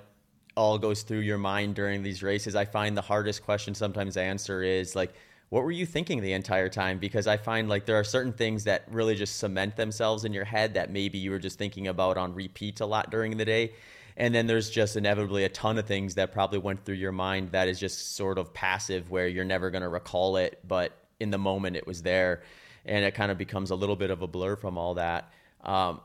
all 0.58 0.78
goes 0.78 1.04
through 1.04 1.20
your 1.20 1.38
mind 1.38 1.76
during 1.76 2.02
these 2.02 2.24
races. 2.24 2.56
I 2.56 2.66
find 2.66 2.96
the 2.96 3.02
hardest 3.02 3.44
question 3.44 3.76
sometimes 3.76 4.18
answer 4.18 4.64
is 4.64 4.96
like 4.96 5.14
what 5.50 5.64
were 5.64 5.72
you 5.72 5.86
thinking 5.86 6.22
the 6.22 6.34
entire 6.34 6.70
time? 6.70 6.98
Because 6.98 7.28
I 7.28 7.38
find 7.38 7.70
like 7.70 7.86
there 7.86 8.00
are 8.00 8.04
certain 8.04 8.34
things 8.34 8.64
that 8.64 8.86
really 8.90 9.16
just 9.16 9.38
cement 9.38 9.76
themselves 9.76 10.26
in 10.26 10.34
your 10.34 10.46
head 10.46 10.74
that 10.74 10.92
maybe 10.92 11.18
you 11.18 11.32
were 11.32 11.40
just 11.40 11.58
thinking 11.58 11.88
about 11.88 12.18
on 12.18 12.34
repeat 12.34 12.80
a 12.80 12.86
lot 12.86 13.12
during 13.12 13.38
the 13.38 13.46
day. 13.46 13.74
And 14.18 14.34
then 14.34 14.48
there's 14.48 14.70
just 14.70 14.96
inevitably 14.96 15.44
a 15.44 15.50
ton 15.50 15.78
of 15.78 15.86
things 15.86 16.16
that 16.16 16.32
probably 16.32 16.60
went 16.60 16.86
through 16.86 16.96
your 16.96 17.12
mind 17.12 17.52
that 17.52 17.68
is 17.68 17.80
just 17.80 18.16
sort 18.16 18.38
of 18.38 18.54
passive 18.54 19.12
where 19.12 19.28
you're 19.28 19.46
never 19.46 19.70
going 19.70 19.82
to 19.82 19.90
recall 19.90 20.38
it, 20.38 20.60
but 20.66 20.94
in 21.20 21.32
the 21.32 21.38
moment 21.38 21.76
it 21.76 21.86
was 21.86 22.02
there. 22.02 22.42
And 22.86 23.04
it 23.04 23.14
kind 23.14 23.32
of 23.32 23.38
becomes 23.38 23.72
a 23.72 23.76
little 23.76 23.96
bit 23.96 24.10
of 24.10 24.22
a 24.22 24.28
blur 24.28 24.56
from 24.56 24.78
all 24.78 24.96
that. 24.96 25.32
Um, 25.64 26.02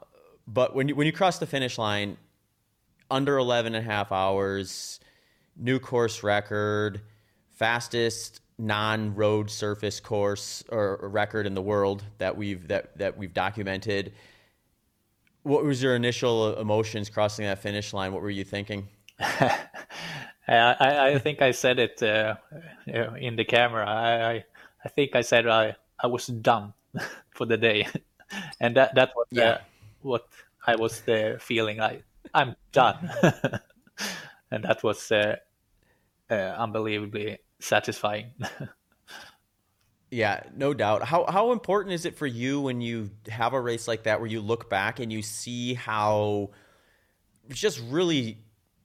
but 0.46 0.74
when 0.74 0.88
you, 0.88 0.96
when 0.96 1.06
you 1.06 1.12
cross 1.12 1.38
the 1.38 1.46
finish 1.46 1.78
line, 1.78 2.16
under 3.10 3.38
11 3.38 3.74
and 3.74 3.86
a 3.86 3.90
half 3.90 4.12
hours, 4.12 5.00
new 5.56 5.78
course 5.78 6.22
record, 6.22 7.00
fastest 7.50 8.40
non-road 8.60 9.50
surface 9.50 10.00
course 10.00 10.62
or 10.70 10.98
record 11.02 11.46
in 11.46 11.54
the 11.54 11.62
world 11.62 12.04
that 12.18 12.36
we've 12.36 12.68
that 12.68 12.96
that 12.98 13.16
we've 13.16 13.32
documented. 13.32 14.12
What 15.42 15.64
was 15.64 15.82
your 15.82 15.96
initial 15.96 16.58
emotions 16.58 17.08
crossing 17.08 17.46
that 17.46 17.60
finish 17.60 17.94
line? 17.94 18.12
What 18.12 18.22
were 18.22 18.30
you 18.30 18.44
thinking? 18.44 18.88
I, 19.18 21.14
I, 21.14 21.18
think 21.18 21.40
I 21.42 21.52
said 21.52 21.78
it 21.78 22.02
uh, 22.02 22.34
in 22.86 23.36
the 23.36 23.44
camera. 23.44 23.86
I, 23.86 24.30
I, 24.32 24.44
I 24.84 24.88
think 24.88 25.14
I 25.14 25.20
said 25.22 25.46
I 25.46 25.76
I 25.98 26.06
was 26.08 26.26
done 26.26 26.74
for 27.30 27.46
the 27.46 27.56
day, 27.56 27.86
and 28.60 28.76
that 28.76 28.94
that 28.94 29.12
was 29.14 29.26
uh, 29.32 29.40
yeah. 29.40 29.50
uh, 29.50 29.58
what 30.02 30.28
I 30.66 30.76
was 30.76 31.06
uh, 31.08 31.38
feeling. 31.40 31.80
I 31.80 32.02
I'm 32.34 32.56
done, 32.72 33.10
and 34.50 34.64
that 34.64 34.82
was 34.82 35.10
uh, 35.12 35.36
uh, 36.30 36.34
unbelievably 36.34 37.38
satisfying. 37.60 38.32
yeah, 40.10 40.42
no 40.56 40.74
doubt. 40.74 41.04
How 41.04 41.24
how 41.28 41.52
important 41.52 41.94
is 41.94 42.04
it 42.04 42.16
for 42.16 42.26
you 42.26 42.60
when 42.60 42.80
you 42.80 43.10
have 43.28 43.52
a 43.52 43.60
race 43.60 43.86
like 43.86 44.04
that 44.04 44.20
where 44.20 44.28
you 44.28 44.40
look 44.40 44.68
back 44.68 45.00
and 45.00 45.12
you 45.12 45.22
see 45.22 45.74
how 45.74 46.50
just 47.48 47.80
really 47.88 48.38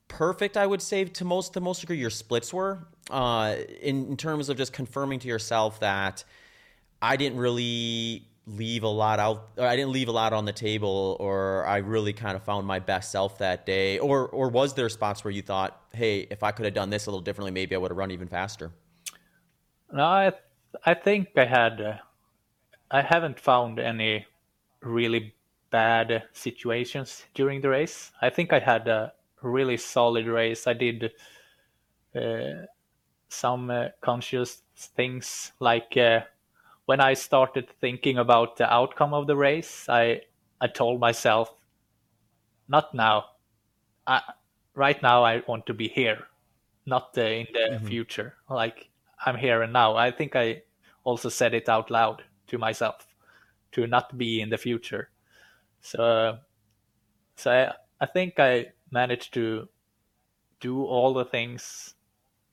perfect 0.08 0.56
I 0.56 0.66
would 0.66 0.82
say 0.82 1.06
to 1.06 1.26
most 1.26 1.54
the 1.54 1.62
most 1.62 1.82
degree 1.82 1.98
your 1.98 2.10
splits 2.10 2.54
were 2.54 2.88
uh, 3.10 3.56
in, 3.82 4.08
in 4.08 4.18
terms 4.18 4.50
of 4.50 4.58
just 4.58 4.74
confirming 4.74 5.20
to 5.20 5.28
yourself 5.28 5.80
that 5.80 6.24
I 7.02 7.18
didn't 7.18 7.40
really 7.40 8.28
leave 8.48 8.84
a 8.84 8.88
lot 8.88 9.20
out 9.20 9.50
I 9.58 9.76
didn't 9.76 9.92
leave 9.92 10.08
a 10.08 10.12
lot 10.12 10.32
on 10.32 10.46
the 10.46 10.54
table 10.54 11.18
or 11.20 11.66
I 11.66 11.78
really 11.78 12.14
kind 12.14 12.36
of 12.36 12.44
found 12.44 12.68
my 12.68 12.78
best 12.80 13.12
self 13.12 13.40
that 13.40 13.66
day. 13.66 13.98
Or 13.98 14.28
or 14.28 14.50
was 14.50 14.76
there 14.76 14.88
spots 14.90 15.24
where 15.24 15.32
you 15.32 15.42
thought 15.42 15.82
hey 15.94 16.28
if 16.30 16.44
I 16.44 16.52
could 16.52 16.66
have 16.66 16.76
done 16.76 16.90
this 16.90 17.08
a 17.08 17.10
little 17.10 17.22
differently 17.22 17.52
maybe 17.52 17.76
I 17.76 17.80
would 17.80 17.92
have 17.92 17.98
run 17.98 18.12
even 18.12 18.28
faster? 18.28 18.72
No 19.92 20.04
I 20.04 20.34
I 20.86 20.94
think 20.94 21.30
I 21.38 21.46
had 21.46 21.82
uh, 21.82 21.98
I 22.92 23.02
haven't 23.02 23.40
found 23.40 23.80
any 23.80 24.26
really 24.82 25.34
bad 25.72 26.24
situations 26.34 27.26
during 27.34 27.62
the 27.62 27.70
race. 27.70 28.12
I 28.22 28.30
think 28.30 28.54
I 28.54 28.60
had 28.60 28.88
a 28.88 29.14
really 29.42 29.78
solid 29.78 30.28
race. 30.28 30.68
I 30.68 30.74
did 30.74 31.12
uh, 32.16 32.66
some 33.30 33.70
uh, 33.70 33.90
conscious 34.02 34.62
things 34.76 35.52
like 35.60 35.98
uh, 35.98 36.22
when 36.86 37.00
I 37.00 37.14
started 37.14 37.70
thinking 37.82 38.18
about 38.18 38.58
the 38.58 38.72
outcome 38.72 39.14
of 39.14 39.28
the 39.28 39.36
race, 39.36 39.88
I 39.90 40.22
I 40.62 40.68
told 40.68 41.00
myself, 41.00 41.54
not 42.68 42.94
now. 42.94 43.26
I, 44.08 44.22
right 44.74 45.02
now, 45.02 45.24
I 45.24 45.42
want 45.48 45.66
to 45.66 45.74
be 45.74 45.88
here, 45.88 46.28
not 46.86 47.18
uh, 47.18 47.22
in 47.22 47.48
the 47.54 47.60
mm-hmm. 47.60 47.88
future. 47.88 48.36
Like 48.50 48.90
I'm 49.26 49.38
here 49.38 49.62
and 49.62 49.74
now. 49.74 49.96
I 49.96 50.12
think 50.12 50.36
I 50.36 50.64
also 51.04 51.30
said 51.30 51.54
it 51.54 51.70
out 51.70 51.92
loud 51.92 52.24
to 52.48 52.58
myself 52.58 53.08
to 53.72 53.88
not 53.88 54.18
be 54.18 54.42
in 54.42 54.50
the 54.50 54.58
future. 54.58 55.10
So, 55.82 56.38
so 57.36 57.52
I, 57.52 57.74
I 58.04 58.06
think 58.06 58.40
I 58.40 58.68
managed 58.92 59.34
to 59.34 59.68
do 60.60 60.84
all 60.84 61.14
the 61.14 61.26
things 61.26 61.96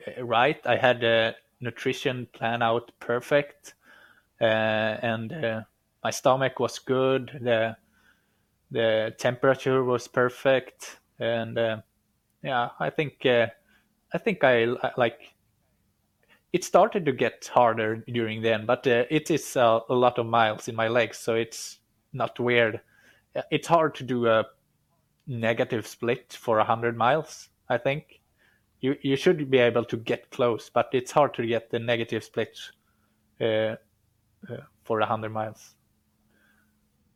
uh, 0.07 0.25
right. 0.25 0.61
I 0.67 0.77
had 0.77 1.05
a 1.05 1.37
nutrition 1.61 2.27
plan 2.33 2.63
out 2.63 2.91
perfect. 2.99 3.75
Uh, 4.43 4.99
and 5.03 5.33
uh, 5.33 5.61
my 6.03 6.11
stomach 6.11 6.59
was 6.59 6.81
good. 6.81 7.39
The 7.41 7.77
the 8.73 9.15
temperature 9.19 9.85
was 9.85 10.09
perfect, 10.09 10.99
and 11.21 11.57
uh, 11.57 11.77
yeah, 12.43 12.71
I 12.81 12.91
think 12.91 13.25
I 13.25 14.19
think 14.19 14.43
I 14.43 14.67
like 14.97 15.33
it 16.53 16.65
started 16.65 17.07
to 17.07 17.13
get 17.13 17.51
harder 17.53 17.97
during 18.09 18.43
then, 18.43 18.67
but 18.67 18.87
uh, 18.87 19.05
it 19.11 19.31
is 19.31 19.57
a 19.57 19.81
lot 19.89 20.19
of 20.19 20.27
miles 20.27 20.69
in 20.69 20.75
my 20.75 20.89
legs, 20.89 21.19
so 21.19 21.35
it's 21.35 21.79
not 22.13 22.39
weird. 22.39 22.81
It's 23.51 23.69
hard 23.69 23.95
to 23.97 24.05
do 24.05 24.27
a 24.27 24.45
negative 25.27 25.87
split 25.87 26.33
for 26.39 26.59
100 26.59 26.97
miles, 26.97 27.49
I 27.71 27.79
think. 27.79 28.21
You, 28.81 28.97
you 29.01 29.17
should 29.17 29.51
be 29.51 29.59
able 29.59 29.85
to 29.87 29.97
get 29.97 30.31
close, 30.31 30.69
but 30.69 30.91
it's 30.93 31.13
hard 31.13 31.33
to 31.35 31.47
get 31.47 31.71
the 31.71 31.79
negative 31.79 32.25
split 32.25 32.59
uh, 33.41 33.77
for 34.85 34.99
100 34.99 35.31
miles. 35.31 35.75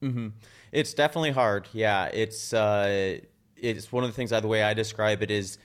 Mm-hmm. 0.03 0.29
It's 0.73 0.95
definitely 0.95 1.33
hard. 1.33 1.69
Yeah, 1.73 2.07
it's 2.07 2.53
uh, 2.53 3.19
it's 3.57 3.91
one 3.91 4.05
of 4.05 4.11
the 4.11 4.15
things. 4.15 4.33
Uh, 4.33 4.41
the 4.41 4.49
way 4.49 4.63
I 4.63 4.75
describe 4.75 5.23
it 5.23 5.31
is, 5.31 5.59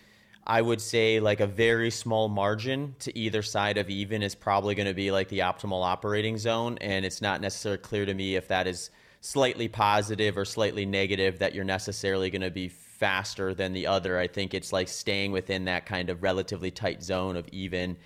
I 0.48 0.62
would 0.62 0.80
say 0.82 1.20
like 1.20 1.42
a 1.42 1.48
very 1.48 1.92
small 1.92 2.30
margin 2.30 2.96
to 3.00 3.18
either 3.18 3.42
side 3.42 3.78
of 3.78 3.90
even 3.90 4.24
is 4.24 4.36
probably 4.36 4.74
going 4.74 4.88
to 4.88 4.94
be 4.94 5.12
like 5.12 5.28
the 5.28 5.40
optimal 5.40 5.84
operating 5.84 6.38
zone, 6.38 6.78
and 6.80 7.06
it's 7.06 7.22
not 7.22 7.42
necessarily 7.42 7.80
clear 7.80 8.06
to 8.06 8.14
me 8.14 8.36
if 8.36 8.48
that 8.48 8.68
is 8.68 8.90
slightly 9.20 9.68
positive 9.68 10.38
or 10.38 10.46
slightly 10.46 10.86
negative 10.86 11.40
that 11.40 11.54
you're 11.54 11.64
necessarily 11.64 12.30
going 12.30 12.42
to 12.42 12.50
be 12.50 12.68
faster 12.68 13.54
than 13.54 13.74
the 13.74 13.86
other. 13.86 14.18
I 14.18 14.28
think 14.28 14.54
it's 14.54 14.74
like 14.74 14.88
staying 14.88 15.32
within 15.32 15.66
that 15.66 15.86
kind 15.86 16.10
of 16.10 16.24
relatively 16.24 16.72
tight 16.72 17.04
zone 17.04 17.36
of 17.36 17.48
even 17.52 17.98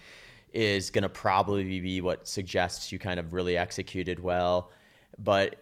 is 0.55 0.89
going 0.89 1.03
to 1.03 1.09
probably 1.09 1.81
be 1.81 2.01
what 2.01 2.27
suggests 2.27 2.91
you 2.91 2.97
kind 2.97 3.19
of 3.19 3.33
really 3.33 3.57
executed 3.57 4.19
well. 4.19 4.71
But 5.19 5.57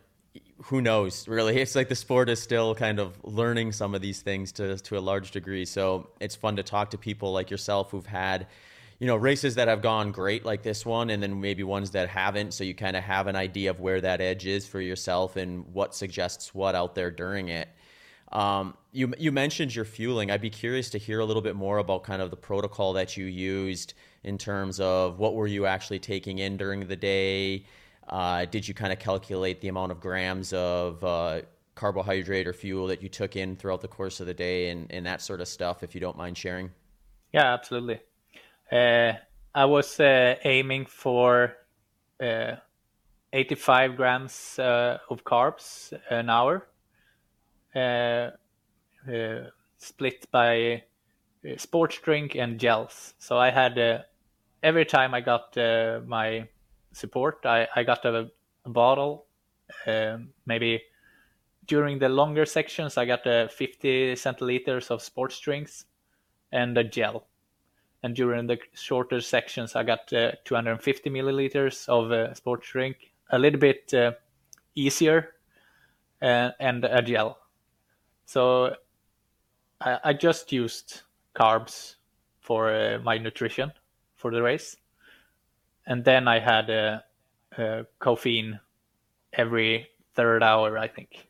who 0.64 0.82
knows 0.82 1.28
really? 1.28 1.58
It's 1.62 1.76
like 1.76 1.90
the 1.90 1.96
sport 1.96 2.30
is 2.30 2.42
still 2.42 2.76
kind 2.76 3.00
of 3.00 3.18
learning 3.24 3.72
some 3.72 3.96
of 3.96 4.02
these 4.02 4.22
things 4.22 4.52
to 4.54 4.78
to 4.78 4.98
a 4.98 5.02
large 5.02 5.32
degree. 5.32 5.66
So 5.66 6.10
it's 6.20 6.36
fun 6.36 6.56
to 6.58 6.64
talk 6.64 6.92
to 6.92 6.98
people 6.98 7.34
like 7.34 7.50
yourself 7.50 7.92
who've 7.92 8.06
had 8.06 8.48
you 9.00 9.08
know 9.08 9.16
races 9.16 9.56
that 9.56 9.68
have 9.68 9.82
gone 9.82 10.12
great 10.12 10.46
like 10.46 10.62
this 10.62 10.86
one 10.86 11.10
and 11.10 11.22
then 11.22 11.42
maybe 11.42 11.64
ones 11.64 11.92
that 11.92 12.08
haven't. 12.10 12.54
So 12.54 12.64
you 12.64 12.76
kind 12.76 12.96
of 12.96 13.04
have 13.04 13.28
an 13.28 13.36
idea 13.36 13.72
of 13.72 13.80
where 13.80 14.00
that 14.02 14.22
edge 14.22 14.46
is 14.46 14.68
for 14.68 14.80
yourself 14.80 15.36
and 15.36 15.66
what 15.74 15.96
suggests 15.96 16.54
what 16.54 16.76
out 16.76 16.96
there 16.96 17.12
during 17.12 17.50
it. 17.50 17.68
Um, 18.32 18.76
you 18.92 19.14
you 19.18 19.32
mentioned 19.32 19.76
your 19.76 19.86
fueling. 19.86 20.32
I'd 20.32 20.42
be 20.42 20.50
curious 20.50 20.90
to 20.92 20.98
hear 21.00 21.20
a 21.20 21.26
little 21.26 21.42
bit 21.42 21.56
more 21.56 21.80
about 21.80 22.04
kind 22.04 22.22
of 22.22 22.30
the 22.30 22.38
protocol 22.38 22.94
that 22.94 23.18
you 23.18 23.26
used 23.26 23.94
in 24.24 24.38
terms 24.38 24.80
of 24.80 25.20
what 25.20 25.36
were 25.36 25.48
you 25.48 25.66
actually 25.66 26.00
taking 26.00 26.40
in 26.40 26.58
during 26.58 26.88
the 26.88 26.96
day 26.96 27.66
uh, 28.08 28.46
did 28.46 28.68
you 28.68 28.74
kind 28.74 28.92
of 28.92 29.00
calculate 29.00 29.62
the 29.62 29.68
amount 29.68 29.92
of 29.92 30.00
grams 30.00 30.54
of 30.54 31.04
uh, 31.04 31.42
carbohydrate 31.76 32.48
or 32.48 32.54
fuel 32.54 32.88
that 32.88 33.02
you 33.02 33.10
took 33.10 33.36
in 33.36 33.56
throughout 33.56 33.82
the 33.82 33.88
course 33.88 34.20
of 34.20 34.28
the 34.28 34.34
day 34.34 34.70
and, 34.70 34.92
and 34.92 35.06
that 35.06 35.22
sort 35.22 35.42
of 35.42 35.48
stuff, 35.48 35.84
if 35.84 35.96
you 35.96 36.02
don't 36.02 36.18
mind 36.18 36.38
sharing? 36.38 36.70
Yeah, 37.34 37.54
absolutely. 37.54 38.00
Uh, 38.72 39.14
I 39.56 39.66
was 39.66 40.00
uh, 40.00 40.36
aiming 40.44 40.86
for 40.86 41.56
uh, 42.22 42.56
85 43.32 43.96
grams 43.96 44.60
uh, 44.60 44.98
of 45.10 45.24
carbs 45.24 45.94
an 46.10 46.30
hour, 46.30 46.68
split 49.78 50.28
by 50.32 50.84
sports 51.58 52.00
drink 52.00 52.36
and 52.36 52.60
gels. 52.60 53.14
So 53.20 53.38
I 53.38 53.50
had 53.50 54.06
every 54.64 54.86
time 54.86 55.14
I 55.14 55.22
got 55.22 55.56
my 56.08 56.48
support. 56.94 57.46
I, 57.46 57.68
I 57.76 57.84
got 57.84 58.06
a, 58.06 58.32
a 58.66 58.70
bottle. 58.70 59.26
Um, 59.88 60.30
maybe 60.46 60.82
during 61.66 62.00
the 62.00 62.10
longer 62.10 62.46
sections, 62.46 62.98
I 62.98 63.06
got 63.06 63.26
uh, 63.26 63.48
50 63.48 64.14
centiliters 64.14 64.92
of 64.92 65.02
sports 65.02 65.40
drinks 65.40 65.86
and 66.52 66.78
a 66.78 66.84
gel. 66.84 67.28
And 68.04 68.16
during 68.16 68.48
the 68.48 68.60
shorter 68.74 69.22
sections, 69.22 69.76
I 69.76 69.84
got 69.84 70.12
uh, 70.12 70.34
250 70.44 71.10
milliliters 71.10 71.88
of 71.88 72.12
uh, 72.12 72.34
sports 72.34 72.70
drink, 72.70 73.14
a 73.30 73.40
little 73.40 73.60
bit 73.60 73.94
uh, 73.94 74.12
easier, 74.76 75.36
uh, 76.22 76.52
and 76.60 76.84
a 76.84 77.02
gel. 77.02 77.38
So 78.26 78.76
I, 79.80 80.00
I 80.04 80.14
just 80.14 80.52
used 80.52 81.02
carbs 81.34 81.96
for 82.42 82.74
uh, 82.74 83.00
my 83.02 83.18
nutrition 83.18 83.72
for 84.24 84.32
the 84.32 84.42
race 84.42 84.78
and 85.86 86.04
then 86.04 86.28
I 86.28 86.40
had 86.40 86.70
a, 86.70 87.04
a 87.58 87.86
caffeine 88.02 88.60
every 89.34 89.88
third 90.16 90.44
hour, 90.44 90.78
I 90.78 90.88
think. 90.88 91.28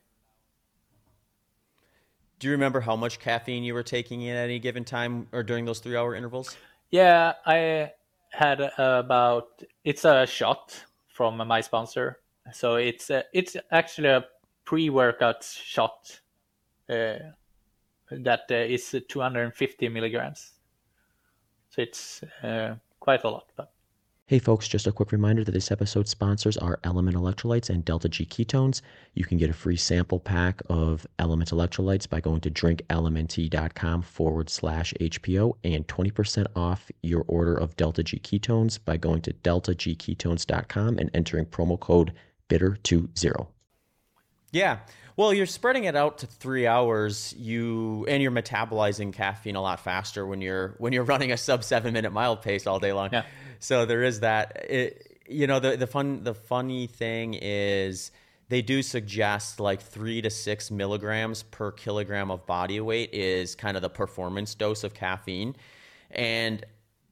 Do 2.39 2.47
you 2.47 2.51
remember 2.51 2.81
how 2.81 2.95
much 2.95 3.19
caffeine 3.19 3.63
you 3.63 3.73
were 3.73 3.83
taking 3.83 4.21
in 4.21 4.35
at 4.35 4.45
any 4.45 4.59
given 4.59 4.83
time 4.83 5.27
or 5.31 5.43
during 5.43 5.65
those 5.65 5.79
three 5.79 5.95
hour 5.95 6.13
intervals? 6.13 6.57
Yeah, 6.91 7.33
I 7.45 7.91
had 8.31 8.59
about 8.77 9.63
it's 9.83 10.05
a 10.05 10.25
shot 10.25 10.83
from 11.07 11.37
my 11.37 11.61
sponsor, 11.61 12.19
so 12.51 12.75
it's 12.75 13.09
a, 13.09 13.23
it's 13.33 13.55
actually 13.71 14.09
a 14.09 14.25
pre 14.65 14.89
workout 14.89 15.43
shot 15.43 16.19
uh, 16.89 17.15
that 18.11 18.41
uh, 18.51 18.55
is 18.55 18.93
250 19.07 19.89
milligrams. 19.89 20.52
So 21.73 21.81
it's 21.81 22.21
uh, 22.43 22.75
quite 22.99 23.23
a 23.23 23.29
lot, 23.29 23.47
but 23.55 23.71
Hey 24.27 24.39
folks, 24.39 24.67
just 24.67 24.87
a 24.87 24.91
quick 24.91 25.11
reminder 25.11 25.43
that 25.43 25.51
this 25.51 25.71
episode 25.71 26.07
sponsors 26.07 26.55
are 26.55 26.79
LMNT 26.83 27.15
Electrolytes 27.15 27.69
and 27.69 27.83
Delta 27.83 28.07
G 28.07 28.25
Ketones. 28.25 28.81
You 29.15 29.25
can 29.25 29.37
get 29.37 29.49
a 29.49 29.53
free 29.53 29.75
sample 29.75 30.19
pack 30.19 30.61
of 30.69 31.05
LMNT 31.19 31.51
Electrolytes 31.51 32.07
by 32.07 32.21
going 32.21 32.41
to 32.41 32.51
drinkLMNT.com 32.51 34.01
forward 34.03 34.49
slash 34.49 34.93
HPO 35.01 35.53
and 35.63 35.85
20% 35.87 36.45
off 36.55 36.89
your 37.01 37.25
order 37.27 37.55
of 37.55 37.75
Delta 37.75 38.03
G 38.03 38.17
Ketones 38.17 38.79
by 38.83 38.95
going 38.95 39.21
to 39.23 39.33
deltagketones.com 39.33 40.99
and 40.99 41.09
entering 41.13 41.45
promo 41.45 41.79
code 41.79 42.13
BITTER20. 42.49 43.47
Yeah. 44.53 44.79
Well, 45.15 45.33
you're 45.33 45.45
spreading 45.45 45.83
it 45.83 45.95
out 45.95 46.19
to 46.19 46.27
three 46.27 46.65
hours. 46.65 47.35
You 47.37 48.05
and 48.07 48.23
you're 48.23 48.31
metabolizing 48.31 49.13
caffeine 49.13 49.55
a 49.55 49.61
lot 49.61 49.81
faster 49.81 50.25
when 50.25 50.41
you're 50.41 50.75
when 50.77 50.93
you're 50.93 51.03
running 51.13 51.31
a 51.33 51.37
sub 51.37 51.63
seven 51.63 51.93
minute 51.93 52.13
mile 52.13 52.37
pace 52.37 52.65
all 52.65 52.79
day 52.79 52.93
long. 52.93 53.09
Yeah 53.11 53.23
so 53.63 53.85
there 53.85 54.03
is 54.03 54.19
that. 54.19 54.65
It, 54.69 55.21
you 55.29 55.47
know, 55.47 55.59
the 55.59 55.77
the 55.77 55.87
fun 55.87 56.23
the 56.23 56.33
funny 56.33 56.85
thing 56.85 57.33
is 57.41 58.11
they 58.49 58.61
do 58.61 58.81
suggest 58.81 59.59
like 59.61 59.81
three 59.81 60.21
to 60.21 60.29
six 60.29 60.69
milligrams 60.69 61.43
per 61.43 61.71
kilogram 61.71 62.29
of 62.29 62.45
body 62.45 62.81
weight 62.81 63.13
is 63.13 63.55
kind 63.55 63.77
of 63.77 63.81
the 63.81 63.89
performance 63.89 64.53
dose 64.53 64.83
of 64.83 64.93
caffeine, 64.93 65.55
and 66.11 66.65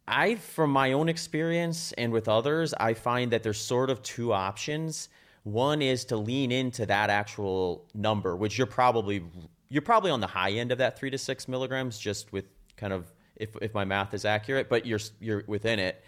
I, 0.10 0.36
from 0.36 0.72
my 0.72 0.92
own 0.92 1.08
experience 1.08 1.94
and 1.94 2.12
with 2.12 2.28
others, 2.28 2.74
I 2.74 2.96
find 2.96 3.32
that 3.32 3.44
there's 3.44 3.62
sort 3.62 3.89
of 3.89 4.04
two 4.04 4.34
options. 4.34 5.08
One 5.44 5.82
is 5.82 6.06
to 6.06 6.18
lean 6.18 6.52
into 6.52 6.86
that 6.86 7.10
actual 7.10 7.86
number, 7.94 8.36
which 8.36 8.58
you're 8.58 8.68
probably 8.68 9.24
you're 9.70 9.82
probably 9.82 10.12
on 10.12 10.20
the 10.20 10.28
high 10.28 10.52
end 10.52 10.72
of 10.72 10.78
that 10.80 11.00
three 11.00 11.10
to 11.10 11.18
six 11.18 11.48
milligrams, 11.48 11.98
just 11.98 12.32
with 12.32 12.46
kind 12.78 12.94
of 12.94 13.12
if 13.36 13.56
if 13.62 13.74
my 13.74 13.86
math 13.86 14.14
is 14.14 14.26
accurate, 14.26 14.70
but 14.70 14.86
you're 14.86 15.00
you're 15.20 15.44
within 15.48 15.80
it 15.80 16.04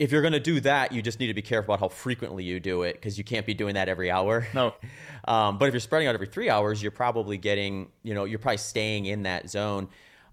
if 0.00 0.10
you're 0.10 0.22
going 0.22 0.32
to 0.32 0.40
do 0.40 0.60
that, 0.60 0.92
you 0.92 1.02
just 1.02 1.20
need 1.20 1.26
to 1.26 1.34
be 1.34 1.42
careful 1.42 1.74
about 1.74 1.80
how 1.80 1.88
frequently 1.88 2.42
you 2.42 2.58
do 2.58 2.82
it 2.84 2.94
because 2.94 3.18
you 3.18 3.22
can't 3.22 3.44
be 3.44 3.52
doing 3.52 3.74
that 3.74 3.88
every 3.88 4.10
hour. 4.10 4.48
No. 4.54 4.74
Um, 5.28 5.58
but 5.58 5.68
if 5.68 5.74
you're 5.74 5.80
spreading 5.80 6.08
out 6.08 6.14
every 6.14 6.26
three 6.26 6.48
hours, 6.48 6.82
you're 6.82 6.90
probably 6.90 7.36
getting, 7.36 7.90
you 8.02 8.14
know, 8.14 8.24
you're 8.24 8.38
probably 8.38 8.56
staying 8.56 9.04
in 9.04 9.24
that 9.24 9.50
zone. 9.50 9.90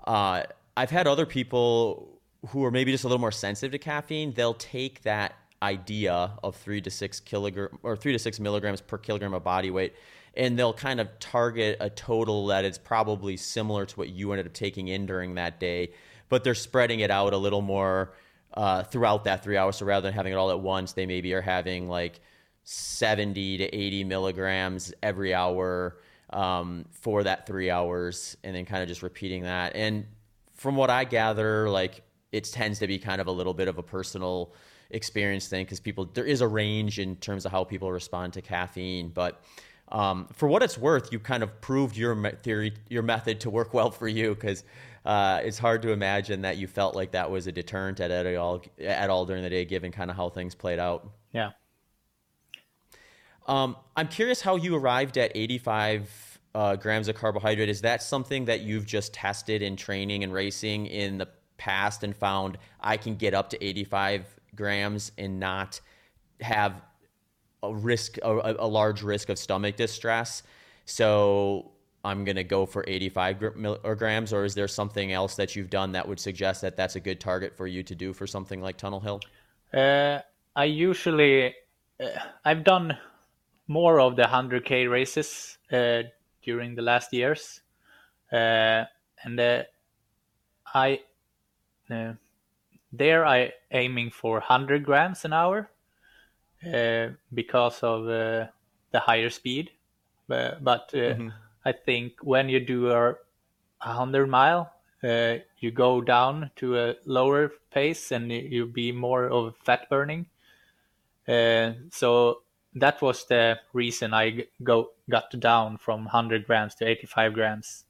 Uh, 0.08 0.44
I've 0.78 0.90
had 0.90 1.08
other 1.08 1.26
people 1.26 2.22
who 2.48 2.64
are 2.64 2.72
maybe 2.72 2.94
just 2.94 3.04
a 3.04 3.08
little 3.08 3.20
more 3.20 3.34
sensitive 3.34 3.74
to 3.74 3.80
caffeine. 3.80 4.32
They'll 4.32 4.54
take 4.54 5.02
that 5.04 5.36
idea 5.62 6.32
of 6.44 6.56
three 6.56 6.82
to 6.82 6.90
six 6.90 7.20
kilogram 7.20 7.78
or 7.84 7.96
three 7.96 8.14
to 8.14 8.20
six 8.20 8.40
milligrams 8.40 8.82
per 8.82 8.98
kilogram 8.98 9.34
of 9.34 9.44
body 9.44 9.72
weight, 9.72 9.96
and 10.36 10.58
they'll 10.58 10.74
kind 10.74 11.00
of 11.00 11.20
target 11.20 11.78
a 11.80 11.90
total 11.90 12.48
that 12.48 12.66
is 12.66 12.78
probably 12.78 13.38
similar 13.38 13.86
to 13.86 13.96
what 13.96 14.10
you 14.10 14.32
ended 14.32 14.46
up 14.46 14.54
taking 14.54 14.88
in 14.88 15.06
during 15.06 15.36
that 15.36 15.60
day, 15.60 15.92
but 16.30 16.44
they're 16.44 16.56
spreading 16.56 17.00
it 17.00 17.12
out 17.12 17.34
a 17.34 17.38
little 17.38 17.62
more 17.62 18.14
uh, 18.54 18.84
throughout 18.84 19.24
that 19.24 19.44
three 19.44 19.58
hours. 19.58 19.78
So 19.78 19.86
rather 19.86 20.08
than 20.08 20.14
having 20.14 20.34
it 20.34 20.36
all 20.36 20.52
at 20.52 20.60
once, 20.60 20.94
they 20.94 21.06
maybe 21.06 21.34
are 21.34 21.42
having 21.42 21.90
like 21.90 22.20
70 22.64 23.58
to 23.58 23.64
80 23.64 24.04
milligrams 24.04 24.94
every 25.02 25.34
hour 25.34 25.98
um, 26.32 26.86
for 26.92 27.24
that 27.24 27.48
three 27.48 27.70
hours 27.70 28.36
and 28.44 28.56
then 28.56 28.66
kind 28.66 28.82
of 28.82 28.90
just 28.90 29.04
repeating 29.04 29.44
that. 29.44 29.76
And 29.76 30.06
from 30.54 30.76
what 30.76 30.90
I 30.90 31.04
gather, 31.04 31.70
like 31.70 32.02
it 32.32 32.44
tends 32.46 32.80
to 32.80 32.88
be 32.88 33.00
kind 33.00 33.22
of 33.22 33.28
a 33.28 33.32
little 33.32 33.54
bit 33.54 33.68
of 33.68 33.78
a 33.78 33.84
personal 33.84 34.54
experience 34.90 35.48
thing 35.48 35.66
because 35.66 35.80
people, 35.80 36.06
there 36.14 36.26
is 36.26 36.42
a 36.42 36.48
range 36.48 37.00
in 37.00 37.16
terms 37.18 37.46
of 37.46 37.52
how 37.52 37.64
people 37.64 37.92
respond 37.92 38.34
to 38.34 38.42
caffeine. 38.42 39.10
But 39.10 39.42
um, 39.90 40.28
for 40.34 40.48
what 40.48 40.64
it's 40.64 40.78
worth, 40.78 41.12
you 41.12 41.20
kind 41.20 41.44
of 41.44 41.62
proved 41.62 41.96
your 41.96 42.32
theory, 42.44 42.74
your 42.90 43.04
method 43.04 43.40
to 43.42 43.50
work 43.50 43.74
well 43.74 43.92
for 43.92 44.08
you 44.08 44.36
because 44.36 44.64
uh, 45.06 45.40
it's 45.44 45.58
hard 45.58 45.82
to 45.84 45.92
imagine 45.92 46.42
that 46.42 46.58
you 46.58 46.68
felt 46.68 46.96
like 46.96 47.12
that 47.12 47.32
was 47.32 47.48
a 47.48 47.52
deterrent 47.52 48.00
at, 48.00 48.12
at 48.12 48.36
all 48.36 48.62
at 48.80 49.10
all 49.10 49.26
during 49.26 49.44
the 49.44 49.50
day, 49.50 49.64
given 49.64 49.92
kind 49.92 50.12
of 50.12 50.18
how 50.18 50.30
things 50.30 50.54
played 50.54 50.80
out. 50.80 51.10
Yeah. 51.32 51.52
Um, 53.48 53.78
I'm 53.96 54.10
curious 54.10 54.42
how 54.42 54.58
you 54.58 54.76
arrived 54.76 55.18
at 55.18 55.32
85 55.34 56.40
uh, 56.54 56.76
grams 56.76 57.08
of 57.08 57.16
carbohydrate. 57.16 57.70
Is 57.70 57.82
that 57.82 58.04
something 58.04 58.46
that 58.46 58.62
you've 58.62 58.86
just 58.86 59.14
tested 59.14 59.62
in 59.62 59.78
training 59.78 60.26
and 60.26 60.34
racing 60.34 60.88
in 60.88 61.18
the 61.18 61.30
past 61.58 62.04
and 62.04 62.16
found 62.16 62.58
I 62.82 62.98
can 62.98 63.16
get 63.16 63.34
up 63.34 63.50
to 63.52 63.64
85 63.64 64.37
grams 64.58 65.12
and 65.18 65.40
not 65.40 65.80
have 66.42 66.82
a 67.64 67.74
risk, 67.74 68.18
a, 68.24 68.56
a 68.60 68.68
large 68.68 69.02
risk 69.04 69.30
of 69.30 69.38
stomach 69.38 69.76
distress. 69.76 70.44
So 70.86 71.72
I'm 72.04 72.24
going 72.24 72.36
to 72.36 72.44
go 72.44 72.66
for 72.66 72.86
85 72.88 73.40
grams, 73.98 74.34
or 74.34 74.46
is 74.46 74.56
there 74.56 74.68
something 74.68 75.12
else 75.12 75.36
that 75.36 75.56
you've 75.56 75.70
done 75.70 75.92
that 75.94 76.08
would 76.08 76.20
suggest 76.20 76.62
that 76.62 76.78
that's 76.78 76.96
a 76.96 77.00
good 77.00 77.20
target 77.20 77.56
for 77.56 77.68
you 77.68 77.84
to 77.84 77.96
do 77.96 78.14
for 78.14 78.28
something 78.28 78.62
like 78.62 78.78
Tunnel 78.78 79.00
Hill? 79.00 79.20
Uh, 79.74 80.20
I 80.56 80.66
usually, 80.66 81.54
uh, 82.00 82.08
I've 82.46 82.64
done 82.64 82.98
more 83.68 84.00
of 84.00 84.16
the 84.16 84.24
100k 84.24 84.90
races 84.90 85.58
uh, 85.72 86.04
during 86.42 86.76
the 86.76 86.82
last 86.82 87.12
years, 87.12 87.62
uh, 88.32 88.86
and 89.24 89.40
uh, 89.40 89.64
I 90.74 91.02
uh, 91.90 92.14
there 92.98 93.26
I 93.26 93.54
aiming 93.72 94.12
for 94.12 94.34
100 94.40 94.84
grams 94.84 95.26
an 95.26 95.34
hour 95.34 95.70
because 97.34 97.84
of 97.84 98.06
the 98.06 98.50
higher 98.94 99.30
speed, 99.30 99.72
but. 100.28 100.92
Mm-hmm 100.94 101.30
I 101.68 101.74
think 101.74 102.14
when 102.24 102.48
you 102.48 102.62
do 102.62 102.92
a 102.92 103.18
100 103.84 104.28
mile, 104.28 104.72
uh, 105.04 105.36
you 105.60 105.70
go 105.70 106.00
down 106.00 106.50
to 106.56 106.78
a 106.78 106.96
lower 107.04 107.52
pace 107.72 108.10
and 108.14 108.32
you 108.32 108.66
be 108.66 108.94
more 108.94 109.28
of 109.28 109.54
fat 109.66 109.90
burning. 109.90 110.28
Uh, 111.28 111.74
so 111.92 112.44
that 112.76 113.02
was 113.02 113.26
the 113.26 113.60
reason 113.74 114.14
I 114.14 114.46
go 114.64 114.92
got 115.10 115.30
down 115.38 115.78
from 115.78 116.06
100 116.06 116.48
grams 116.48 116.74
to 116.76 116.88
85 116.88 117.34
grams. 117.34 117.84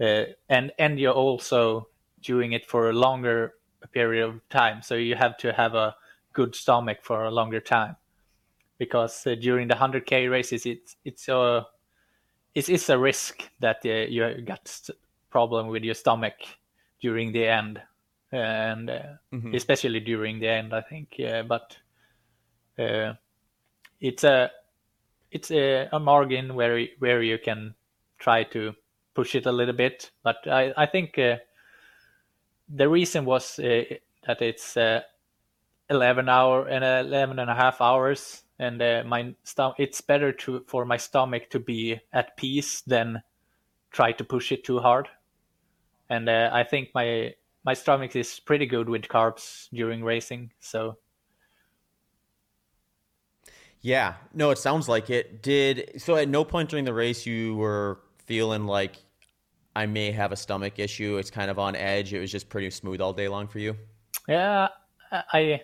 Uh, 0.00 0.24
and 0.48 0.72
and 0.78 0.98
you're 0.98 1.12
also 1.12 1.88
doing 2.22 2.52
it 2.52 2.64
for 2.64 2.88
a 2.88 2.94
longer 2.94 3.52
period 3.88 4.28
of 4.28 4.48
time, 4.48 4.82
so 4.82 4.94
you 4.94 5.14
have 5.14 5.36
to 5.38 5.52
have 5.52 5.74
a 5.74 5.94
good 6.32 6.54
stomach 6.54 6.98
for 7.02 7.24
a 7.24 7.30
longer 7.30 7.60
time, 7.60 7.96
because 8.78 9.26
uh, 9.26 9.34
during 9.34 9.68
the 9.68 9.74
100k 9.74 10.30
races, 10.30 10.66
it's 10.66 10.96
it's 11.04 11.28
a 11.28 11.66
it 12.54 12.68
is 12.68 12.88
a 12.88 12.98
risk 12.98 13.48
that 13.60 13.80
uh, 13.84 14.08
you 14.08 14.42
got 14.42 14.90
problem 15.30 15.68
with 15.68 15.82
your 15.82 15.94
stomach 15.94 16.34
during 17.00 17.32
the 17.32 17.46
end, 17.46 17.80
and 18.30 18.90
uh, 18.90 19.02
mm-hmm. 19.32 19.54
especially 19.54 20.00
during 20.00 20.38
the 20.38 20.48
end, 20.48 20.74
I 20.74 20.82
think. 20.82 21.16
Uh, 21.18 21.42
but 21.42 21.76
it's 24.00 24.24
a 24.24 24.50
it's 25.30 25.50
a, 25.50 25.88
a 25.92 25.98
margin 25.98 26.54
where 26.54 26.86
where 26.98 27.22
you 27.22 27.38
can 27.38 27.74
try 28.18 28.44
to 28.44 28.74
push 29.14 29.34
it 29.34 29.46
a 29.46 29.52
little 29.52 29.74
bit. 29.74 30.10
But 30.22 30.36
I 30.46 30.72
I 30.76 30.86
think 30.86 31.18
uh, 31.18 31.36
the 32.74 32.88
reason 32.88 33.24
was 33.24 33.58
uh, 33.58 33.84
that 34.26 34.42
it's 34.42 34.76
uh, 34.76 35.02
11 35.90 36.28
hour 36.28 36.66
and 36.66 36.84
11 36.84 37.38
and 37.38 37.50
a 37.50 37.54
half 37.54 37.80
hours 37.80 38.42
and 38.58 38.80
uh, 38.80 39.02
my 39.04 39.34
stom- 39.44 39.74
it's 39.78 40.00
better 40.00 40.32
to 40.32 40.64
for 40.68 40.84
my 40.84 40.96
stomach 40.96 41.50
to 41.50 41.58
be 41.58 41.98
at 42.12 42.36
peace 42.36 42.82
than 42.82 43.22
try 43.90 44.12
to 44.12 44.24
push 44.24 44.52
it 44.52 44.64
too 44.64 44.78
hard. 44.78 45.08
And 46.08 46.28
uh, 46.28 46.50
I 46.52 46.62
think 46.62 46.90
my 46.94 47.34
my 47.64 47.74
stomach 47.74 48.14
is 48.14 48.40
pretty 48.40 48.66
good 48.66 48.88
with 48.88 49.02
carbs 49.02 49.68
during 49.72 50.04
racing, 50.04 50.52
so. 50.60 50.96
Yeah, 53.80 54.14
no, 54.32 54.50
it 54.50 54.58
sounds 54.58 54.88
like 54.88 55.10
it. 55.10 55.42
Did 55.42 56.00
so 56.00 56.14
at 56.14 56.28
no 56.28 56.44
point 56.44 56.70
during 56.70 56.84
the 56.84 56.94
race 56.94 57.26
you 57.26 57.56
were 57.56 58.00
feeling 58.26 58.64
like 58.66 58.96
I 59.74 59.86
may 59.86 60.12
have 60.12 60.32
a 60.32 60.36
stomach 60.36 60.78
issue. 60.78 61.16
It's 61.16 61.30
kind 61.30 61.50
of 61.50 61.58
on 61.58 61.74
edge. 61.74 62.12
It 62.12 62.20
was 62.20 62.30
just 62.30 62.48
pretty 62.48 62.70
smooth 62.70 63.00
all 63.00 63.12
day 63.12 63.28
long 63.28 63.48
for 63.48 63.58
you. 63.58 63.76
Yeah, 64.28 64.68
I 65.10 65.62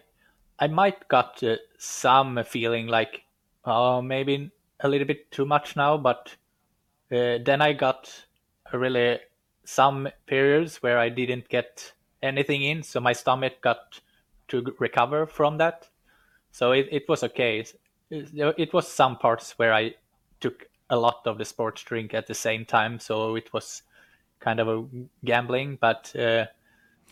I 0.59 0.67
might 0.67 1.07
got 1.09 1.43
uh, 1.43 1.57
some 1.79 2.43
feeling 2.45 2.87
like, 2.89 3.23
oh, 3.65 4.03
maybe 4.03 4.51
a 4.81 4.89
little 4.89 5.07
bit 5.07 5.31
too 5.31 5.45
much 5.45 5.77
now, 5.77 5.97
but 5.97 6.35
uh, 7.13 7.39
then 7.45 7.63
I 7.63 7.73
got 7.73 8.27
really 8.73 9.21
some 9.65 10.09
periods 10.27 10.83
where 10.83 10.99
I 10.99 11.11
didn't 11.11 11.49
get 11.49 11.93
anything 12.23 12.63
in, 12.63 12.83
so 12.83 13.01
my 13.01 13.13
stomach 13.13 13.61
got 13.61 14.01
to 14.49 14.75
recover 14.79 15.27
from 15.27 15.59
that. 15.59 15.89
So 16.51 16.73
it, 16.73 16.89
it 16.91 17.09
was 17.09 17.23
okay. 17.23 17.65
It, 18.11 18.31
it 18.57 18.73
was 18.73 18.89
some 18.89 19.17
parts 19.17 19.59
where 19.59 19.73
I 19.73 19.95
took 20.41 20.67
a 20.91 20.97
lot 20.97 21.21
of 21.27 21.39
the 21.39 21.45
sports 21.45 21.83
drink 21.83 22.15
at 22.15 22.27
the 22.27 22.35
same 22.35 22.65
time, 22.65 22.99
so 22.99 23.37
it 23.37 23.53
was 23.53 23.83
kind 24.41 24.61
of 24.61 24.69
a 24.69 24.85
gambling, 25.25 25.79
but 25.81 26.15
uh, 26.17 26.47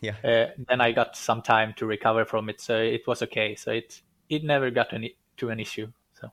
yeah. 0.00 0.14
Uh, 0.22 0.52
then 0.68 0.80
I 0.80 0.92
got 0.92 1.16
some 1.16 1.42
time 1.42 1.74
to 1.76 1.86
recover 1.86 2.24
from 2.24 2.48
it, 2.48 2.60
so 2.60 2.78
it 2.78 3.06
was 3.06 3.22
okay. 3.22 3.54
So 3.54 3.72
it 3.72 4.02
it 4.28 4.44
never 4.44 4.70
got 4.70 4.92
any 4.92 5.16
to 5.38 5.50
an 5.50 5.60
issue. 5.60 5.90
So. 6.20 6.30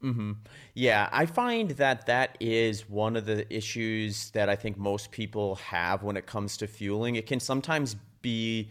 Hmm. 0.00 0.32
Yeah, 0.74 1.08
I 1.12 1.26
find 1.26 1.70
that 1.72 2.06
that 2.06 2.36
is 2.40 2.88
one 2.88 3.16
of 3.16 3.26
the 3.26 3.52
issues 3.54 4.30
that 4.30 4.48
I 4.48 4.56
think 4.56 4.76
most 4.76 5.10
people 5.10 5.56
have 5.56 6.02
when 6.02 6.16
it 6.16 6.26
comes 6.26 6.56
to 6.58 6.66
fueling. 6.66 7.16
It 7.16 7.26
can 7.26 7.40
sometimes 7.40 7.96
be, 8.22 8.70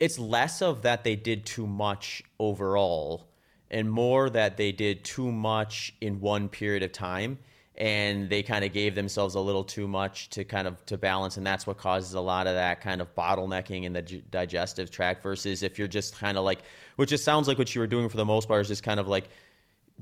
it's 0.00 0.18
less 0.18 0.62
of 0.62 0.82
that 0.82 1.04
they 1.04 1.16
did 1.16 1.46
too 1.46 1.66
much 1.66 2.22
overall, 2.38 3.28
and 3.70 3.90
more 3.90 4.30
that 4.30 4.56
they 4.56 4.72
did 4.72 5.04
too 5.04 5.30
much 5.30 5.94
in 6.00 6.20
one 6.20 6.48
period 6.48 6.82
of 6.82 6.92
time 6.92 7.38
and 7.78 8.28
they 8.28 8.42
kind 8.42 8.64
of 8.64 8.72
gave 8.72 8.96
themselves 8.96 9.36
a 9.36 9.40
little 9.40 9.62
too 9.62 9.86
much 9.86 10.28
to 10.30 10.44
kind 10.44 10.66
of 10.66 10.84
to 10.84 10.98
balance 10.98 11.36
and 11.36 11.46
that's 11.46 11.64
what 11.64 11.78
causes 11.78 12.14
a 12.14 12.20
lot 12.20 12.48
of 12.48 12.54
that 12.54 12.80
kind 12.80 13.00
of 13.00 13.14
bottlenecking 13.14 13.84
in 13.84 13.92
the 13.92 14.02
digestive 14.02 14.90
tract 14.90 15.22
versus 15.22 15.62
if 15.62 15.78
you're 15.78 15.88
just 15.88 16.18
kind 16.18 16.36
of 16.36 16.44
like 16.44 16.58
which 16.96 17.10
just 17.10 17.24
sounds 17.24 17.46
like 17.46 17.56
what 17.56 17.72
you 17.74 17.80
were 17.80 17.86
doing 17.86 18.08
for 18.08 18.16
the 18.16 18.24
most 18.24 18.48
part 18.48 18.60
is 18.60 18.68
just 18.68 18.82
kind 18.82 18.98
of 18.98 19.06
like 19.06 19.28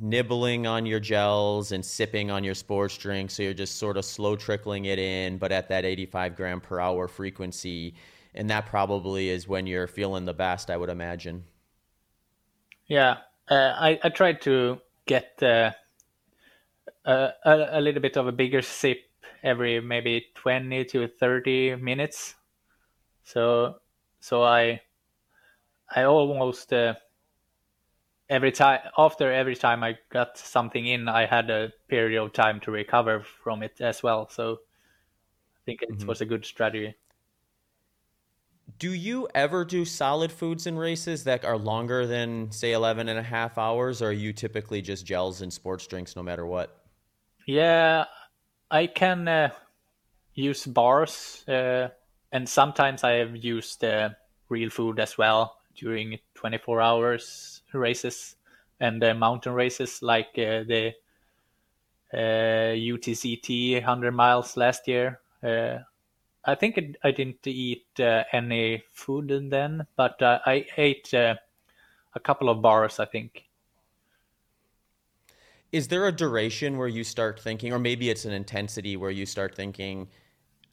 nibbling 0.00 0.66
on 0.66 0.86
your 0.86 0.98
gels 0.98 1.70
and 1.72 1.84
sipping 1.84 2.30
on 2.30 2.42
your 2.42 2.54
sports 2.54 2.96
drink 2.96 3.30
so 3.30 3.42
you're 3.42 3.54
just 3.54 3.76
sort 3.76 3.98
of 3.98 4.04
slow 4.06 4.36
trickling 4.36 4.86
it 4.86 4.98
in 4.98 5.36
but 5.36 5.52
at 5.52 5.68
that 5.68 5.84
85 5.84 6.34
gram 6.34 6.60
per 6.62 6.80
hour 6.80 7.06
frequency 7.06 7.94
and 8.34 8.48
that 8.48 8.64
probably 8.66 9.28
is 9.28 9.46
when 9.46 9.66
you're 9.66 9.86
feeling 9.86 10.24
the 10.24 10.34
best 10.34 10.70
i 10.70 10.76
would 10.76 10.90
imagine. 10.90 11.44
Yeah 12.86 13.18
uh, 13.50 13.74
I, 13.78 14.00
I 14.02 14.08
tried 14.08 14.40
to 14.42 14.80
get 15.06 15.42
uh 15.42 15.72
a, 17.06 17.32
a, 17.72 17.80
little 17.80 18.02
bit 18.02 18.16
of 18.16 18.26
a 18.26 18.32
bigger 18.32 18.62
sip 18.62 18.98
every 19.42 19.80
maybe 19.80 20.26
20 20.34 20.84
to 20.86 21.08
30 21.08 21.76
minutes. 21.76 22.34
So 23.22 23.76
so 24.20 24.42
i 24.42 24.80
i 25.94 26.02
almost 26.02 26.72
uh, 26.72 26.94
every 28.28 28.50
time 28.50 28.80
after 28.98 29.32
every 29.32 29.54
time 29.54 29.84
i 29.84 29.96
got 30.10 30.36
something 30.36 30.86
in 30.86 31.08
i 31.08 31.26
had 31.26 31.48
a 31.50 31.72
period 31.88 32.20
of 32.20 32.32
time 32.32 32.58
to 32.60 32.70
recover 32.70 33.22
from 33.44 33.62
it 33.62 33.80
as 33.80 34.02
well. 34.02 34.28
So 34.28 34.54
i 34.54 35.60
think 35.64 35.82
it 35.82 35.90
mm-hmm. 35.90 36.08
was 36.08 36.20
a 36.20 36.26
good 36.26 36.44
strategy. 36.44 36.94
Do 38.78 38.92
you 38.92 39.28
ever 39.32 39.64
do 39.64 39.84
solid 39.84 40.32
foods 40.32 40.66
in 40.66 40.76
races 40.76 41.22
that 41.24 41.44
are 41.44 41.56
longer 41.56 42.04
than 42.04 42.50
say 42.50 42.72
11 42.72 43.08
and 43.08 43.18
a 43.18 43.22
half 43.22 43.58
hours 43.58 44.02
or 44.02 44.08
are 44.08 44.12
you 44.12 44.32
typically 44.32 44.82
just 44.82 45.06
gels 45.06 45.40
and 45.40 45.52
sports 45.52 45.86
drinks 45.86 46.16
no 46.16 46.22
matter 46.22 46.44
what 46.44 46.85
yeah, 47.46 48.04
I 48.70 48.88
can 48.88 49.28
uh, 49.28 49.50
use 50.34 50.66
bars, 50.66 51.44
uh, 51.48 51.88
and 52.32 52.48
sometimes 52.48 53.04
I 53.04 53.12
have 53.12 53.36
used 53.36 53.84
uh, 53.84 54.10
real 54.48 54.70
food 54.70 55.00
as 55.00 55.16
well 55.18 55.58
during 55.76 56.18
24 56.34 56.80
hours 56.80 57.62
races 57.72 58.36
and 58.80 59.00
mountain 59.18 59.52
races 59.52 60.02
like 60.02 60.30
uh, 60.38 60.64
the 60.64 60.94
UTCT 62.12 63.76
uh, 63.76 63.80
100 63.80 64.12
miles 64.12 64.56
last 64.56 64.88
year. 64.88 65.20
Uh, 65.42 65.78
I 66.44 66.54
think 66.54 66.78
it, 66.78 66.96
I 67.02 67.10
didn't 67.10 67.46
eat 67.46 67.86
any 67.98 68.82
food 68.92 69.28
then, 69.50 69.86
but 69.96 70.16
I 70.22 70.66
ate 70.76 71.12
a 71.12 71.38
couple 72.22 72.48
of 72.48 72.62
bars, 72.62 73.00
I 73.00 73.04
think 73.06 73.46
is 75.76 75.88
there 75.88 76.06
a 76.06 76.12
duration 76.12 76.78
where 76.78 76.88
you 76.88 77.04
start 77.04 77.38
thinking 77.38 77.70
or 77.70 77.78
maybe 77.78 78.08
it's 78.08 78.24
an 78.24 78.32
intensity 78.32 78.96
where 78.96 79.10
you 79.10 79.26
start 79.26 79.54
thinking 79.54 80.08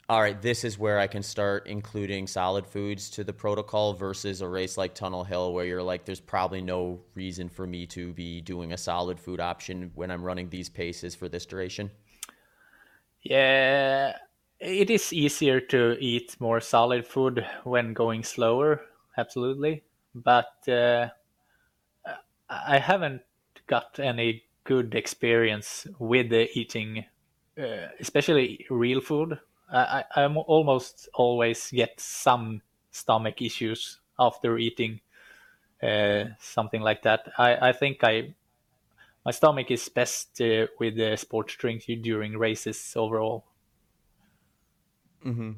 all 0.08 0.22
right 0.22 0.41
this 0.41 0.64
is 0.64 0.80
where 0.80 0.97
i 0.97 1.08
can 1.08 1.22
start 1.22 1.68
including 1.68 2.26
solid 2.26 2.66
foods 2.66 3.10
to 3.10 3.22
the 3.22 3.34
protocol 3.34 3.93
versus 3.93 4.39
a 4.39 4.47
race 4.47 4.78
like 4.78 4.95
tunnel 4.95 5.26
hill 5.26 5.54
where 5.54 5.66
you're 5.66 5.84
like 5.84 6.06
there's 6.06 6.22
probably 6.22 6.62
no 6.62 7.01
reason 7.16 7.49
for 7.49 7.68
me 7.68 7.86
to 7.86 8.14
be 8.14 8.39
doing 8.39 8.72
a 8.72 8.78
solid 8.78 9.20
food 9.20 9.41
option 9.41 9.91
when 9.93 10.10
i'm 10.10 10.24
running 10.24 10.49
these 10.49 10.70
paces 10.70 11.14
for 11.14 11.28
this 11.28 11.45
duration? 11.45 11.91
Yeah 13.24 14.16
it 14.60 14.89
is 14.89 15.12
easier 15.12 15.60
to 15.60 15.97
eat 15.99 16.38
more 16.39 16.62
solid 16.62 17.06
food 17.06 17.45
when 17.66 17.93
going 17.93 18.24
slower 18.24 18.82
absolutely. 19.18 19.84
But 20.16 20.54
uh, 20.70 21.10
i 22.49 22.78
haven't 22.78 23.22
got 23.68 23.99
any 23.99 24.43
good 24.64 24.95
experience 24.95 25.88
with 25.99 26.30
the 26.30 26.49
eating, 26.57 27.05
uh, 27.57 27.88
especially 27.99 28.66
real 28.70 29.01
food. 29.01 29.39
I, 29.72 30.03
I 30.16 30.22
am 30.22 30.38
almost 30.38 31.09
always 31.14 31.72
get 31.72 31.99
some 31.99 32.61
stomach 32.91 33.41
issues 33.41 33.99
after 34.20 34.57
eating 34.57 35.01
uh, 35.82 36.26
something 36.39 36.82
like 36.82 37.01
that. 37.03 37.32
I, 37.38 37.70
I 37.70 37.74
think 37.74 38.03
I 38.03 38.34
my 39.26 39.32
stomach 39.32 39.72
is 39.72 39.88
best 39.89 40.41
uh, 40.41 40.68
with 40.80 40.97
the 40.97 41.16
sports 41.16 41.55
drink 41.55 41.84
during 42.01 42.38
races 42.38 42.93
overall. 42.95 43.45
Mm-hmm. 45.26 45.51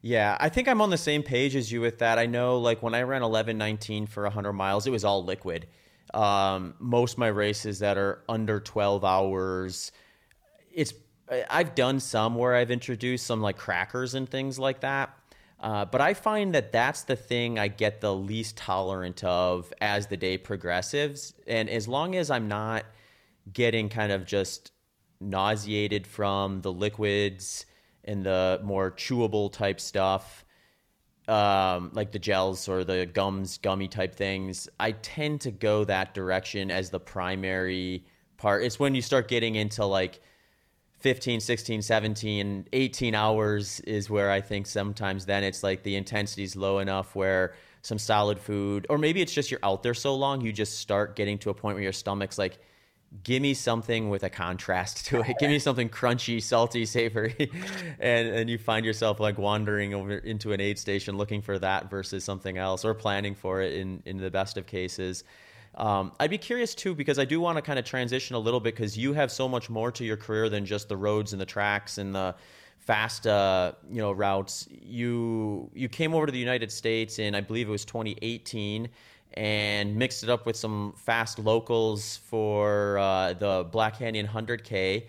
Yeah, 0.00 0.36
I 0.38 0.48
think 0.48 0.68
I'm 0.68 0.80
on 0.80 0.90
the 0.90 0.96
same 0.96 1.24
page 1.24 1.56
as 1.56 1.72
you 1.72 1.80
with 1.80 1.98
that. 1.98 2.18
I 2.18 2.26
know, 2.26 2.58
like 2.58 2.82
when 2.82 2.94
I 2.94 3.02
ran 3.02 3.22
11:19 3.22 4.06
for 4.06 4.22
100 4.22 4.52
miles, 4.52 4.86
it 4.86 4.90
was 4.90 5.04
all 5.04 5.24
liquid. 5.24 5.66
Um, 6.14 6.74
most 6.78 7.18
my 7.18 7.26
races 7.28 7.80
that 7.80 7.98
are 7.98 8.22
under 8.28 8.60
12 8.60 9.04
hours, 9.04 9.92
it's 10.72 10.94
I've 11.50 11.74
done 11.74 12.00
some 12.00 12.34
where 12.34 12.54
I've 12.54 12.70
introduced 12.70 13.26
some 13.26 13.42
like 13.42 13.58
crackers 13.58 14.14
and 14.14 14.28
things 14.28 14.58
like 14.58 14.80
that. 14.80 15.10
Uh, 15.60 15.84
but 15.84 16.00
I 16.00 16.14
find 16.14 16.54
that 16.54 16.72
that's 16.72 17.02
the 17.02 17.16
thing 17.16 17.58
I 17.58 17.68
get 17.68 18.00
the 18.00 18.14
least 18.14 18.56
tolerant 18.56 19.24
of 19.24 19.72
as 19.80 20.06
the 20.06 20.16
day 20.16 20.38
progresses. 20.38 21.34
And 21.46 21.68
as 21.68 21.88
long 21.88 22.14
as 22.14 22.30
I'm 22.30 22.48
not 22.48 22.84
getting 23.52 23.88
kind 23.88 24.12
of 24.12 24.24
just 24.24 24.70
nauseated 25.20 26.06
from 26.06 26.60
the 26.60 26.72
liquids 26.72 27.66
and 28.04 28.24
the 28.24 28.60
more 28.62 28.92
chewable 28.92 29.52
type 29.52 29.80
stuff, 29.80 30.44
um, 31.28 31.90
like 31.92 32.10
the 32.10 32.18
gels 32.18 32.68
or 32.68 32.84
the 32.84 33.06
gums, 33.06 33.58
gummy 33.58 33.86
type 33.86 34.14
things, 34.14 34.68
I 34.80 34.92
tend 34.92 35.42
to 35.42 35.50
go 35.50 35.84
that 35.84 36.14
direction 36.14 36.70
as 36.70 36.90
the 36.90 36.98
primary 37.00 38.04
part. 38.38 38.64
It's 38.64 38.80
when 38.80 38.94
you 38.94 39.02
start 39.02 39.28
getting 39.28 39.54
into 39.54 39.84
like 39.84 40.20
15, 41.00 41.40
16, 41.40 41.82
17, 41.82 42.68
18 42.72 43.14
hours 43.14 43.80
is 43.80 44.08
where 44.08 44.30
I 44.30 44.40
think 44.40 44.66
sometimes 44.66 45.26
then 45.26 45.44
it's 45.44 45.62
like 45.62 45.82
the 45.82 45.96
intensity 45.96 46.42
is 46.42 46.56
low 46.56 46.78
enough 46.78 47.14
where 47.14 47.54
some 47.82 47.98
solid 47.98 48.38
food, 48.38 48.86
or 48.88 48.98
maybe 48.98 49.20
it's 49.20 49.32
just 49.32 49.50
you're 49.50 49.60
out 49.62 49.82
there 49.82 49.94
so 49.94 50.14
long, 50.14 50.40
you 50.40 50.52
just 50.52 50.78
start 50.78 51.14
getting 51.14 51.38
to 51.38 51.50
a 51.50 51.54
point 51.54 51.76
where 51.76 51.84
your 51.84 51.92
stomach's 51.92 52.38
like, 52.38 52.58
give 53.22 53.42
me 53.42 53.54
something 53.54 54.10
with 54.10 54.22
a 54.22 54.30
contrast 54.30 55.06
to 55.06 55.20
it. 55.20 55.36
give 55.38 55.50
me 55.50 55.58
something 55.68 55.88
crunchy, 55.88 56.42
salty, 56.42 56.84
savory. 56.84 57.34
and 57.98 58.28
and 58.28 58.50
you 58.50 58.58
find 58.58 58.84
yourself 58.84 59.20
like 59.20 59.38
wandering 59.38 59.94
over 59.94 60.18
into 60.18 60.52
an 60.52 60.60
aid 60.60 60.78
station 60.78 61.16
looking 61.16 61.42
for 61.42 61.58
that 61.58 61.90
versus 61.90 62.24
something 62.24 62.58
else 62.58 62.84
or 62.84 62.94
planning 62.94 63.34
for 63.34 63.62
it 63.62 63.74
in 63.74 64.02
in 64.06 64.18
the 64.18 64.30
best 64.30 64.56
of 64.56 64.66
cases. 64.66 65.24
Um, 65.74 66.12
I'd 66.18 66.30
be 66.30 66.38
curious 66.38 66.74
too 66.74 66.94
because 66.94 67.18
I 67.18 67.24
do 67.24 67.40
want 67.40 67.56
to 67.56 67.62
kind 67.62 67.78
of 67.78 67.84
transition 67.84 68.34
a 68.34 68.38
little 68.38 68.60
bit 68.60 68.74
because 68.74 68.98
you 68.98 69.12
have 69.12 69.30
so 69.30 69.48
much 69.48 69.70
more 69.70 69.92
to 69.92 70.04
your 70.04 70.16
career 70.16 70.48
than 70.48 70.66
just 70.66 70.88
the 70.88 70.96
roads 70.96 71.32
and 71.32 71.40
the 71.40 71.46
tracks 71.46 71.98
and 71.98 72.14
the 72.14 72.34
fast 72.78 73.26
uh, 73.26 73.72
you 73.90 74.00
know 74.00 74.12
routes. 74.12 74.66
You 74.70 75.70
you 75.74 75.88
came 75.88 76.14
over 76.14 76.26
to 76.26 76.32
the 76.32 76.38
United 76.38 76.72
States 76.72 77.18
in 77.18 77.34
I 77.34 77.40
believe 77.40 77.68
it 77.68 77.72
was 77.72 77.84
2018 77.84 78.88
and 79.34 79.94
mixed 79.96 80.22
it 80.22 80.30
up 80.30 80.46
with 80.46 80.56
some 80.56 80.94
fast 80.96 81.38
locals 81.38 82.16
for 82.16 82.98
uh, 82.98 83.32
the 83.34 83.66
Black 83.70 83.98
Canyon 83.98 84.26
100K 84.26 85.04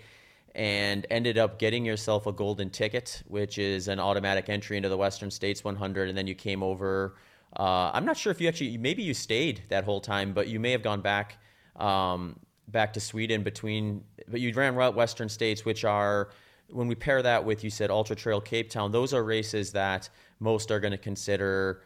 and 0.56 1.06
ended 1.10 1.38
up 1.38 1.60
getting 1.60 1.86
yourself 1.86 2.28
a 2.28 2.32
golden 2.32 2.70
ticket, 2.70 3.24
which 3.28 3.58
is 3.58 3.88
an 3.88 4.00
automatic 4.00 4.50
entry 4.50 4.78
into 4.78 4.90
the 4.90 4.98
Western 4.98 5.32
States 5.32 5.64
100. 5.64 6.10
And 6.10 6.18
then 6.18 6.28
you 6.28 6.36
came 6.36 6.62
over 6.64 7.16
uh, 7.58 7.92
I'm 7.94 8.06
not 8.06 8.18
sure 8.18 8.32
if 8.32 8.40
you 8.40 8.48
actually 8.48 8.78
maybe 8.78 9.02
you 9.02 9.14
stayed 9.14 9.64
that 9.70 9.84
whole 9.84 10.02
time, 10.02 10.34
but 10.34 10.48
you 10.48 10.60
may 10.60 10.72
have 10.72 10.84
gone 10.84 11.02
back 11.02 11.38
um, 11.78 12.40
back 12.68 12.94
to 12.94 13.00
Sweden 13.00 13.44
between. 13.44 14.04
But 14.28 14.42
you 14.42 14.54
ran 14.54 14.76
Western 14.76 15.30
States, 15.30 15.66
which 15.66 15.84
are 15.84 16.30
when 16.70 16.88
we 16.88 16.96
pair 16.96 17.22
that 17.24 17.44
with 17.44 17.64
you 17.64 17.70
said 17.70 17.90
Ultra 17.90 18.16
Trail 18.16 18.40
Cape 18.40 18.70
Town. 18.70 18.92
Those 18.92 19.14
are 19.14 19.24
races 19.24 19.72
that 19.72 20.10
most 20.40 20.70
are 20.70 20.80
going 20.80 20.92
to 20.92 20.98
consider 20.98 21.82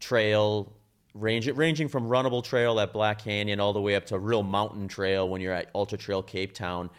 trail 0.00 0.72
range, 1.14 1.48
ranging 1.48 1.88
from 1.88 2.08
runnable 2.08 2.42
trail 2.42 2.78
at 2.80 2.92
Black 2.92 3.22
Canyon 3.24 3.60
all 3.60 3.72
the 3.72 3.80
way 3.80 3.94
up 3.94 4.06
to 4.06 4.18
real 4.18 4.42
mountain 4.42 4.88
trail 4.88 5.28
when 5.28 5.40
you're 5.40 5.54
at 5.54 5.70
Ultra 5.74 5.96
Trail 5.96 6.22
Cape 6.22 6.52
Town. 6.52 6.90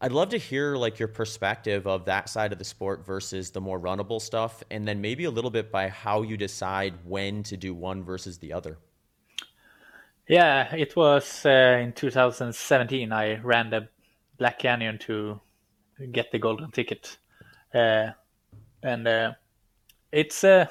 I'd 0.00 0.12
love 0.12 0.28
to 0.30 0.38
hear 0.38 0.76
like 0.76 0.98
your 0.98 1.08
perspective 1.08 1.86
of 1.86 2.04
that 2.04 2.28
side 2.28 2.52
of 2.52 2.58
the 2.58 2.64
sport 2.64 3.06
versus 3.06 3.50
the 3.50 3.60
more 3.60 3.80
runnable 3.80 4.20
stuff, 4.20 4.62
and 4.70 4.86
then 4.86 5.00
maybe 5.00 5.24
a 5.24 5.30
little 5.30 5.50
bit 5.50 5.72
by 5.72 5.88
how 5.88 6.22
you 6.22 6.36
decide 6.36 6.94
when 7.04 7.42
to 7.44 7.56
do 7.56 7.72
one 7.72 8.04
versus 8.04 8.38
the 8.38 8.52
other. 8.52 8.76
Yeah, 10.28 10.74
it 10.74 10.96
was 10.96 11.46
uh, 11.46 11.80
in 11.82 11.92
2017. 11.92 13.12
I 13.12 13.36
ran 13.40 13.70
the 13.70 13.88
Black 14.38 14.58
Canyon 14.58 14.98
to 15.00 15.40
get 16.12 16.32
the 16.32 16.38
golden 16.38 16.70
ticket, 16.70 17.16
uh, 17.74 18.08
and 18.82 19.06
uh, 19.06 19.32
it's 20.12 20.44
uh, 20.44 20.66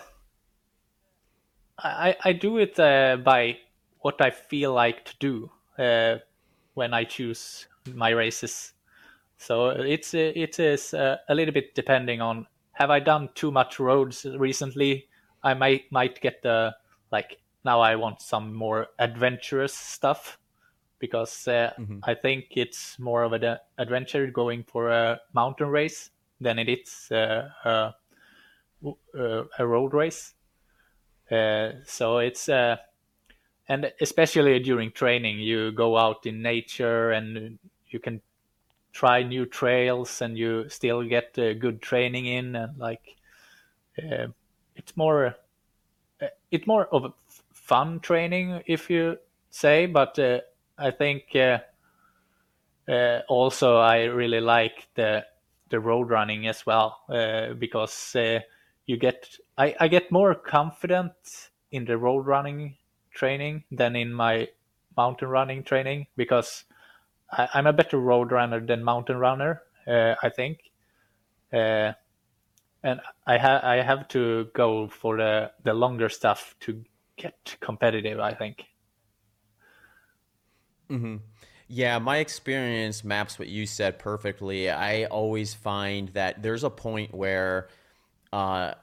I 1.77 2.15
I 2.23 2.33
do 2.33 2.57
it 2.57 2.79
uh, 2.79 3.17
by 3.17 3.57
what 3.99 4.21
I 4.21 4.29
feel 4.29 4.73
like 4.73 5.05
to 5.05 5.13
do 5.19 5.51
uh, 5.77 6.17
when 6.73 6.93
I 6.93 7.03
choose 7.03 7.67
my 7.93 8.09
races. 8.09 8.73
So 9.37 9.69
it's 9.69 10.13
it 10.13 10.59
is 10.59 10.93
uh, 10.93 11.17
a 11.27 11.35
little 11.35 11.53
bit 11.53 11.75
depending 11.75 12.21
on 12.21 12.47
have 12.73 12.89
I 12.89 12.99
done 12.99 13.29
too 13.35 13.51
much 13.51 13.79
roads 13.79 14.25
recently? 14.25 15.07
I 15.43 15.53
might 15.53 15.91
might 15.91 16.21
get 16.21 16.41
the 16.41 16.75
like 17.11 17.39
now 17.63 17.81
I 17.81 17.95
want 17.95 18.21
some 18.21 18.53
more 18.53 18.87
adventurous 18.99 19.73
stuff 19.73 20.37
because 20.99 21.47
uh, 21.47 21.73
mm-hmm. 21.77 21.99
I 22.03 22.13
think 22.15 22.45
it's 22.51 22.97
more 22.99 23.23
of 23.23 23.33
an 23.33 23.57
adventure 23.77 24.27
going 24.27 24.63
for 24.63 24.89
a 24.89 25.19
mountain 25.33 25.67
race 25.67 26.09
than 26.39 26.59
it 26.59 26.69
is 26.69 27.09
uh, 27.11 27.49
a, 27.65 27.93
uh, 29.17 29.43
a 29.59 29.67
road 29.67 29.93
race. 29.93 30.33
Uh, 31.31 31.71
so 31.85 32.19
it's 32.19 32.49
uh, 32.49 32.77
and 33.67 33.91
especially 34.01 34.59
during 34.59 34.91
training, 34.91 35.39
you 35.39 35.71
go 35.71 35.97
out 35.97 36.25
in 36.25 36.41
nature 36.41 37.11
and 37.11 37.59
you 37.87 37.99
can 37.99 38.21
try 38.93 39.23
new 39.23 39.45
trails 39.45 40.21
and 40.21 40.37
you 40.37 40.69
still 40.69 41.03
get 41.03 41.37
uh, 41.39 41.53
good 41.53 41.81
training 41.81 42.25
in 42.27 42.55
and 42.55 42.77
like 42.77 43.15
it's 44.75 44.95
more 44.95 45.35
it's 46.51 46.67
more 46.67 46.87
of 46.87 47.05
a 47.05 47.13
fun 47.51 47.99
training 47.99 48.61
if 48.65 48.89
you 48.89 49.17
say 49.49 49.85
but 49.85 50.17
uh, 50.19 50.39
i 50.77 50.91
think 50.91 51.23
uh, 51.35 51.57
uh, 52.87 53.21
also 53.27 53.77
i 53.77 54.03
really 54.03 54.41
like 54.41 54.87
the 54.95 55.25
the 55.69 55.79
road 55.79 56.09
running 56.09 56.47
as 56.47 56.65
well 56.65 56.99
because 57.57 58.15
you 58.85 58.97
get 58.97 59.37
I, 59.57 59.75
I 59.79 59.87
get 59.87 60.11
more 60.11 60.33
confident 60.33 61.13
in 61.71 61.85
the 61.85 61.97
road 61.97 62.25
running 62.25 62.77
training 63.13 63.63
than 63.71 63.95
in 63.95 64.13
my 64.13 64.47
mountain 64.97 65.27
running 65.27 65.63
training 65.63 66.07
because 66.15 66.65
I, 67.31 67.49
am 67.53 67.67
a 67.67 67.73
better 67.73 67.99
road 67.99 68.31
runner 68.31 68.59
than 68.59 68.83
mountain 68.83 69.17
runner, 69.17 69.61
uh, 69.87 70.15
I 70.21 70.29
think. 70.29 70.59
Uh, 71.51 71.93
and 72.83 72.99
I 73.25 73.37
have 73.37 73.63
I 73.63 73.75
have 73.81 74.07
to 74.09 74.49
go 74.53 74.87
for 74.87 75.17
the 75.17 75.51
the 75.63 75.73
longer 75.73 76.09
stuff 76.09 76.55
to 76.61 76.83
get 77.15 77.55
competitive. 77.61 78.19
I 78.19 78.33
think. 78.33 78.65
Hmm. 80.89 81.17
Yeah, 81.67 81.97
my 81.99 82.17
experience 82.17 83.03
maps 83.03 83.39
what 83.39 83.47
you 83.47 83.65
said 83.65 83.99
perfectly. 83.99 84.69
I 84.69 85.05
always 85.05 85.53
find 85.53 86.09
that 86.09 86.43
there's 86.43 86.63
a 86.63 86.69
point 86.69 87.13
where 87.13 87.69
uh, 88.33 88.73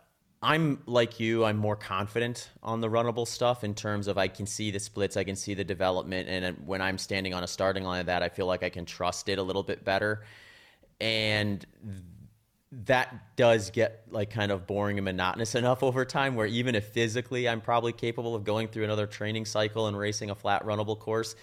I'm 0.43 0.83
like 0.87 1.21
you, 1.21 1.45
I'm 1.45 1.59
more 1.59 1.77
confident 1.77 2.49
on 2.63 2.81
the 2.81 2.89
runnable 2.89 3.29
stuff 3.29 3.63
in 3.63 3.75
terms 3.75 4.09
of 4.09 4.17
I 4.17 4.29
can 4.29 4.47
see 4.47 4.71
the 4.71 4.81
splits, 4.81 5.19
I 5.19 5.25
can 5.25 5.37
see 5.37 5.53
the 5.53 5.65
development, 5.65 6.29
and 6.31 6.57
when 6.67 6.81
I'm 6.81 6.97
standing 6.97 7.35
on 7.35 7.45
a 7.45 7.47
starting 7.47 7.85
line 7.85 8.01
of 8.01 8.07
that, 8.07 8.23
I 8.23 8.31
feel 8.31 8.47
like 8.47 8.63
I 8.63 8.71
can 8.71 8.87
trust 8.87 9.29
it 9.29 9.39
a 9.39 9.43
little 9.43 9.63
bit 9.63 9.85
better. 9.85 10.25
And 10.99 11.65
that 12.73 13.37
does 13.37 13.71
get 13.71 14.05
like 14.11 14.31
kind 14.31 14.51
of 14.51 14.67
boring 14.67 14.97
and 14.97 15.05
monotonous 15.05 15.55
enough 15.57 15.83
over 15.83 16.07
time 16.07 16.37
where 16.37 16.47
even 16.47 16.75
if 16.75 16.87
physically 16.87 17.47
I'm 17.47 17.61
probably 17.61 17.93
capable 17.93 18.35
of 18.35 18.45
going 18.45 18.69
through 18.69 18.85
another 18.85 19.07
training 19.07 19.45
cycle 19.45 19.89
and 19.89 19.99
racing 19.99 20.31
a 20.31 20.35
flat 20.35 20.65
runnable 20.65 20.99
course, 20.99 21.37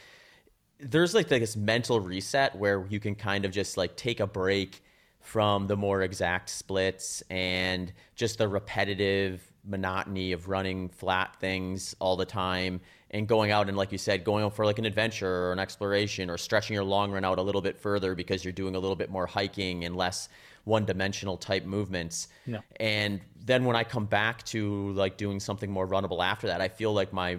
there's 0.80 1.14
like 1.14 1.28
this 1.28 1.56
mental 1.56 2.00
reset 2.00 2.56
where 2.56 2.86
you 2.90 3.00
can 3.00 3.14
kind 3.14 3.46
of 3.46 3.52
just 3.52 3.78
like 3.78 3.96
take 3.96 4.20
a 4.20 4.28
break 4.28 4.82
from 5.28 5.68
the 5.68 5.76
more 5.76 6.04
exact 6.04 6.50
splits 6.50 7.22
and 7.30 7.92
just 8.16 8.38
the 8.38 8.48
repetitive 8.48 9.52
monotony 9.66 10.32
of 10.32 10.48
running 10.48 10.88
flat 10.88 11.36
things 11.42 11.94
all 12.00 12.16
the 12.16 12.26
time 12.26 12.80
and 13.12 13.28
going 13.28 13.52
out 13.52 13.68
and 13.68 13.76
like 13.76 13.92
you 13.92 13.98
said 13.98 14.24
going 14.24 14.50
for 14.50 14.66
like 14.66 14.80
an 14.80 14.86
adventure 14.86 15.48
or 15.48 15.52
an 15.52 15.60
exploration 15.60 16.30
or 16.30 16.38
stretching 16.38 16.74
your 16.74 16.84
long 16.86 17.12
run 17.12 17.26
out 17.26 17.40
a 17.40 17.42
little 17.42 17.60
bit 17.60 17.78
further 17.78 18.16
because 18.16 18.46
you're 18.46 18.54
doing 18.54 18.76
a 18.76 18.80
little 18.80 18.96
bit 18.96 19.10
more 19.10 19.26
hiking 19.26 19.84
and 19.84 19.98
less 19.98 20.30
one 20.64 20.86
dimensional 20.86 21.36
type 21.36 21.66
movements 21.66 22.30
yeah. 22.46 22.60
and 22.80 23.20
then 23.46 23.66
when 23.66 23.76
i 23.76 23.84
come 23.84 24.06
back 24.06 24.42
to 24.44 24.94
like 24.94 25.18
doing 25.18 25.42
something 25.42 25.70
more 25.70 25.86
runnable 25.86 26.24
after 26.24 26.48
that 26.48 26.62
i 26.62 26.70
feel 26.70 26.94
like 26.94 27.12
my 27.12 27.38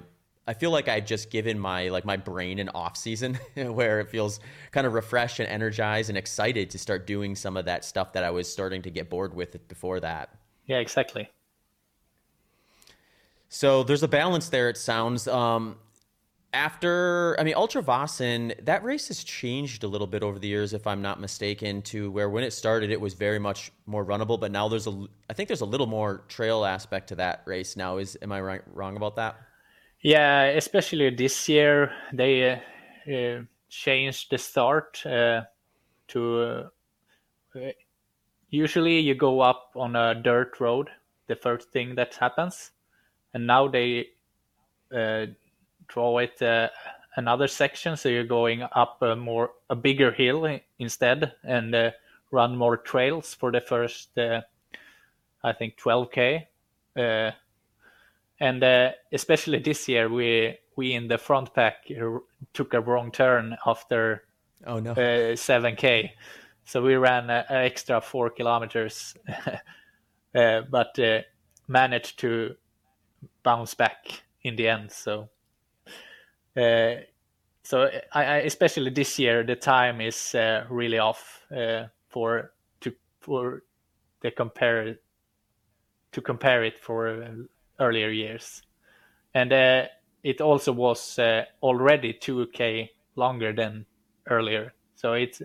I 0.48 0.54
feel 0.54 0.70
like 0.70 0.88
I've 0.88 1.04
just 1.04 1.30
given 1.30 1.58
my 1.58 1.90
like 1.90 2.06
my 2.06 2.16
brain 2.16 2.58
an 2.58 2.70
off 2.70 2.96
season 2.96 3.34
where 3.54 4.00
it 4.00 4.08
feels 4.08 4.40
kind 4.70 4.86
of 4.86 4.94
refreshed 4.94 5.40
and 5.40 5.48
energized 5.48 6.08
and 6.08 6.16
excited 6.16 6.70
to 6.70 6.78
start 6.78 7.06
doing 7.06 7.36
some 7.36 7.58
of 7.58 7.66
that 7.66 7.84
stuff 7.84 8.14
that 8.14 8.24
I 8.24 8.30
was 8.30 8.50
starting 8.50 8.80
to 8.82 8.90
get 8.90 9.10
bored 9.10 9.34
with 9.34 9.68
before 9.68 10.00
that. 10.00 10.34
Yeah, 10.64 10.78
exactly. 10.78 11.28
So 13.50 13.82
there's 13.82 14.02
a 14.02 14.08
balance 14.08 14.48
there. 14.48 14.70
It 14.70 14.78
sounds. 14.78 15.28
Um, 15.28 15.76
after 16.54 17.36
I 17.38 17.44
mean 17.44 17.54
Ultravasan, 17.54 18.64
that 18.64 18.82
race 18.82 19.08
has 19.08 19.22
changed 19.22 19.84
a 19.84 19.86
little 19.86 20.06
bit 20.06 20.22
over 20.22 20.38
the 20.38 20.48
years, 20.48 20.72
if 20.72 20.86
I'm 20.86 21.02
not 21.02 21.20
mistaken, 21.20 21.82
to 21.82 22.10
where 22.10 22.30
when 22.30 22.42
it 22.42 22.54
started 22.54 22.90
it 22.90 22.98
was 22.98 23.12
very 23.12 23.38
much 23.38 23.70
more 23.84 24.02
runnable, 24.02 24.40
but 24.40 24.50
now 24.50 24.66
there's 24.68 24.86
a 24.86 25.06
I 25.28 25.34
think 25.34 25.48
there's 25.48 25.60
a 25.60 25.66
little 25.66 25.86
more 25.86 26.24
trail 26.28 26.64
aspect 26.64 27.08
to 27.08 27.16
that 27.16 27.42
race 27.44 27.76
now. 27.76 27.98
Is 27.98 28.16
am 28.22 28.32
I 28.32 28.40
right, 28.40 28.62
wrong 28.72 28.96
about 28.96 29.16
that? 29.16 29.36
Yeah, 30.00 30.44
especially 30.44 31.10
this 31.10 31.48
year, 31.48 31.92
they 32.12 32.52
uh, 32.52 33.12
uh, 33.12 33.42
changed 33.68 34.30
the 34.30 34.38
start 34.38 35.04
uh, 35.04 35.42
to. 36.08 36.70
Uh, 37.54 37.70
usually, 38.50 39.00
you 39.00 39.14
go 39.14 39.40
up 39.40 39.72
on 39.74 39.96
a 39.96 40.14
dirt 40.14 40.60
road, 40.60 40.88
the 41.26 41.34
first 41.34 41.70
thing 41.72 41.96
that 41.96 42.14
happens, 42.14 42.70
and 43.34 43.46
now 43.46 43.66
they 43.66 44.10
uh, 44.94 45.26
draw 45.88 46.18
it 46.18 46.40
uh, 46.42 46.68
another 47.16 47.48
section, 47.48 47.96
so 47.96 48.08
you're 48.08 48.22
going 48.22 48.62
up 48.62 49.02
a 49.02 49.16
more 49.16 49.50
a 49.68 49.74
bigger 49.74 50.12
hill 50.12 50.60
instead, 50.78 51.32
and 51.42 51.74
run 52.30 52.56
more 52.56 52.76
trails 52.76 53.34
for 53.34 53.50
the 53.50 53.60
first, 53.60 54.10
I 54.16 55.52
think, 55.58 55.76
12k 55.76 56.46
and 58.40 58.62
uh, 58.62 58.90
especially 59.12 59.58
this 59.58 59.88
year 59.88 60.08
we 60.08 60.56
we 60.76 60.94
in 60.94 61.08
the 61.08 61.18
front 61.18 61.52
pack 61.54 61.88
took 62.54 62.74
a 62.74 62.80
wrong 62.80 63.10
turn 63.10 63.56
after 63.66 64.24
oh 64.66 64.78
no. 64.78 64.92
uh, 64.92 65.34
7k 65.34 66.10
so 66.64 66.82
we 66.82 66.96
ran 66.96 67.30
an 67.30 67.44
extra 67.48 68.00
four 68.00 68.28
kilometers 68.28 69.16
uh, 70.34 70.60
but 70.70 70.98
uh, 70.98 71.20
managed 71.66 72.18
to 72.18 72.54
bounce 73.42 73.74
back 73.74 74.22
in 74.42 74.56
the 74.56 74.68
end. 74.68 74.92
So 74.92 75.30
uh, 76.56 76.96
so 77.62 77.90
I, 78.12 78.24
I, 78.24 78.36
especially 78.38 78.90
this 78.90 79.18
year 79.18 79.44
the 79.44 79.56
time 79.56 80.00
is 80.00 80.34
uh, 80.34 80.64
really 80.68 80.98
off 80.98 81.46
for 82.08 82.52
to 82.80 82.94
for 83.20 83.62
the 84.20 84.30
compare 84.30 84.96
to 86.12 86.20
compare 86.20 86.64
it 86.64 86.78
for 86.78 87.46
earlier 87.80 88.10
years. 88.10 88.62
And 89.34 89.52
uh, 89.52 89.84
it 90.22 90.40
also 90.40 90.72
was 90.72 91.18
uh, 91.18 91.44
already 91.62 92.14
2k 92.14 92.90
longer 93.16 93.52
than 93.52 93.86
earlier. 94.28 94.74
So 94.94 95.12
it's 95.12 95.42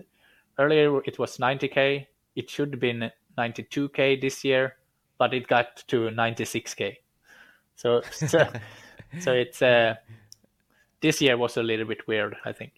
earlier 0.58 1.02
it 1.04 1.18
was 1.18 1.38
90k. 1.38 2.06
It 2.36 2.50
should 2.50 2.72
have 2.72 2.80
been 2.80 3.10
92k 3.38 4.20
this 4.20 4.44
year, 4.44 4.76
but 5.18 5.34
it 5.34 5.46
got 5.46 5.84
to 5.88 6.10
96k. 6.10 6.96
So 7.76 8.02
so, 8.10 8.48
so 9.20 9.32
it's 9.32 9.62
uh, 9.62 9.94
this 11.00 11.20
year 11.20 11.36
was 11.36 11.56
a 11.56 11.62
little 11.62 11.86
bit 11.86 12.06
weird, 12.06 12.36
I 12.44 12.52
think. 12.52 12.72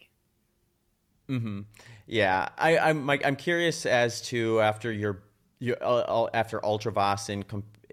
Hmm. 1.29 1.63
Yeah, 2.07 2.49
I, 2.57 2.79
I'm 2.79 3.11
I'm 3.11 3.37
curious 3.37 3.85
as 3.85 4.23
to 4.29 4.61
after 4.61 4.93
your 4.93 5.23
your 5.59 5.77
uh, 5.83 6.29
after 6.33 6.61
Ultravasan 6.61 7.43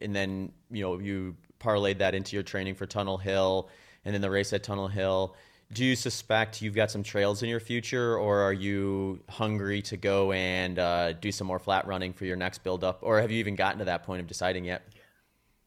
and 0.02 0.16
then 0.16 0.52
you 0.70 0.84
know 0.84 1.00
you 1.00 1.36
parlayed 1.64 2.00
that 2.00 2.14
into 2.16 2.36
your 2.36 2.44
training 2.44 2.76
for 2.76 2.86
Tunnel 2.86 3.18
Hill 3.18 3.70
and 4.06 4.14
then 4.14 4.22
the 4.22 4.30
race 4.30 4.52
at 4.54 4.64
Tunnel 4.64 4.88
Hill. 4.88 5.36
Do 5.72 5.84
you 5.84 5.96
suspect 5.96 6.62
you've 6.62 6.76
got 6.76 6.92
some 6.92 7.02
trails 7.02 7.42
in 7.42 7.50
your 7.50 7.60
future, 7.60 8.16
or 8.18 8.42
are 8.42 8.54
you 8.54 9.22
hungry 9.28 9.82
to 9.84 9.98
go 9.98 10.32
and 10.32 10.78
uh, 10.78 11.14
do 11.14 11.32
some 11.32 11.48
more 11.48 11.58
flat 11.58 11.88
running 11.88 12.14
for 12.14 12.26
your 12.26 12.36
next 12.36 12.64
build 12.64 12.84
up, 12.84 13.00
or 13.02 13.20
have 13.22 13.32
you 13.32 13.40
even 13.40 13.56
gotten 13.56 13.80
to 13.80 13.86
that 13.86 14.04
point 14.04 14.22
of 14.22 14.28
deciding 14.28 14.66
yet? 14.66 14.84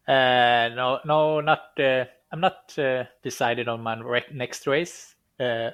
Uh, 0.06 0.70
no, 0.76 1.00
no, 1.04 1.40
not. 1.40 1.70
Uh, 1.78 2.04
I'm 2.30 2.40
not 2.40 2.78
uh, 2.78 3.04
decided 3.22 3.66
on 3.68 3.82
my 3.82 4.22
next 4.32 4.66
race. 4.68 5.16
Uh, 5.40 5.70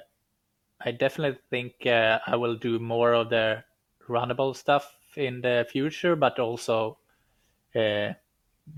I 0.81 0.91
definitely 0.91 1.39
think 1.49 1.85
uh, 1.85 2.19
I 2.25 2.35
will 2.35 2.55
do 2.55 2.79
more 2.79 3.13
of 3.13 3.29
the 3.29 3.63
runnable 4.09 4.55
stuff 4.55 4.95
in 5.15 5.41
the 5.41 5.67
future, 5.69 6.15
but 6.15 6.39
also 6.39 6.97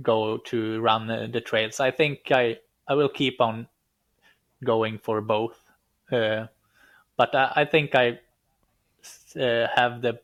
go 0.01 0.37
to 0.37 0.79
run 0.81 1.07
the 1.07 1.41
trails. 1.41 1.79
I 1.79 1.91
think 1.91 2.31
I 2.31 2.59
I 2.87 2.93
will 2.95 3.09
keep 3.09 3.41
on 3.41 3.67
going 4.63 4.99
for 4.99 5.21
both, 5.21 5.57
uh, 6.11 6.47
but 7.17 7.35
I, 7.35 7.51
I, 7.55 7.65
think 7.65 7.95
I 7.95 8.19
uh, 9.39 9.67
have 9.75 10.01
the 10.01 10.19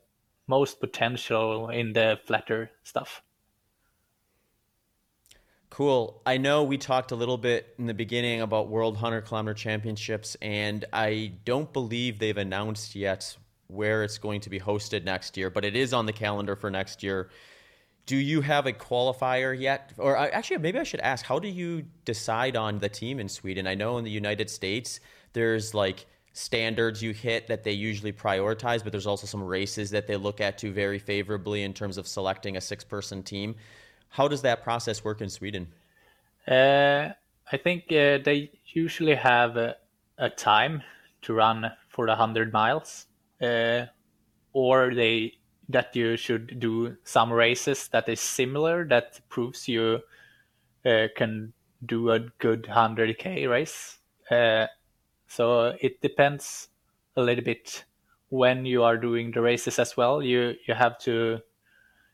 most 0.48 0.80
potential 0.80 1.70
in 1.70 1.94
the 1.94 2.20
flatter 2.24 2.72
stuff. 2.84 3.22
Cool. 5.72 6.22
I 6.26 6.38
know 6.38 6.64
we 6.64 6.78
talked 6.78 7.12
a 7.12 7.16
little 7.16 7.38
bit 7.38 7.74
in 7.80 7.86
the 7.86 7.94
beginning 7.94 8.42
about 8.42 8.68
World 8.68 8.96
100 8.96 9.22
Kilometer 9.22 9.54
Championships, 9.54 10.36
and 10.42 10.86
I 10.92 11.34
don't 11.46 11.72
believe 11.72 12.20
they've 12.20 12.38
announced 12.38 12.96
yet 12.96 13.38
where 13.68 14.04
it's 14.04 14.18
going 14.18 14.42
to 14.42 14.50
be 14.50 14.60
hosted 14.60 15.06
next 15.06 15.38
year, 15.38 15.50
but 15.50 15.64
it 15.64 15.76
is 15.76 15.94
on 15.94 16.06
the 16.06 16.14
calendar 16.14 16.58
for 16.58 16.70
next 16.70 17.02
year 17.02 17.30
do 18.06 18.18
you 18.18 18.42
have 18.42 18.66
a 18.66 18.74
qualifier 18.74 19.58
yet? 19.58 19.94
Or 19.98 20.18
actually, 20.18 20.58
maybe 20.58 20.80
I 20.80 20.84
should 20.84 21.00
ask, 21.02 21.26
how 21.26 21.40
do 21.40 21.48
you 21.48 21.86
decide 22.06 22.56
on 22.56 22.80
the 22.80 22.90
team 22.90 23.20
in 23.20 23.30
Sweden? 23.30 23.68
I 23.68 23.76
know 23.76 23.98
in 23.98 24.04
the 24.04 24.12
United 24.12 24.50
States, 24.50 25.00
there's 25.34 25.74
like 25.74 26.06
standards 26.34 27.02
you 27.02 27.12
hit 27.12 27.48
that 27.48 27.64
they 27.64 27.72
usually 27.72 28.14
prioritize, 28.14 28.84
but 28.84 28.92
there's 28.92 29.08
also 29.08 29.28
some 29.28 29.44
races 29.44 29.90
that 29.92 30.08
they 30.08 30.16
look 30.16 30.42
at 30.42 30.58
too 30.58 30.72
very 30.72 31.00
favorably 31.00 31.64
in 31.64 31.74
terms 31.74 31.98
of 31.98 32.08
selecting 32.08 32.58
a 32.58 32.62
six 32.62 32.84
person 32.84 33.22
team. 33.22 33.56
How 34.10 34.28
does 34.28 34.42
that 34.42 34.64
process 34.64 35.04
work 35.04 35.22
in 35.22 35.30
Sweden? 35.30 35.68
Uh, 36.48 37.10
I 37.52 37.58
think 37.58 37.84
uh, 37.92 38.20
they 38.24 38.52
usually 38.74 39.16
have 39.16 39.58
a, 39.58 39.76
a, 40.18 40.30
time 40.30 40.82
to 41.22 41.34
run 41.34 41.72
for 41.90 42.06
the 42.06 42.12
100 42.12 42.52
miles, 42.52 43.06
uh, 43.42 43.86
or 44.54 44.94
they 44.94 45.34
that 45.72 45.96
you 45.96 46.18
should 46.18 46.60
do 46.60 46.96
some 47.04 47.32
races 47.32 47.88
that 47.90 48.08
is 48.10 48.20
similar 48.20 48.86
that 48.88 49.20
proves 49.30 49.68
you 49.68 50.00
uh, 50.86 51.08
can 51.16 51.54
do 51.86 52.12
a 52.12 52.20
good 52.40 52.64
100k 52.64 53.50
race. 53.50 54.00
Uh, 54.30 54.68
so 55.28 55.76
it 55.80 56.02
depends 56.02 56.70
a 57.16 57.22
little 57.22 57.44
bit 57.44 57.86
when 58.30 58.66
you 58.66 58.84
are 58.84 58.98
doing 58.98 59.32
the 59.32 59.42
races 59.42 59.80
as 59.80 59.98
well. 59.98 60.22
You 60.22 60.56
you 60.68 60.74
have 60.74 60.98
to, 61.00 61.40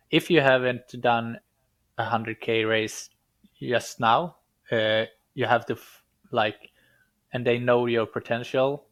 if 0.09 0.29
you 0.29 0.41
haven't 0.41 0.99
done 0.99 1.39
a 1.97 2.05
100k 2.05 2.67
race 2.67 3.09
just 3.59 3.99
now, 3.99 4.37
uh, 4.71 5.05
you 5.33 5.45
have 5.45 5.65
to 5.67 5.77
like, 6.31 6.71
and 7.33 7.45
they 7.45 7.59
know 7.59 7.85
your 7.85 8.05
potential. 8.05 8.85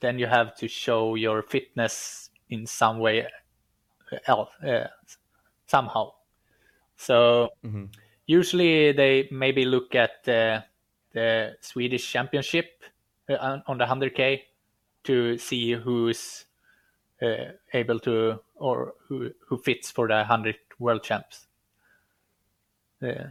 Then 0.00 0.18
you 0.18 0.26
have 0.26 0.56
to 0.56 0.68
show 0.68 1.14
your 1.14 1.42
fitness 1.42 2.30
in 2.50 2.66
some 2.66 2.98
way 2.98 3.26
else 4.26 4.50
uh, 4.66 4.88
somehow. 5.66 6.12
So 6.96 7.48
mm-hmm. 7.64 7.86
usually 8.26 8.92
they 8.92 9.28
maybe 9.30 9.64
look 9.64 9.94
at 9.94 10.24
the 10.24 10.64
Swedish 11.60 12.10
Championship 12.10 12.82
uh, 13.28 13.58
on 13.66 13.78
the 13.78 13.84
100k 13.84 14.42
to 15.04 15.38
see 15.38 15.72
who's 15.72 16.44
uh, 17.22 17.52
able 17.72 17.98
to 18.00 18.40
or 18.56 18.94
who 19.08 19.30
who 19.46 19.58
fits 19.58 19.90
for 19.90 20.08
the 20.08 20.14
100 20.14 20.56
world 20.78 21.02
champs. 21.02 21.46
Yeah, 23.00 23.30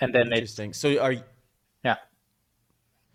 and 0.00 0.14
then 0.14 0.32
interesting. 0.32 0.72
so 0.72 0.98
are 0.98 1.14
yeah. 1.84 1.96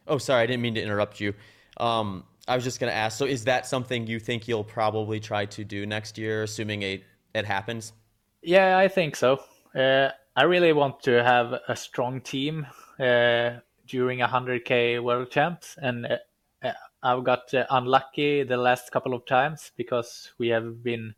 Oh, 0.08 0.18
sorry, 0.18 0.44
I 0.44 0.46
didn't 0.48 0.62
mean 0.62 0.76
to 0.76 0.82
interrupt 0.82 1.20
you. 1.20 1.34
Um, 1.78 2.24
I 2.50 2.56
was 2.56 2.64
just 2.64 2.80
going 2.80 2.92
to 2.92 2.98
ask. 2.98 3.18
So, 3.18 3.26
is 3.26 3.44
that 3.46 3.68
something 3.68 4.08
you 4.08 4.20
think 4.20 4.48
you'll 4.48 4.64
probably 4.64 5.20
try 5.20 5.46
to 5.46 5.64
do 5.64 5.86
next 5.86 6.18
year, 6.18 6.44
assuming 6.44 6.82
it 6.82 7.04
it 7.36 7.46
happens? 7.46 7.94
Yeah, 8.42 8.78
I 8.78 8.88
think 8.88 9.16
so. 9.16 9.40
Uh, 9.76 10.10
I 10.36 10.44
really 10.44 10.74
want 10.74 11.02
to 11.04 11.24
have 11.24 11.54
a 11.68 11.76
strong 11.76 12.22
team 12.22 12.66
uh, 13.00 13.60
during 13.86 14.20
100k 14.20 15.02
World 15.04 15.30
Champs, 15.30 15.78
and 15.80 16.08
uh, 16.08 16.18
uh, 16.64 16.72
I've 17.04 17.24
got 17.24 17.54
uh, 17.54 17.66
unlucky 17.70 18.44
the 18.44 18.58
last 18.58 18.92
couple 18.92 19.14
of 19.14 19.28
times 19.28 19.72
because 19.78 20.32
we 20.40 20.48
have 20.48 20.84
been 20.84 21.14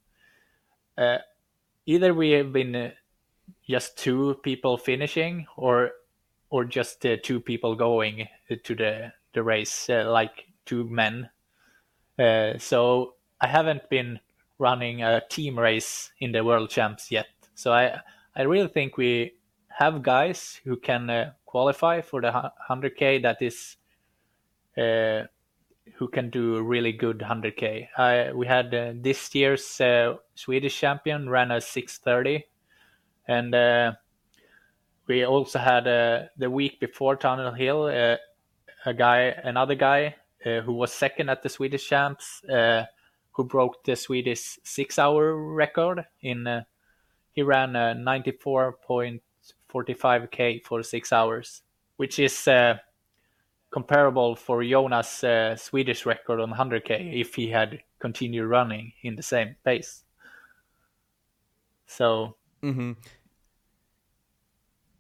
uh, 0.98 1.20
either 1.86 2.14
we 2.14 2.32
have 2.32 2.52
been 2.52 2.92
just 3.70 3.98
two 3.98 4.36
people 4.44 4.78
finishing, 4.78 5.46
or 5.56 5.92
or 6.50 6.66
just 6.66 7.06
two 7.24 7.40
people 7.40 7.76
going 7.76 8.28
to 8.64 8.76
the 8.76 9.14
the 9.34 9.44
race, 9.44 9.88
like 9.88 10.51
two 10.66 10.90
men. 10.90 11.30
Uh, 12.18 12.58
so 12.58 13.16
I 13.40 13.48
haven't 13.48 13.90
been 13.90 14.20
running 14.60 15.02
a 15.02 15.22
team 15.30 15.58
race 15.58 16.12
in 16.20 16.32
the 16.32 16.44
World 16.44 16.70
Champs 16.70 17.12
yet. 17.12 17.28
So 17.56 17.74
I 17.74 18.00
I 18.36 18.44
really 18.44 18.68
think 18.68 18.98
we 18.98 19.34
have 19.70 20.04
guys 20.04 20.60
who 20.64 20.78
can 20.78 21.10
uh, 21.10 21.32
qualify 21.46 22.02
for 22.02 22.22
the 22.22 22.32
100k 22.70 23.22
that 23.24 23.42
is 23.42 23.78
uh, 24.78 25.28
who 25.96 26.08
can 26.08 26.30
do 26.30 26.56
a 26.56 26.64
really 26.64 26.92
good 26.92 27.20
100k. 27.20 27.88
Uh, 27.98 28.36
we 28.36 28.48
had 28.48 28.74
uh, 28.74 28.94
this 28.96 29.34
year's 29.36 29.82
uh, 29.82 30.16
Swedish 30.36 30.80
champion 30.80 31.30
ran 31.30 31.52
a 31.52 31.60
630, 31.60 32.46
and 33.28 33.54
uh, 33.56 33.94
we 35.08 35.26
also 35.26 35.60
had 35.60 35.88
uh, 35.88 36.24
the 36.38 36.50
week 36.50 36.80
before 36.80 37.16
Tunnel 37.16 37.54
Hill 37.54 37.88
a 38.84 38.94
guy, 38.96 39.20
another 39.44 39.76
guy 39.76 40.16
Uh, 40.44 40.62
who 40.62 40.74
was 40.74 40.92
second 40.92 41.30
at 41.30 41.44
the 41.44 41.50
Swedish 41.50 41.88
champs, 41.88 42.44
uh, 42.46 42.84
who 43.32 43.44
broke 43.44 43.84
the 43.84 43.96
Swedish 43.96 44.58
six-hour 44.64 45.36
record 45.36 46.04
in. 46.22 46.48
Uh, 46.48 46.64
he 47.34 47.44
ran 47.44 47.74
94.45k 47.74 50.66
for 50.66 50.84
six 50.84 51.14
hours, 51.14 51.62
which 51.96 52.20
is 52.20 52.50
comparable 53.70 54.36
for 54.36 54.62
Jonas' 54.64 55.24
uh, 55.24 55.56
Swedish 55.56 56.06
record 56.06 56.42
on 56.42 56.52
100k 56.52 57.22
if 57.22 57.36
he 57.36 57.50
had 57.50 57.82
continued 58.00 58.48
running 58.48 58.92
in 59.02 59.16
the 59.16 59.24
same 59.24 59.56
pace. 59.64 60.04
So. 61.88 62.36
Mm-hmm. 62.62 62.92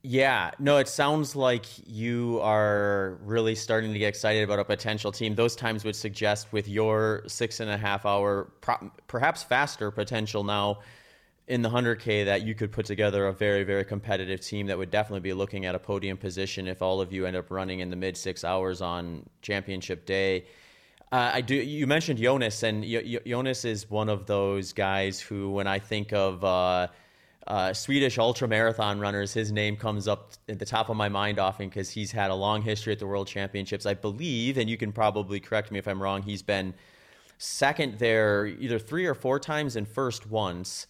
Yeah, 0.03 0.49
no, 0.57 0.77
it 0.77 0.87
sounds 0.87 1.35
like 1.35 1.65
you 1.85 2.39
are 2.41 3.19
really 3.23 3.53
starting 3.53 3.93
to 3.93 3.99
get 3.99 4.07
excited 4.07 4.43
about 4.43 4.57
a 4.57 4.65
potential 4.65 5.11
team. 5.11 5.35
Those 5.35 5.55
times 5.55 5.83
would 5.85 5.95
suggest 5.95 6.51
with 6.51 6.67
your 6.67 7.23
six 7.27 7.59
and 7.59 7.69
a 7.69 7.77
half 7.77 8.03
hour, 8.05 8.49
perhaps 9.07 9.43
faster 9.43 9.91
potential 9.91 10.43
now 10.43 10.79
in 11.47 11.61
the 11.61 11.69
100K 11.69 12.25
that 12.25 12.41
you 12.41 12.55
could 12.55 12.71
put 12.71 12.87
together 12.87 13.27
a 13.27 13.33
very, 13.33 13.63
very 13.63 13.85
competitive 13.85 14.41
team 14.41 14.65
that 14.67 14.77
would 14.77 14.89
definitely 14.89 15.19
be 15.19 15.33
looking 15.33 15.65
at 15.67 15.75
a 15.75 15.79
podium 15.79 16.17
position 16.17 16.67
if 16.67 16.81
all 16.81 16.99
of 16.99 17.13
you 17.13 17.27
end 17.27 17.35
up 17.37 17.51
running 17.51 17.81
in 17.81 17.91
the 17.91 17.95
mid 17.95 18.17
six 18.17 18.43
hours 18.43 18.81
on 18.81 19.23
championship 19.43 20.07
day. 20.07 20.45
Uh, 21.11 21.31
I 21.33 21.41
do. 21.41 21.55
You 21.55 21.85
mentioned 21.85 22.17
Jonas, 22.17 22.63
and 22.63 22.83
Jonas 23.27 23.65
is 23.65 23.89
one 23.89 24.09
of 24.09 24.25
those 24.25 24.73
guys 24.73 25.19
who, 25.19 25.51
when 25.51 25.67
I 25.67 25.77
think 25.77 26.13
of 26.13 26.43
uh, 26.43 26.87
uh, 27.47 27.73
Swedish 27.73 28.17
ultra 28.17 28.47
marathon 28.47 28.99
runners, 28.99 29.33
his 29.33 29.51
name 29.51 29.75
comes 29.75 30.07
up 30.07 30.31
at 30.47 30.59
the 30.59 30.65
top 30.65 30.89
of 30.89 30.95
my 30.95 31.09
mind 31.09 31.39
often 31.39 31.69
because 31.69 31.89
he's 31.89 32.11
had 32.11 32.31
a 32.31 32.35
long 32.35 32.61
history 32.61 32.93
at 32.93 32.99
the 32.99 33.07
World 33.07 33.27
Championships. 33.27 33.85
I 33.85 33.93
believe, 33.93 34.57
and 34.57 34.69
you 34.69 34.77
can 34.77 34.91
probably 34.91 35.39
correct 35.39 35.71
me 35.71 35.79
if 35.79 35.87
I'm 35.87 36.01
wrong. 36.01 36.21
He's 36.21 36.41
been 36.43 36.73
second 37.37 37.97
there 37.97 38.45
either 38.45 38.77
three 38.77 39.05
or 39.05 39.15
four 39.15 39.39
times 39.39 39.75
and 39.75 39.87
first 39.87 40.29
once 40.29 40.85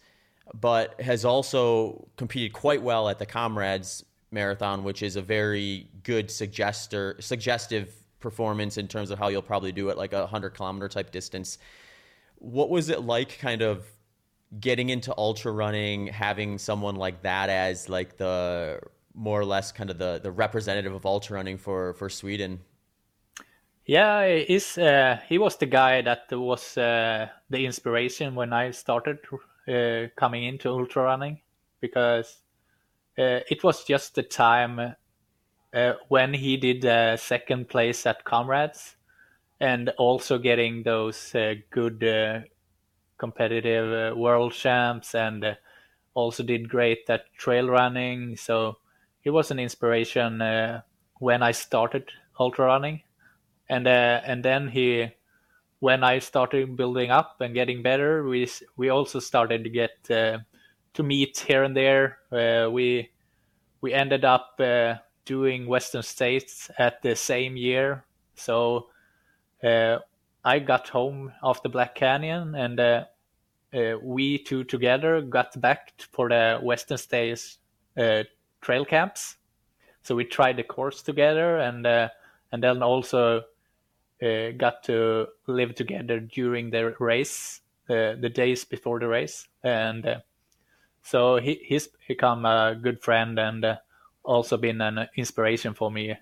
but 0.54 1.00
has 1.00 1.24
also 1.24 2.08
competed 2.16 2.52
quite 2.52 2.82
well 2.82 3.08
at 3.08 3.18
the 3.18 3.26
Comrades 3.26 4.04
Marathon, 4.30 4.84
which 4.84 5.02
is 5.02 5.16
a 5.16 5.22
very 5.22 5.88
good 6.02 6.28
suggester, 6.28 7.22
suggestive 7.22 7.94
performance 8.20 8.78
in 8.78 8.88
terms 8.88 9.10
of 9.10 9.18
how 9.18 9.28
you'll 9.28 9.42
probably 9.42 9.72
do 9.72 9.88
it, 9.88 9.96
like 9.96 10.12
a 10.12 10.20
100 10.20 10.50
kilometer 10.50 10.88
type 10.88 11.10
distance. 11.10 11.58
What 12.36 12.70
was 12.70 12.88
it 12.88 13.02
like 13.02 13.38
kind 13.38 13.62
of 13.62 13.86
getting 14.60 14.90
into 14.90 15.14
ultra 15.16 15.52
running, 15.52 16.08
having 16.08 16.58
someone 16.58 16.96
like 16.96 17.22
that 17.22 17.48
as 17.48 17.88
like 17.88 18.16
the 18.16 18.80
more 19.14 19.40
or 19.40 19.44
less 19.44 19.72
kind 19.72 19.90
of 19.90 19.98
the, 19.98 20.20
the 20.22 20.30
representative 20.30 20.92
of 20.92 21.06
ultra 21.06 21.36
running 21.36 21.58
for, 21.58 21.94
for 21.94 22.08
Sweden? 22.08 22.60
Yeah, 23.84 24.26
he's, 24.46 24.78
uh, 24.78 25.20
he 25.28 25.38
was 25.38 25.56
the 25.56 25.66
guy 25.66 26.02
that 26.02 26.26
was 26.30 26.78
uh, 26.78 27.28
the 27.50 27.66
inspiration 27.66 28.34
when 28.34 28.52
I 28.52 28.70
started 28.70 29.18
uh, 29.68 30.08
coming 30.16 30.44
into 30.44 30.70
ultra 30.70 31.02
running 31.02 31.40
because 31.80 32.42
uh, 33.18 33.40
it 33.50 33.62
was 33.64 33.84
just 33.84 34.14
the 34.14 34.22
time 34.22 34.94
uh, 35.74 35.92
when 36.08 36.32
he 36.32 36.56
did 36.56 36.84
uh, 36.84 37.16
second 37.16 37.68
place 37.68 38.06
at 38.06 38.24
Comrades 38.24 38.96
and 39.60 39.90
also 39.98 40.38
getting 40.38 40.82
those 40.82 41.32
good 41.70 42.02
competitive 43.22 44.16
world 44.16 44.52
champs 44.52 45.14
and 45.14 45.56
also 46.14 46.42
did 46.42 46.68
great 46.68 47.08
at 47.08 47.32
trail 47.38 47.68
running. 47.68 48.36
So 48.36 48.78
he 49.22 49.30
was 49.30 49.50
an 49.50 49.58
inspiration 49.58 50.42
when 51.20 51.42
I 51.42 51.52
started 51.52 52.10
ultra 52.38 52.66
running, 52.66 53.02
and 53.68 53.86
and 53.86 54.44
then 54.44 54.68
he 54.68 55.12
when 55.82 56.04
I 56.04 56.20
started 56.20 56.76
building 56.76 57.10
up 57.10 57.40
and 57.40 57.54
getting 57.54 57.82
better, 57.82 58.22
we 58.22 58.48
we 58.76 58.88
also 58.88 59.18
started 59.18 59.64
to 59.64 59.70
get 59.70 59.90
uh, 60.08 60.38
to 60.94 61.02
meet 61.02 61.38
here 61.38 61.64
and 61.64 61.76
there. 61.76 62.18
Uh, 62.30 62.70
we 62.70 63.10
we 63.80 63.92
ended 63.92 64.24
up 64.24 64.60
uh, 64.60 64.94
doing 65.24 65.66
Western 65.66 66.04
States 66.04 66.70
at 66.78 67.02
the 67.02 67.16
same 67.16 67.56
year, 67.56 68.04
so 68.36 68.90
uh, 69.64 69.98
I 70.44 70.58
got 70.58 70.88
home 70.88 71.32
off 71.42 71.62
the 71.62 71.68
Black 71.68 71.94
Canyon, 71.94 72.54
and 72.54 72.80
uh, 72.80 73.04
uh, 73.72 73.94
we 74.02 74.38
two 74.38 74.64
together 74.64 75.20
got 75.22 75.60
back 75.60 75.92
for 76.12 76.28
the 76.28 76.58
Western 76.62 76.98
States 76.98 77.58
trail 77.96 78.84
camps. 78.84 79.36
So 80.02 80.16
we 80.16 80.24
tried 80.24 80.56
the 80.56 80.64
course 80.64 81.02
together, 81.02 81.58
and 81.58 81.86
and 82.52 82.62
then 82.62 82.82
also 82.82 83.44
uh, 84.22 84.50
got 84.56 84.84
to 84.84 85.26
live 85.46 85.74
together 85.74 86.20
during 86.20 86.70
the 86.70 86.94
race, 87.00 87.60
uh, 87.88 88.14
the 88.20 88.30
days 88.32 88.64
before 88.64 89.00
the 89.00 89.08
race, 89.08 89.48
and 89.64 90.06
uh, 90.06 90.20
so 91.02 91.36
he, 91.38 91.60
he's 91.64 91.88
become 92.06 92.44
a 92.44 92.78
good 92.80 93.02
friend 93.02 93.38
and 93.38 93.64
uh, 93.64 93.76
also 94.22 94.56
been 94.56 94.80
an 94.80 95.08
inspiration 95.16 95.74
for 95.74 95.90
me, 95.90 96.14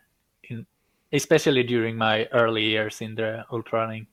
especially 1.13 1.63
during 1.63 1.97
my 1.97 2.27
early 2.27 2.65
years 2.65 3.01
in 3.01 3.15
the 3.15 3.45
ultra 3.53 3.81
running. 3.81 4.07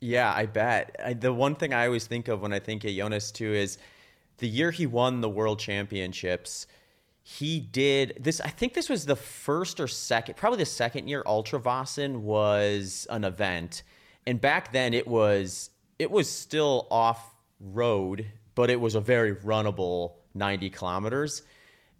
Yeah, 0.00 0.32
I 0.34 0.46
bet. 0.46 0.94
I, 1.04 1.12
the 1.14 1.32
one 1.32 1.56
thing 1.56 1.74
I 1.74 1.86
always 1.86 2.06
think 2.06 2.28
of 2.28 2.40
when 2.40 2.52
I 2.52 2.60
think 2.60 2.84
of 2.84 2.92
Jonas 2.92 3.32
too 3.32 3.52
is 3.52 3.78
the 4.38 4.48
year 4.48 4.70
he 4.70 4.86
won 4.86 5.20
the 5.20 5.28
world 5.28 5.58
championships 5.58 6.66
he 7.30 7.60
did 7.60 8.16
this 8.18 8.40
i 8.40 8.48
think 8.48 8.72
this 8.72 8.88
was 8.88 9.04
the 9.04 9.14
first 9.14 9.80
or 9.80 9.86
second 9.86 10.34
probably 10.34 10.58
the 10.58 10.64
second 10.64 11.08
year 11.08 11.22
Ultravasan 11.26 12.20
was 12.20 13.06
an 13.10 13.22
event 13.22 13.82
and 14.26 14.40
back 14.40 14.72
then 14.72 14.94
it 14.94 15.06
was 15.06 15.68
it 15.98 16.10
was 16.10 16.30
still 16.30 16.86
off 16.90 17.34
road 17.60 18.24
but 18.54 18.70
it 18.70 18.80
was 18.80 18.94
a 18.94 19.00
very 19.00 19.34
runnable 19.34 20.12
90 20.32 20.70
kilometers 20.70 21.42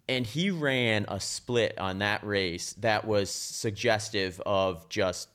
and 0.08 0.26
he 0.26 0.50
ran 0.50 1.04
a 1.08 1.20
split 1.20 1.78
on 1.78 1.98
that 1.98 2.24
race 2.24 2.74
that 2.78 3.06
was 3.06 3.30
suggestive 3.30 4.40
of 4.46 4.88
just 4.88 5.28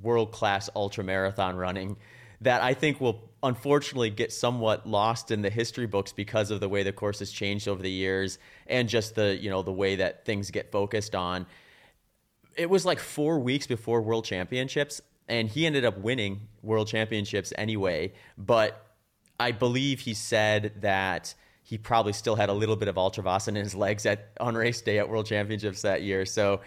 world 0.00 0.32
class 0.32 0.68
ultra 0.74 1.04
marathon 1.04 1.56
running 1.56 1.96
that 2.40 2.62
I 2.62 2.74
think 2.74 3.00
will 3.00 3.30
unfortunately 3.42 4.10
get 4.10 4.32
somewhat 4.32 4.86
lost 4.86 5.30
in 5.30 5.42
the 5.42 5.50
history 5.50 5.86
books 5.86 6.12
because 6.12 6.50
of 6.50 6.60
the 6.60 6.68
way 6.68 6.82
the 6.82 6.92
course 6.92 7.18
has 7.18 7.30
changed 7.30 7.68
over 7.68 7.82
the 7.82 7.90
years 7.90 8.38
and 8.66 8.88
just 8.88 9.14
the 9.14 9.36
you 9.36 9.50
know 9.50 9.62
the 9.62 9.72
way 9.72 9.96
that 9.96 10.24
things 10.24 10.50
get 10.50 10.72
focused 10.72 11.14
on. 11.14 11.46
It 12.56 12.68
was 12.68 12.84
like 12.84 12.98
four 12.98 13.38
weeks 13.38 13.66
before 13.66 14.02
World 14.02 14.24
Championships, 14.24 15.00
and 15.28 15.48
he 15.48 15.66
ended 15.66 15.84
up 15.84 15.98
winning 15.98 16.48
World 16.62 16.88
Championships 16.88 17.52
anyway. 17.56 18.12
But 18.36 18.86
I 19.38 19.52
believe 19.52 20.00
he 20.00 20.14
said 20.14 20.72
that 20.80 21.34
he 21.70 21.78
probably 21.78 22.12
still 22.12 22.34
had 22.34 22.48
a 22.48 22.52
little 22.52 22.74
bit 22.74 22.88
of 22.88 22.96
Ultravasan 22.96 23.50
in 23.50 23.54
his 23.54 23.76
legs 23.76 24.04
at 24.04 24.32
on 24.40 24.56
race 24.56 24.80
day 24.82 24.98
at 24.98 25.08
World 25.08 25.26
Championships 25.26 25.82
that 25.82 26.02
year. 26.02 26.26
So 26.26 26.62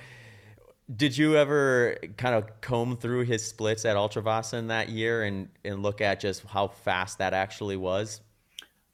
did 0.95 1.17
you 1.17 1.35
ever 1.35 1.97
kind 2.15 2.33
of 2.35 2.61
comb 2.61 2.95
through 2.95 3.25
his 3.25 3.45
splits 3.45 3.83
at 3.83 3.97
Ultravasen 3.97 4.69
that 4.69 4.87
year 4.87 5.23
and, 5.23 5.49
and 5.65 5.83
look 5.83 5.99
at 5.99 6.21
just 6.21 6.45
how 6.45 6.69
fast 6.69 7.17
that 7.17 7.33
actually 7.33 7.75
was? 7.75 8.21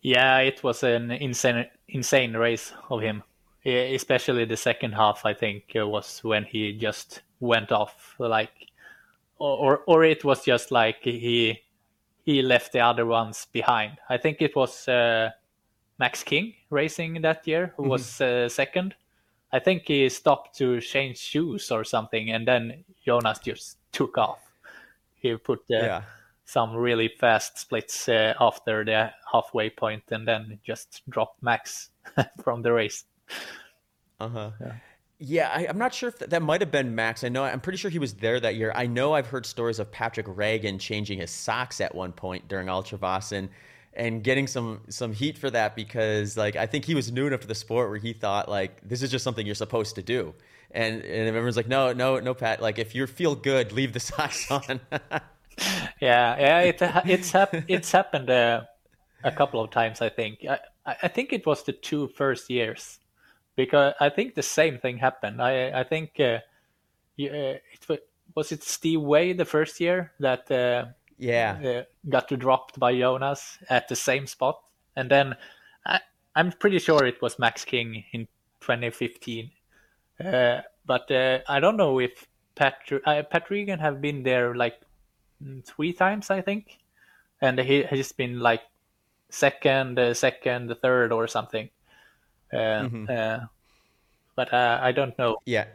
Yeah, 0.01 0.39
it 0.39 0.64
was 0.64 0.82
an 0.82 1.12
insane 1.12 1.68
insane 1.88 2.34
race 2.34 2.74
of 2.89 3.01
him. 3.01 3.22
Especially 3.64 4.45
the 4.45 4.57
second 4.57 4.93
half, 4.93 5.28
I 5.28 5.36
think, 5.36 5.64
was 5.76 6.24
when 6.24 6.43
he 6.43 6.74
just 6.74 7.22
went 7.39 7.72
off. 7.72 8.16
Like, 8.18 8.72
or 9.38 9.84
or 9.86 10.03
it 10.03 10.26
was 10.26 10.43
just 10.43 10.72
like 10.72 11.03
he 11.03 11.60
he 12.26 12.41
left 12.41 12.72
the 12.72 12.80
other 12.80 13.05
ones 13.05 13.45
behind. 13.51 13.99
I 14.10 14.18
think 14.18 14.41
it 14.41 14.55
was 14.55 14.88
uh, 14.88 15.30
Max 16.00 16.24
King 16.24 16.54
racing 16.70 17.22
that 17.22 17.45
year, 17.45 17.74
who 17.76 17.84
mm-hmm. 17.84 17.91
was 17.91 18.22
uh, 18.22 18.50
second 18.50 18.95
I 19.52 19.60
think 19.60 19.84
he 19.88 20.08
stopped 20.10 20.58
to 20.58 20.80
change 20.80 21.18
shoes 21.18 21.72
or 21.72 21.84
something, 21.84 22.32
and 22.32 22.47
then 22.47 22.84
Jonas 23.04 23.39
just 23.39 23.78
took 23.91 24.18
off. 24.18 24.39
He 25.16 25.36
put 25.36 25.60
uh, 25.72 25.78
yeah. 25.78 26.02
some 26.45 26.76
really 26.76 27.10
fast 27.20 27.58
splits 27.58 28.08
uh, 28.08 28.36
after 28.39 28.86
the 28.86 29.12
halfway 29.32 29.70
point, 29.72 30.04
and 30.12 30.28
then 30.28 30.60
just 30.64 31.02
dropped 31.10 31.41
Max 31.41 31.89
from 32.43 32.62
the 32.62 32.72
race. 32.72 33.06
Uh 34.20 34.30
huh. 34.30 34.52
Yeah. 34.62 34.74
Yeah, 35.22 35.52
I, 35.54 35.64
am 35.66 35.78
not 35.78 35.93
sure 35.93 36.08
if 36.08 36.20
that, 36.20 36.30
that 36.30 36.41
might 36.41 36.62
have 36.62 36.72
been 36.72 36.95
Max. 36.95 37.26
I 37.26 37.30
know 37.30 37.43
I'm 37.43 37.60
pretty 37.60 37.76
sure 37.76 37.91
he 37.91 38.00
was 38.00 38.14
there 38.14 38.39
that 38.39 38.56
year. 38.56 38.72
I 38.74 38.88
know 38.88 39.12
I've 39.12 39.28
heard 39.28 39.45
stories 39.45 39.78
of 39.80 39.91
Patrick 39.91 40.28
Reagan 40.30 40.80
changing 40.80 41.20
his 41.20 41.30
socks 41.30 41.82
at 41.82 41.93
one 41.93 42.14
point 42.14 42.47
during 42.47 42.68
Ultravasen 42.68 43.50
and 43.94 44.24
getting 44.24 44.48
some 44.48 44.82
some 44.90 45.14
heat 45.14 45.38
for 45.38 45.50
that 45.50 45.76
because 45.76 46.38
like 46.38 46.56
I 46.56 46.66
think 46.66 46.86
he 46.86 46.96
was 46.96 47.12
new 47.12 47.28
enough 47.28 47.42
to 47.42 47.48
the 47.48 47.56
sport 47.56 47.90
where 47.90 47.98
he 47.98 48.14
thought 48.14 48.48
like 48.48 48.88
this 48.88 49.02
is 49.02 49.12
just 49.12 49.24
something 49.24 49.46
you're 49.46 49.56
supposed 49.56 49.96
to 49.96 50.04
do. 50.04 50.34
And 50.72 51.02
and 51.04 51.28
everyone's 51.28 51.58
like, 51.58 51.68
no, 51.68 51.94
no, 51.94 52.20
no, 52.20 52.34
Pat. 52.34 52.62
Like 52.62 52.78
if 52.78 52.94
you 52.94 53.08
feel 53.08 53.36
good, 53.36 53.72
leave 53.80 53.94
the 53.94 54.00
socks 54.00 54.50
on. 54.52 54.80
yeah, 56.02 56.40
yeah, 56.40 56.60
it, 56.62 56.82
it's 57.06 57.32
hap- 57.32 57.70
it's 57.70 57.92
happened 57.92 58.30
uh, 58.30 58.62
a 59.24 59.32
couple 59.32 59.62
of 59.62 59.72
times. 59.72 60.02
I 60.02 60.10
think. 60.10 60.46
I, 60.48 60.60
I 61.04 61.08
think 61.08 61.34
it 61.34 61.46
was 61.46 61.64
the 61.64 61.74
two 61.74 62.08
first 62.08 62.50
years, 62.50 63.00
because 63.56 63.94
I 64.00 64.10
think 64.10 64.36
the 64.36 64.44
same 64.44 64.78
thing 64.78 64.98
happened. 64.98 65.42
I 65.42 65.82
I 65.82 65.84
think 65.84 66.20
uh, 66.20 66.40
it, 67.18 67.64
was 68.36 68.52
it 68.52 68.64
Steve 68.64 69.02
Way 69.02 69.34
the 69.34 69.46
first 69.46 69.80
year 69.80 70.12
that 70.20 70.50
uh, 70.52 70.86
yeah 71.20 71.59
uh, 71.63 71.84
got 72.09 72.30
dropped 72.39 72.80
by 72.80 72.97
Jonas 72.97 73.59
at 73.70 73.88
the 73.88 73.95
same 73.95 74.26
spot, 74.26 74.61
and 74.95 75.11
then 75.11 75.36
I, 75.86 75.99
I'm 76.36 76.51
pretty 76.51 76.80
sure 76.80 77.05
it 77.05 77.22
was 77.22 77.38
Max 77.38 77.65
King 77.65 78.03
in 78.11 78.28
2015. 78.61 79.51
Uh, 80.24 80.61
but 80.86 81.09
uh, 81.11 81.39
I 81.47 81.59
don't 81.59 81.78
know 81.78 81.99
if 81.99 82.28
Pat 82.55 82.76
uh, 83.05 83.24
Pat 83.24 83.49
Reagan 83.49 83.80
have 83.80 84.01
been 84.01 84.24
there 84.24 84.55
like 84.55 84.82
three 85.65 85.93
times, 85.93 86.30
I 86.30 86.41
think, 86.41 86.80
and 87.41 87.59
he 87.59 87.84
has 87.84 88.11
been 88.11 88.39
like 88.39 88.61
second, 89.30 89.99
uh, 89.99 90.13
second, 90.13 90.76
third, 90.82 91.11
or 91.11 91.28
something. 91.28 91.70
Uh, 92.51 92.57
mm-hmm. 92.57 93.05
Uh, 93.09 93.45
but 94.36 94.53
uh, 94.53 94.80
I 94.82 94.91
don't 94.91 95.17
know. 95.17 95.38
Yeah. 95.45 95.65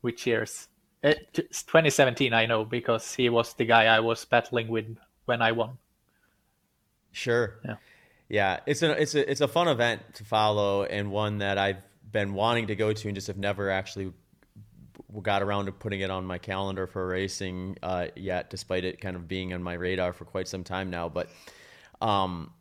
Which 0.00 0.26
years? 0.26 0.68
It, 1.02 1.34
2017, 1.34 2.32
I 2.32 2.46
know 2.46 2.64
because 2.64 3.14
he 3.14 3.28
was 3.28 3.54
the 3.54 3.64
guy 3.64 3.86
I 3.86 4.00
was 4.00 4.24
battling 4.24 4.68
with 4.68 4.96
when 5.24 5.42
I 5.42 5.52
won. 5.52 5.78
Sure. 7.10 7.54
Yeah. 7.64 7.76
Yeah, 8.28 8.60
it's 8.64 8.82
a 8.82 8.92
it's 8.92 9.14
a 9.14 9.30
it's 9.30 9.42
a 9.42 9.48
fun 9.48 9.68
event 9.68 10.00
to 10.14 10.24
follow 10.24 10.84
and 10.84 11.10
one 11.10 11.38
that 11.38 11.58
I've 11.58 11.82
been 12.10 12.32
wanting 12.32 12.68
to 12.68 12.74
go 12.74 12.92
to 12.92 13.08
and 13.08 13.14
just 13.14 13.26
have 13.26 13.36
never 13.36 13.68
actually 13.70 14.12
got 15.20 15.42
around 15.42 15.66
to 15.66 15.72
putting 15.72 16.00
it 16.00 16.10
on 16.10 16.24
my 16.24 16.38
calendar 16.38 16.86
for 16.86 17.06
racing 17.06 17.76
uh, 17.82 18.06
yet, 18.16 18.48
despite 18.48 18.84
it 18.84 19.00
kind 19.00 19.16
of 19.16 19.28
being 19.28 19.52
on 19.52 19.62
my 19.62 19.74
radar 19.74 20.14
for 20.14 20.24
quite 20.24 20.48
some 20.48 20.64
time 20.64 20.88
now. 20.88 21.10
But 21.10 21.28
um, 22.00 22.52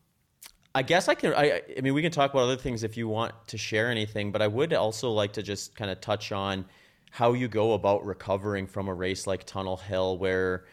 I 0.75 0.83
guess 0.83 1.07
I 1.07 1.15
can. 1.15 1.33
I, 1.33 1.61
I 1.77 1.81
mean, 1.81 1.93
we 1.93 2.01
can 2.01 2.11
talk 2.11 2.33
about 2.33 2.43
other 2.43 2.57
things 2.57 2.83
if 2.83 2.97
you 2.97 3.07
want 3.07 3.33
to 3.47 3.57
share 3.57 3.89
anything, 3.89 4.31
but 4.31 4.41
I 4.41 4.47
would 4.47 4.73
also 4.73 5.11
like 5.11 5.33
to 5.33 5.43
just 5.43 5.75
kind 5.75 5.89
of 5.89 6.01
touch 6.01 6.31
on 6.31 6.65
how 7.11 7.33
you 7.33 7.47
go 7.47 7.73
about 7.73 8.05
recovering 8.05 8.65
from 8.65 8.87
a 8.87 8.93
race 8.93 9.27
like 9.27 9.45
Tunnel 9.45 9.77
Hill, 9.77 10.17
where 10.17 10.65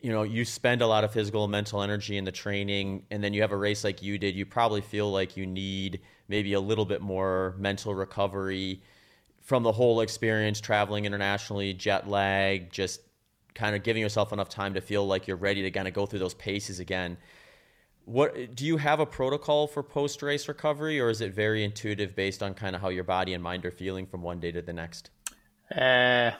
you 0.00 0.10
know 0.10 0.22
you 0.22 0.44
spend 0.44 0.82
a 0.82 0.86
lot 0.86 1.04
of 1.04 1.12
physical 1.12 1.44
and 1.44 1.52
mental 1.52 1.82
energy 1.82 2.18
in 2.18 2.24
the 2.24 2.32
training, 2.32 3.06
and 3.10 3.22
then 3.24 3.32
you 3.32 3.40
have 3.40 3.52
a 3.52 3.56
race 3.56 3.84
like 3.84 4.02
you 4.02 4.18
did. 4.18 4.34
You 4.34 4.44
probably 4.44 4.80
feel 4.80 5.10
like 5.10 5.36
you 5.36 5.46
need 5.46 6.00
maybe 6.28 6.52
a 6.52 6.60
little 6.60 6.84
bit 6.84 7.00
more 7.00 7.54
mental 7.58 7.94
recovery 7.94 8.82
from 9.40 9.62
the 9.62 9.72
whole 9.72 10.00
experience, 10.02 10.60
traveling 10.60 11.04
internationally, 11.04 11.72
jet 11.72 12.08
lag, 12.08 12.70
just 12.70 13.00
kind 13.54 13.74
of 13.74 13.82
giving 13.82 14.02
yourself 14.02 14.32
enough 14.32 14.48
time 14.48 14.74
to 14.74 14.80
feel 14.80 15.06
like 15.06 15.26
you're 15.26 15.36
ready 15.36 15.62
to 15.62 15.70
kind 15.70 15.88
of 15.88 15.94
go 15.94 16.06
through 16.06 16.18
those 16.18 16.34
paces 16.34 16.80
again 16.80 17.16
what 18.04 18.54
do 18.54 18.66
you 18.66 18.76
have 18.76 19.00
a 19.00 19.06
protocol 19.06 19.66
for 19.66 19.82
post 19.82 20.22
race 20.22 20.48
recovery 20.48 20.98
or 20.98 21.08
is 21.10 21.20
it 21.20 21.32
very 21.32 21.62
intuitive 21.62 22.16
based 22.16 22.42
on 22.42 22.52
kind 22.54 22.74
of 22.74 22.82
how 22.82 22.88
your 22.88 23.04
body 23.04 23.34
and 23.34 23.42
mind 23.42 23.64
are 23.64 23.70
feeling 23.70 24.06
from 24.06 24.22
one 24.22 24.40
day 24.40 24.50
to 24.50 24.62
the 24.62 24.72
next 24.72 25.10
uh, 25.76 26.30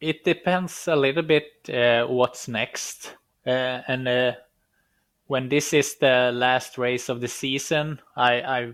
it 0.00 0.24
depends 0.24 0.88
a 0.88 0.96
little 0.96 1.22
bit 1.22 1.68
uh, 1.72 2.06
what's 2.06 2.48
next 2.48 3.14
uh, 3.46 3.82
and 3.88 4.36
when 5.26 5.48
this 5.48 5.72
is 5.72 5.96
the 5.96 6.30
last 6.34 6.78
race 6.78 7.08
of 7.08 7.20
the 7.20 7.28
season 7.28 8.00
i 8.16 8.40
i 8.40 8.72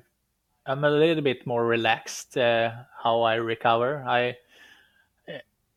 i'm 0.67 0.85
a 0.85 0.91
little 0.91 1.23
bit 1.23 1.47
more 1.47 1.67
relaxed 1.67 2.35
how 2.35 3.23
i 3.23 3.35
recover 3.35 4.05
i 4.07 4.37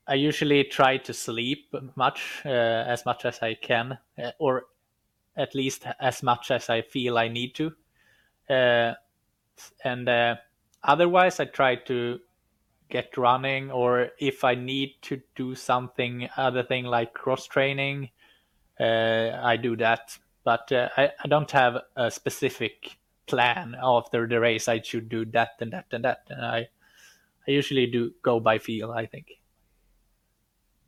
I 0.09 0.13
usually 0.13 0.63
try 0.63 0.95
to 0.99 1.13
sleep 1.13 1.75
much 1.95 2.41
as 2.45 3.05
much 3.05 3.25
as 3.25 3.39
I 3.41 3.55
can, 3.55 3.97
or 4.39 4.67
at 5.35 5.53
least 5.53 5.85
as 5.99 6.23
much 6.23 6.49
as 6.49 6.69
I 6.69 6.81
feel 6.81 7.17
I 7.17 7.27
need 7.27 7.55
to. 7.55 7.73
And 8.47 10.09
otherwise, 10.81 11.41
I 11.41 11.45
try 11.45 11.75
to 11.75 12.21
get 12.89 13.17
running, 13.17 13.71
or 13.71 14.09
if 14.19 14.43
I 14.43 14.55
need 14.55 14.95
to 15.03 15.21
do 15.35 15.55
something 15.55 16.29
other 16.37 16.63
thing 16.63 16.85
like 16.85 17.13
cross 17.13 17.47
training, 17.47 18.09
uh, 18.79 19.31
I 19.41 19.57
do 19.57 19.75
that. 19.77 20.17
But 20.43 20.71
uh, 20.71 20.89
I, 20.95 21.11
I 21.23 21.27
don't 21.27 21.51
have 21.51 21.77
a 21.95 22.09
specific 22.09 22.97
plan 23.25 23.75
after 23.81 24.27
the 24.27 24.39
race. 24.39 24.67
I 24.67 24.81
should 24.81 25.09
do 25.09 25.25
that 25.25 25.51
and 25.59 25.73
that 25.73 25.87
and 25.91 26.05
that. 26.05 26.23
And 26.29 26.45
I, 26.45 26.69
I 27.47 27.51
usually 27.51 27.87
do 27.87 28.13
go 28.21 28.39
by 28.39 28.57
feel. 28.59 28.91
I 28.91 29.05
think. 29.05 29.39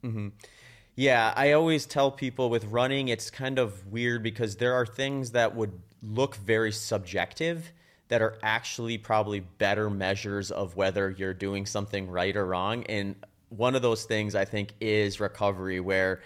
Mm-hmm. 0.03 0.29
Yeah, 0.95 1.33
I 1.35 1.53
always 1.53 1.85
tell 1.85 2.11
people 2.11 2.49
with 2.49 2.65
running, 2.65 3.07
it's 3.07 3.29
kind 3.29 3.57
of 3.57 3.87
weird 3.87 4.21
because 4.21 4.57
there 4.57 4.73
are 4.73 4.85
things 4.85 5.31
that 5.31 5.55
would 5.55 5.79
look 6.01 6.35
very 6.35 6.73
subjective 6.73 7.71
that 8.09 8.21
are 8.21 8.37
actually 8.43 8.97
probably 8.97 9.39
better 9.39 9.89
measures 9.89 10.51
of 10.51 10.75
whether 10.75 11.09
you're 11.11 11.33
doing 11.33 11.65
something 11.65 12.09
right 12.09 12.35
or 12.35 12.45
wrong. 12.45 12.83
And 12.85 13.15
one 13.49 13.75
of 13.75 13.81
those 13.81 14.03
things 14.03 14.35
I 14.35 14.45
think 14.45 14.73
is 14.81 15.19
recovery, 15.19 15.79
where 15.79 16.21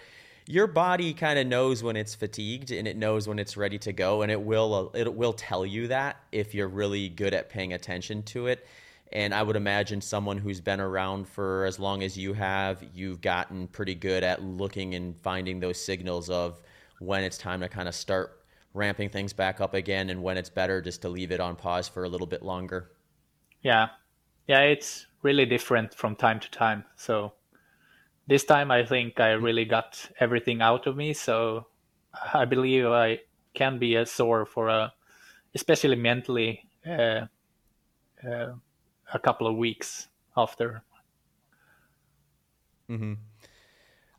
your 0.46 0.66
body 0.66 1.14
kind 1.14 1.38
of 1.38 1.46
knows 1.46 1.82
when 1.82 1.96
it's 1.96 2.14
fatigued 2.14 2.70
and 2.70 2.86
it 2.86 2.96
knows 2.96 3.28
when 3.28 3.38
it's 3.38 3.56
ready 3.56 3.78
to 3.78 3.92
go, 3.92 4.22
and 4.22 4.32
it 4.32 4.40
will 4.40 4.90
it 4.94 5.14
will 5.14 5.32
tell 5.32 5.64
you 5.64 5.88
that 5.88 6.16
if 6.32 6.54
you're 6.54 6.68
really 6.68 7.08
good 7.08 7.32
at 7.32 7.48
paying 7.48 7.72
attention 7.72 8.22
to 8.24 8.48
it. 8.48 8.66
And 9.12 9.32
I 9.32 9.42
would 9.42 9.56
imagine 9.56 10.00
someone 10.00 10.38
who's 10.38 10.60
been 10.60 10.80
around 10.80 11.28
for 11.28 11.66
as 11.66 11.78
long 11.78 12.02
as 12.02 12.16
you 12.16 12.32
have, 12.32 12.84
you've 12.94 13.20
gotten 13.20 13.68
pretty 13.68 13.94
good 13.94 14.24
at 14.24 14.42
looking 14.42 14.94
and 14.94 15.14
finding 15.22 15.60
those 15.60 15.80
signals 15.80 16.30
of 16.30 16.60
when 16.98 17.22
it's 17.22 17.38
time 17.38 17.60
to 17.60 17.68
kind 17.68 17.86
of 17.86 17.94
start 17.94 18.43
ramping 18.74 19.08
things 19.08 19.32
back 19.32 19.60
up 19.60 19.72
again 19.72 20.10
and 20.10 20.22
when 20.22 20.36
it's 20.36 20.50
better 20.50 20.82
just 20.82 21.00
to 21.02 21.08
leave 21.08 21.30
it 21.30 21.40
on 21.40 21.56
pause 21.56 21.88
for 21.88 22.04
a 22.04 22.08
little 22.08 22.26
bit 22.26 22.42
longer. 22.42 22.90
Yeah. 23.62 23.88
Yeah, 24.46 24.60
it's 24.60 25.06
really 25.22 25.46
different 25.46 25.94
from 25.94 26.16
time 26.16 26.40
to 26.40 26.50
time. 26.50 26.84
So 26.96 27.32
this 28.26 28.44
time 28.44 28.70
I 28.70 28.84
think 28.84 29.20
I 29.20 29.30
really 29.30 29.64
got 29.64 30.10
everything 30.20 30.60
out 30.60 30.86
of 30.86 30.96
me. 30.96 31.14
So 31.14 31.66
I 32.34 32.44
believe 32.44 32.86
I 32.86 33.20
can 33.54 33.78
be 33.78 33.94
a 33.94 34.04
sore 34.04 34.44
for 34.44 34.68
a, 34.68 34.92
especially 35.54 35.96
mentally, 35.96 36.68
uh, 36.86 37.26
uh, 38.28 38.52
a 39.12 39.18
couple 39.18 39.46
of 39.46 39.56
weeks 39.56 40.08
after. 40.36 40.82
Mm-hmm. 42.90 43.14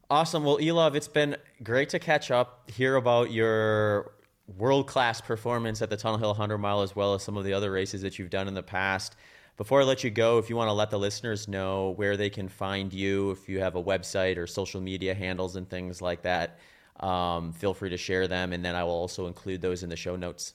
Awesome. 0.10 0.44
Well, 0.44 0.60
Elov, 0.60 0.96
it's 0.96 1.08
been 1.08 1.36
great 1.64 1.90
to 1.90 2.00
catch 2.00 2.32
up, 2.32 2.70
hear 2.70 2.96
about 2.96 3.32
your 3.32 4.14
world 4.48 4.88
class 4.88 5.22
performance 5.22 5.82
at 5.82 5.90
the 5.90 5.98
Tunnel 5.98 6.18
Hill 6.18 6.30
100 6.30 6.58
mile, 6.58 6.82
as 6.82 6.96
well 6.96 7.14
as 7.14 7.24
some 7.24 7.38
of 7.38 7.44
the 7.44 7.54
other 7.54 7.72
races 7.72 8.02
that 8.02 8.20
you've 8.20 8.30
done 8.30 8.48
in 8.48 8.54
the 8.54 8.64
past. 8.64 9.16
Before 9.58 9.82
I 9.82 9.84
let 9.86 10.04
you 10.04 10.10
go, 10.10 10.38
if 10.38 10.50
you 10.50 10.56
want 10.56 10.68
to 10.68 10.74
let 10.74 10.90
the 10.90 11.00
listeners 11.00 11.48
know 11.48 11.92
where 11.92 12.18
they 12.18 12.30
can 12.30 12.50
find 12.50 12.94
you, 12.94 13.32
if 13.32 13.48
you 13.48 13.60
have 13.62 13.76
a 13.76 13.84
website 13.84 14.38
or 14.38 14.46
social 14.46 14.82
media 14.82 15.14
handles 15.14 15.56
and 15.56 15.70
things 15.70 16.02
like 16.02 16.22
that, 16.24 16.60
um, 17.00 17.54
feel 17.54 17.74
free 17.74 17.90
to 17.90 17.98
share 17.98 18.28
them, 18.28 18.54
and 18.54 18.64
then 18.64 18.76
I 18.76 18.84
will 18.84 18.92
also 18.92 19.28
include 19.28 19.62
those 19.62 19.84
in 19.84 19.90
the 19.90 19.96
show 19.96 20.16
notes. 20.16 20.54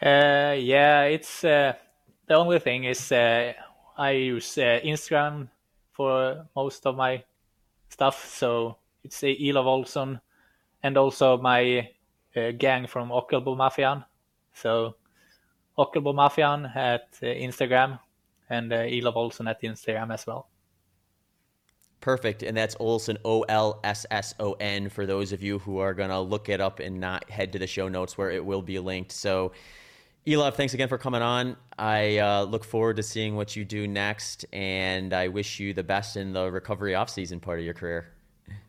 Uh, 0.00 0.54
yeah, 0.58 1.02
it's 1.02 1.44
uh, 1.44 1.74
the 2.26 2.34
only 2.34 2.58
thing 2.58 2.84
is 2.84 3.10
uh, 3.12 3.52
I 3.96 4.10
use 4.12 4.56
uh, 4.56 4.80
Instagram 4.84 5.48
for 5.92 6.46
most 6.54 6.86
of 6.86 6.96
my 6.96 7.24
stuff. 7.88 8.28
So 8.28 8.76
it's 9.02 9.22
uh, 9.22 9.26
Elov 9.26 9.66
Olsson 9.66 10.20
and 10.82 10.96
also 10.96 11.36
my 11.38 11.90
uh, 12.36 12.50
gang 12.52 12.86
from 12.86 13.10
Ockelbo 13.10 13.56
Mafian. 13.56 14.04
So 14.54 14.96
Ockelbo 15.78 16.14
Mafian 16.14 16.74
at 16.76 17.08
uh, 17.22 17.26
Instagram 17.26 17.98
and 18.50 18.72
uh, 18.72 18.78
Elov 18.78 19.14
Olsson 19.16 19.48
at 19.48 19.62
Instagram 19.62 20.12
as 20.12 20.26
well. 20.26 20.48
Perfect. 22.00 22.42
And 22.42 22.56
that's 22.56 22.76
Olsson, 22.76 23.16
O 23.24 23.42
L 23.42 23.80
S 23.82 24.06
S 24.10 24.34
O 24.38 24.52
N, 24.60 24.88
for 24.88 25.04
those 25.04 25.32
of 25.32 25.42
you 25.42 25.58
who 25.58 25.78
are 25.78 25.94
going 25.94 26.10
to 26.10 26.20
look 26.20 26.48
it 26.48 26.60
up 26.60 26.80
and 26.80 27.00
not 27.00 27.28
head 27.28 27.52
to 27.52 27.58
the 27.58 27.66
show 27.66 27.88
notes 27.88 28.16
where 28.16 28.30
it 28.30 28.44
will 28.44 28.62
be 28.62 28.78
linked. 28.78 29.12
So 29.12 29.52
Elov, 30.26 30.54
thanks 30.54 30.74
again 30.74 30.88
for 30.88 30.98
coming 30.98 31.22
on. 31.22 31.56
I 31.78 32.18
uh, 32.18 32.42
look 32.42 32.62
forward 32.62 32.96
to 32.96 33.02
seeing 33.02 33.34
what 33.34 33.56
you 33.56 33.64
do 33.64 33.88
next, 33.88 34.44
and 34.52 35.14
I 35.14 35.28
wish 35.28 35.58
you 35.58 35.72
the 35.72 35.82
best 35.82 36.16
in 36.16 36.32
the 36.32 36.50
recovery 36.50 36.94
off-season 36.94 37.40
part 37.40 37.58
of 37.58 37.64
your 37.64 37.74
career. 37.74 38.12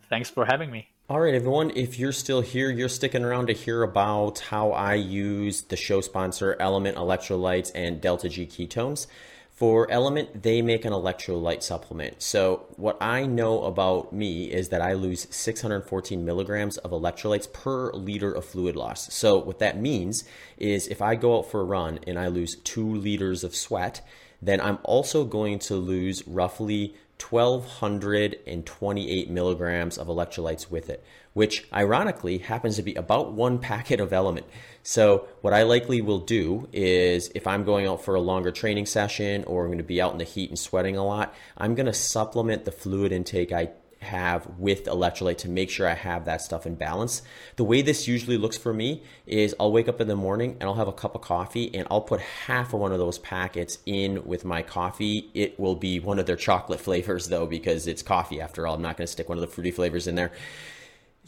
Thanks 0.09 0.29
for 0.29 0.45
having 0.45 0.71
me. 0.71 0.87
All 1.09 1.19
right, 1.19 1.33
everyone. 1.33 1.71
If 1.73 1.97
you're 1.97 2.11
still 2.11 2.41
here, 2.41 2.69
you're 2.69 2.87
sticking 2.87 3.25
around 3.25 3.47
to 3.47 3.53
hear 3.53 3.81
about 3.81 4.37
how 4.37 4.73
I 4.73 4.93
use 4.93 5.63
the 5.63 5.75
show 5.75 6.01
sponsor 6.01 6.55
LMNT 6.59 6.97
Electrolytes 6.97 7.71
and 7.73 7.99
Delta 7.99 8.29
G 8.29 8.45
ketones. 8.45 9.07
For 9.49 9.87
LMNT, 9.87 10.43
they 10.43 10.61
make 10.61 10.85
an 10.85 10.93
electrolyte 10.93 11.63
supplement. 11.63 12.21
So, 12.21 12.67
what 12.75 12.95
I 13.01 13.25
know 13.25 13.63
about 13.63 14.13
me 14.13 14.51
is 14.51 14.69
that 14.69 14.83
I 14.83 14.93
lose 14.93 15.25
614 15.31 16.23
milligrams 16.23 16.77
of 16.77 16.91
electrolytes 16.91 17.51
per 17.51 17.91
liter 17.91 18.31
of 18.31 18.45
fluid 18.45 18.75
loss. 18.75 19.11
So, 19.11 19.39
what 19.39 19.57
that 19.57 19.81
means 19.81 20.25
is 20.59 20.87
if 20.87 21.01
I 21.01 21.15
go 21.15 21.39
out 21.39 21.49
for 21.49 21.61
a 21.61 21.65
run 21.65 22.01
and 22.05 22.19
I 22.19 22.27
lose 22.27 22.57
two 22.57 22.87
liters 22.87 23.43
of 23.43 23.55
sweat, 23.55 24.07
then 24.41 24.61
I'm 24.61 24.79
also 24.83 25.25
going 25.25 25.59
to 25.59 25.75
lose 25.75 26.27
roughly 26.27 26.95
1228 27.19 29.29
milligrams 29.29 29.97
of 29.97 30.07
electrolytes 30.07 30.71
with 30.71 30.89
it, 30.89 31.03
which 31.33 31.67
ironically 31.73 32.37
happens 32.37 32.77
to 32.77 32.81
be 32.81 32.95
about 32.95 33.33
one 33.33 33.59
packet 33.59 33.99
of 33.99 34.11
LMNT. 34.11 34.45
So, 34.83 35.27
what 35.41 35.53
I 35.53 35.63
likely 35.63 35.99
will 36.01 36.19
do 36.19 36.69
is 36.71 37.29
if 37.35 37.45
I'm 37.45 37.65
going 37.65 37.87
out 37.87 38.01
for 38.03 38.15
a 38.15 38.21
longer 38.21 38.51
training 38.51 38.85
session 38.85 39.43
or 39.43 39.63
I'm 39.63 39.67
going 39.67 39.79
to 39.79 39.83
be 39.83 40.01
out 40.01 40.13
in 40.13 40.17
the 40.17 40.23
heat 40.23 40.49
and 40.49 40.57
sweating 40.57 40.95
a 40.95 41.05
lot, 41.05 41.35
I'm 41.57 41.75
going 41.75 41.87
to 41.87 41.93
supplement 41.93 42.63
the 42.63 42.71
fluid 42.71 43.11
intake 43.11 43.51
I 43.51 43.71
have 43.99 44.47
with 44.57 44.85
electrolyte 44.85 45.37
to 45.39 45.49
make 45.49 45.69
sure 45.69 45.87
I 45.87 45.93
have 45.93 46.25
that 46.25 46.41
stuff 46.41 46.65
in 46.65 46.75
balance. 46.75 47.21
The 47.57 47.63
way 47.63 47.81
this 47.81 48.07
usually 48.07 48.37
looks 48.37 48.57
for 48.57 48.73
me 48.73 49.03
is 49.25 49.53
I'll 49.59 49.71
wake 49.71 49.87
up 49.87 49.99
in 49.99 50.07
the 50.07 50.15
morning 50.15 50.57
and 50.59 50.63
I'll 50.63 50.75
have 50.75 50.87
a 50.87 50.93
cup 50.93 51.15
of 51.15 51.21
coffee 51.21 51.73
and 51.75 51.87
I'll 51.91 52.01
put 52.01 52.21
half 52.21 52.73
of 52.73 52.79
one 52.79 52.91
of 52.91 52.99
those 52.99 53.19
packets 53.19 53.79
in 53.85 54.23
with 54.25 54.45
my 54.45 54.61
coffee. 54.61 55.29
It 55.33 55.59
will 55.59 55.75
be 55.75 55.99
one 55.99 56.19
of 56.19 56.25
their 56.25 56.35
chocolate 56.35 56.79
flavors 56.89 57.27
though, 57.27 57.45
because 57.45 57.87
it's 57.87 58.01
coffee 58.01 58.41
after 58.41 58.65
all. 58.65 58.75
I'm 58.75 58.81
not 58.81 58.97
going 58.97 59.05
to 59.05 59.11
stick 59.11 59.29
one 59.29 59.37
of 59.37 59.41
the 59.41 59.47
fruity 59.47 59.71
flavors 59.71 60.07
in 60.07 60.15
there. 60.15 60.31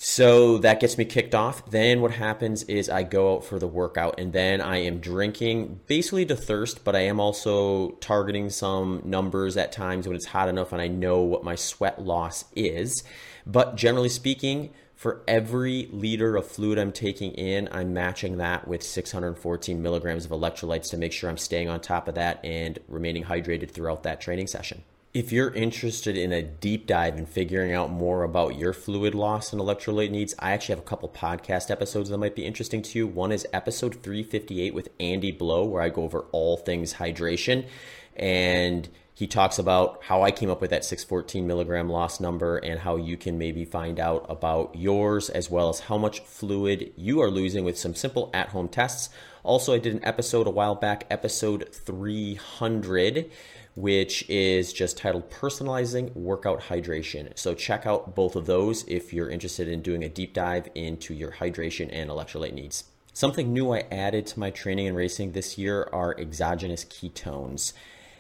So 0.04 0.58
that 0.58 0.80
gets 0.80 0.98
me 0.98 1.06
kicked 1.06 1.36
off. 1.36 1.70
Then 1.70 2.02
what 2.02 2.10
happens 2.10 2.64
is 2.64 2.90
I 2.90 3.04
go 3.04 3.36
out 3.36 3.46
for 3.46 3.60
the 3.60 3.68
workout 3.68 4.20
and 4.20 4.34
then 4.34 4.60
I 4.60 4.78
am 4.78 4.98
drinking 4.98 5.82
basically 5.86 6.26
to 6.26 6.36
thirst, 6.36 6.84
but 6.84 6.96
I 6.96 7.02
am 7.02 7.20
also 7.20 7.92
targeting 8.02 8.50
some 8.50 9.04
numbers 9.06 9.58
at 9.58 9.72
times 9.72 10.08
when 10.08 10.16
it's 10.16 10.26
hot 10.26 10.50
enough 10.50 10.74
and 10.74 10.82
I 10.82 10.88
know 10.88 11.22
what 11.22 11.44
my 11.44 11.54
sweat 11.54 12.02
loss 12.02 12.46
is. 12.56 13.04
But 13.46 13.76
generally 13.76 14.10
speaking, 14.10 14.72
for 14.96 15.22
every 15.28 15.88
liter 15.92 16.36
of 16.36 16.48
fluid 16.48 16.80
I'm 16.80 16.92
taking 16.92 17.34
in, 17.34 17.70
I'm 17.72 17.94
matching 17.94 18.38
that 18.38 18.68
with 18.68 18.82
614 18.82 19.84
milligrams 19.84 20.26
of 20.26 20.32
electrolytes 20.32 20.90
to 20.90 20.98
make 20.98 21.14
sure 21.14 21.30
I'm 21.30 21.38
staying 21.38 21.70
on 21.70 21.80
top 21.80 22.08
of 22.08 22.16
that 22.16 22.44
and 22.44 22.80
remaining 22.88 23.26
hydrated 23.26 23.70
throughout 23.70 24.02
that 24.02 24.20
training 24.20 24.48
session. 24.48 24.84
If 25.14 25.34
you're 25.34 25.54
interested 25.54 26.16
in 26.16 26.32
a 26.32 26.42
deep 26.42 26.88
dive 26.88 27.18
and 27.18 27.28
figuring 27.28 27.74
out 27.74 27.92
more 27.92 28.24
about 28.24 28.58
your 28.58 28.72
fluid 28.72 29.14
loss 29.14 29.52
and 29.52 29.62
electrolyte 29.62 30.10
needs, 30.10 30.34
I 30.40 30.54
actually 30.54 30.76
have 30.76 30.86
a 30.86 30.88
couple 30.88 31.10
podcast 31.10 31.70
episodes 31.70 32.10
that 32.10 32.18
might 32.18 32.34
be 32.34 32.46
interesting 32.46 32.82
to 32.84 32.98
you. 32.98 33.08
One 33.08 33.34
is 33.34 33.46
episode 33.52 34.02
358 34.02 34.74
with 34.74 34.88
Andy 35.02 35.34
Blow, 35.34 35.66
where 35.66 35.82
I 35.82 35.90
go 35.90 36.04
over 36.04 36.22
all 36.32 36.56
things 36.56 36.94
hydration. 36.94 37.68
And 38.16 38.88
he 39.14 39.28
talks 39.28 39.60
about 39.60 40.02
how 40.04 40.24
I 40.24 40.32
came 40.32 40.50
up 40.50 40.62
with 40.62 40.70
that 40.70 40.86
614 40.86 41.46
milligram 41.46 41.90
loss 41.90 42.22
number 42.22 42.58
and 42.60 42.80
how 42.80 42.96
you 42.96 43.18
can 43.18 43.38
maybe 43.38 43.66
find 43.66 44.00
out 44.00 44.26
about 44.30 44.74
yours 44.78 45.30
as 45.30 45.50
well 45.50 45.68
as 45.68 45.82
how 45.82 45.98
much 45.98 46.22
fluid 46.22 46.94
you 46.96 47.22
are 47.22 47.30
losing 47.30 47.66
with 47.66 47.78
some 47.78 47.96
simple 47.96 48.30
at 48.34 48.48
home 48.50 48.70
tests. 48.70 49.10
Also, 49.44 49.74
I 49.74 49.80
did 49.80 49.94
an 49.94 50.06
episode 50.06 50.48
a 50.48 50.52
while 50.52 50.76
back, 50.76 51.06
episode 51.10 51.68
300 51.74 53.30
which 53.76 54.28
is 54.30 54.74
just 54.74 54.98
titled 54.98 55.30
Personalizing 55.30 56.14
Workout 56.16 56.62
Hydration. 56.62 57.38
So 57.38 57.54
check 57.54 57.86
out 57.86 58.16
both 58.16 58.36
of 58.36 58.46
those 58.46 58.84
if 58.88 59.14
you're 59.14 59.30
interested 59.30 59.68
in 59.68 59.82
doing 59.82 60.04
a 60.04 60.10
deep 60.10 60.34
dive 60.34 60.70
into 60.76 61.14
your 61.14 61.32
hydration 61.32 61.90
and 61.92 62.10
electrolyte 62.10 62.54
needs. 62.54 62.84
Something 63.14 63.54
new 63.54 63.74
I 63.74 63.86
added 63.92 64.26
to 64.28 64.40
my 64.40 64.52
training 64.52 64.88
and 64.88 64.96
racing 64.96 65.32
this 65.32 65.58
year 65.58 65.90
are 65.92 66.18
exogenous 66.18 66.86
ketones. 66.86 67.74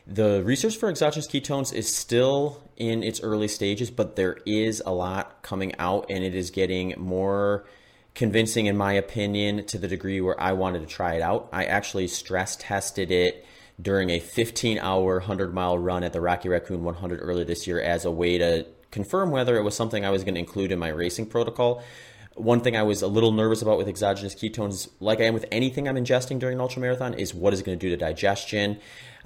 The 0.07 0.41
research 0.44 0.78
for 0.78 0.90
exogenous 0.90 1.28
ketones 1.28 1.73
is 1.73 1.94
still 1.94 2.61
in 2.76 3.03
its 3.03 3.22
early 3.22 3.48
stages, 3.48 3.91
but 3.91 4.15
there 4.15 4.38
is 4.45 4.82
a 4.86 4.91
lot 4.91 5.41
coming 5.44 5.73
out 5.80 6.06
and 6.10 6.23
it 6.23 6.36
is 6.36 6.49
getting 6.49 6.94
more 6.98 7.65
convincing, 8.15 8.65
in 8.65 8.76
my 8.76 8.94
opinion, 8.94 9.65
to 9.68 9.78
the 9.78 9.88
degree 9.88 10.19
where 10.19 10.40
I 10.40 10.52
wanted 10.53 10.80
to 10.80 10.88
try 10.88 11.15
it 11.15 11.22
out. 11.22 11.48
I 11.53 11.65
actually 11.65 12.07
stress 12.07 12.56
tested 12.57 13.11
it 13.11 13.45
during 13.81 14.09
a 14.09 14.19
15 14.19 14.79
hour, 14.79 15.15
100 15.15 15.53
mile 15.53 15.77
run 15.77 16.03
at 16.03 16.13
the 16.13 16.21
Rocky 16.21 16.49
Raccoon 16.49 16.83
100 16.83 17.19
earlier 17.21 17.45
this 17.45 17.67
year 17.67 17.81
as 17.81 18.05
a 18.05 18.11
way 18.11 18.37
to 18.37 18.65
confirm 18.91 19.31
whether 19.31 19.57
it 19.57 19.63
was 19.63 19.75
something 19.75 20.05
I 20.05 20.09
was 20.09 20.23
going 20.23 20.35
to 20.35 20.39
include 20.39 20.71
in 20.71 20.79
my 20.79 20.89
racing 20.89 21.27
protocol. 21.27 21.83
One 22.35 22.61
thing 22.61 22.77
I 22.77 22.83
was 22.83 23.01
a 23.01 23.07
little 23.07 23.31
nervous 23.31 23.61
about 23.61 23.77
with 23.77 23.87
exogenous 23.87 24.35
ketones, 24.35 24.89
like 24.99 25.19
I 25.19 25.23
am 25.23 25.33
with 25.33 25.45
anything 25.51 25.87
I'm 25.87 25.95
ingesting 25.95 26.39
during 26.39 26.59
an 26.59 26.65
ultramarathon, 26.65 27.17
is 27.17 27.33
what 27.33 27.53
is 27.53 27.59
it 27.59 27.65
going 27.65 27.77
to 27.77 27.85
do 27.85 27.89
to 27.89 27.97
digestion. 27.97 28.79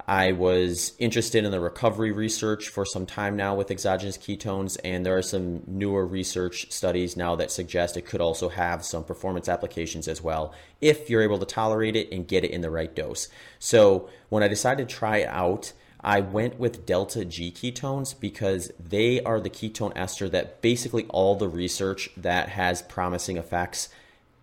I 0.08 0.32
was 0.32 0.92
interested 1.00 1.44
in 1.44 1.50
the 1.50 1.58
recovery 1.58 2.12
research 2.12 2.68
for 2.68 2.84
some 2.84 3.06
time 3.06 3.34
now 3.34 3.56
with 3.56 3.72
exogenous 3.72 4.16
ketones, 4.16 4.78
and 4.84 5.04
there 5.04 5.18
are 5.18 5.22
some 5.22 5.62
newer 5.66 6.06
research 6.06 6.70
studies 6.70 7.16
now 7.16 7.34
that 7.36 7.50
suggest 7.50 7.96
it 7.96 8.06
could 8.06 8.20
also 8.20 8.48
have 8.48 8.84
some 8.84 9.02
performance 9.02 9.48
applications 9.48 10.06
as 10.06 10.22
well 10.22 10.54
if 10.80 11.10
you're 11.10 11.22
able 11.22 11.40
to 11.40 11.46
tolerate 11.46 11.96
it 11.96 12.12
and 12.12 12.28
get 12.28 12.44
it 12.44 12.52
in 12.52 12.60
the 12.60 12.70
right 12.70 12.94
dose. 12.94 13.26
So, 13.58 14.08
when 14.28 14.44
I 14.44 14.48
decided 14.48 14.88
to 14.88 14.94
try 14.94 15.18
it 15.18 15.28
out, 15.28 15.72
I 16.00 16.20
went 16.20 16.60
with 16.60 16.86
delta 16.86 17.24
G 17.24 17.50
ketones 17.50 18.18
because 18.18 18.70
they 18.78 19.20
are 19.22 19.40
the 19.40 19.50
ketone 19.50 19.96
ester 19.96 20.28
that 20.28 20.62
basically 20.62 21.06
all 21.08 21.34
the 21.34 21.48
research 21.48 22.10
that 22.16 22.50
has 22.50 22.80
promising 22.82 23.38
effects 23.38 23.88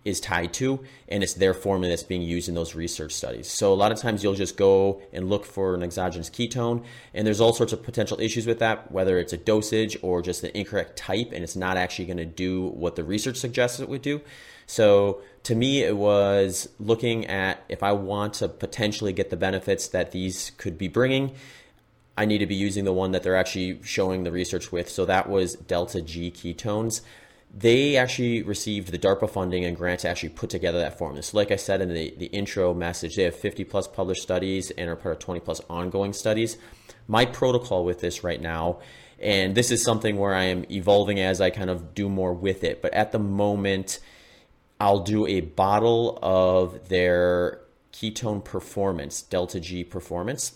is 0.04 0.20
tied 0.20 0.52
to, 0.52 0.84
and 1.08 1.22
it's 1.22 1.34
their 1.34 1.54
formula 1.54 1.90
that's 1.90 2.02
being 2.02 2.22
used 2.22 2.48
in 2.48 2.54
those 2.54 2.74
research 2.74 3.12
studies. 3.12 3.48
So 3.48 3.72
a 3.72 3.74
lot 3.74 3.90
of 3.90 3.98
times 3.98 4.22
you'll 4.22 4.34
just 4.34 4.56
go 4.56 5.00
and 5.12 5.30
look 5.30 5.46
for 5.46 5.74
an 5.74 5.82
exogenous 5.82 6.28
ketone, 6.28 6.84
and 7.14 7.26
there's 7.26 7.40
all 7.40 7.52
sorts 7.52 7.72
of 7.72 7.82
potential 7.82 8.20
issues 8.20 8.46
with 8.46 8.58
that, 8.58 8.92
whether 8.92 9.18
it's 9.18 9.32
a 9.32 9.38
dosage 9.38 9.96
or 10.02 10.20
just 10.20 10.44
an 10.44 10.50
incorrect 10.54 10.96
type, 10.96 11.32
and 11.32 11.42
it's 11.42 11.56
not 11.56 11.76
actually 11.76 12.04
going 12.04 12.18
to 12.18 12.26
do 12.26 12.68
what 12.68 12.96
the 12.96 13.04
research 13.04 13.36
suggests 13.36 13.80
it 13.80 13.88
would 13.88 14.02
do. 14.02 14.20
So 14.66 15.20
to 15.44 15.54
me, 15.54 15.82
it 15.82 15.96
was 15.96 16.68
looking 16.78 17.26
at 17.26 17.62
if 17.68 17.82
I 17.82 17.92
want 17.92 18.34
to 18.34 18.48
potentially 18.48 19.12
get 19.12 19.30
the 19.30 19.36
benefits 19.36 19.88
that 19.88 20.12
these 20.12 20.52
could 20.56 20.78
be 20.78 20.88
bringing. 20.88 21.32
I 22.16 22.26
need 22.26 22.38
to 22.38 22.46
be 22.46 22.54
using 22.54 22.84
the 22.84 22.92
one 22.92 23.10
that 23.10 23.22
they're 23.22 23.36
actually 23.36 23.80
showing 23.82 24.24
the 24.24 24.30
research 24.30 24.70
with. 24.70 24.88
So 24.88 25.04
that 25.04 25.28
was 25.28 25.54
delta 25.54 26.00
G 26.00 26.30
ketones 26.30 27.00
they 27.56 27.96
actually 27.96 28.42
received 28.42 28.90
the 28.90 28.98
DARPA 28.98 29.30
funding 29.30 29.64
and 29.64 29.76
grant 29.76 30.00
to 30.00 30.08
actually 30.08 30.30
put 30.30 30.50
together 30.50 30.80
that 30.80 30.98
formula. 30.98 31.22
So, 31.22 31.36
like 31.36 31.52
I 31.52 31.56
said 31.56 31.80
in 31.80 31.88
the, 31.88 32.12
the 32.18 32.26
intro 32.26 32.74
message, 32.74 33.14
they 33.14 33.22
have 33.22 33.36
50 33.36 33.62
plus 33.64 33.86
published 33.86 34.22
studies 34.22 34.72
and 34.72 34.90
are 34.90 34.96
part 34.96 35.14
of 35.14 35.18
20 35.20 35.40
plus 35.40 35.60
ongoing 35.70 36.12
studies. 36.12 36.58
My 37.06 37.24
protocol 37.24 37.84
with 37.84 38.00
this 38.00 38.24
right 38.24 38.40
now, 38.40 38.80
and 39.20 39.54
this 39.54 39.70
is 39.70 39.84
something 39.84 40.16
where 40.16 40.34
I 40.34 40.44
am 40.44 40.64
evolving 40.68 41.20
as 41.20 41.40
I 41.40 41.50
kind 41.50 41.70
of 41.70 41.94
do 41.94 42.08
more 42.08 42.34
with 42.34 42.64
it, 42.64 42.82
but 42.82 42.92
at 42.92 43.12
the 43.12 43.20
moment, 43.20 44.00
I'll 44.80 45.00
do 45.00 45.26
a 45.26 45.40
bottle 45.40 46.18
of 46.22 46.88
their 46.88 47.60
ketone 47.92 48.44
performance, 48.44 49.22
Delta 49.22 49.60
G 49.60 49.84
performance, 49.84 50.54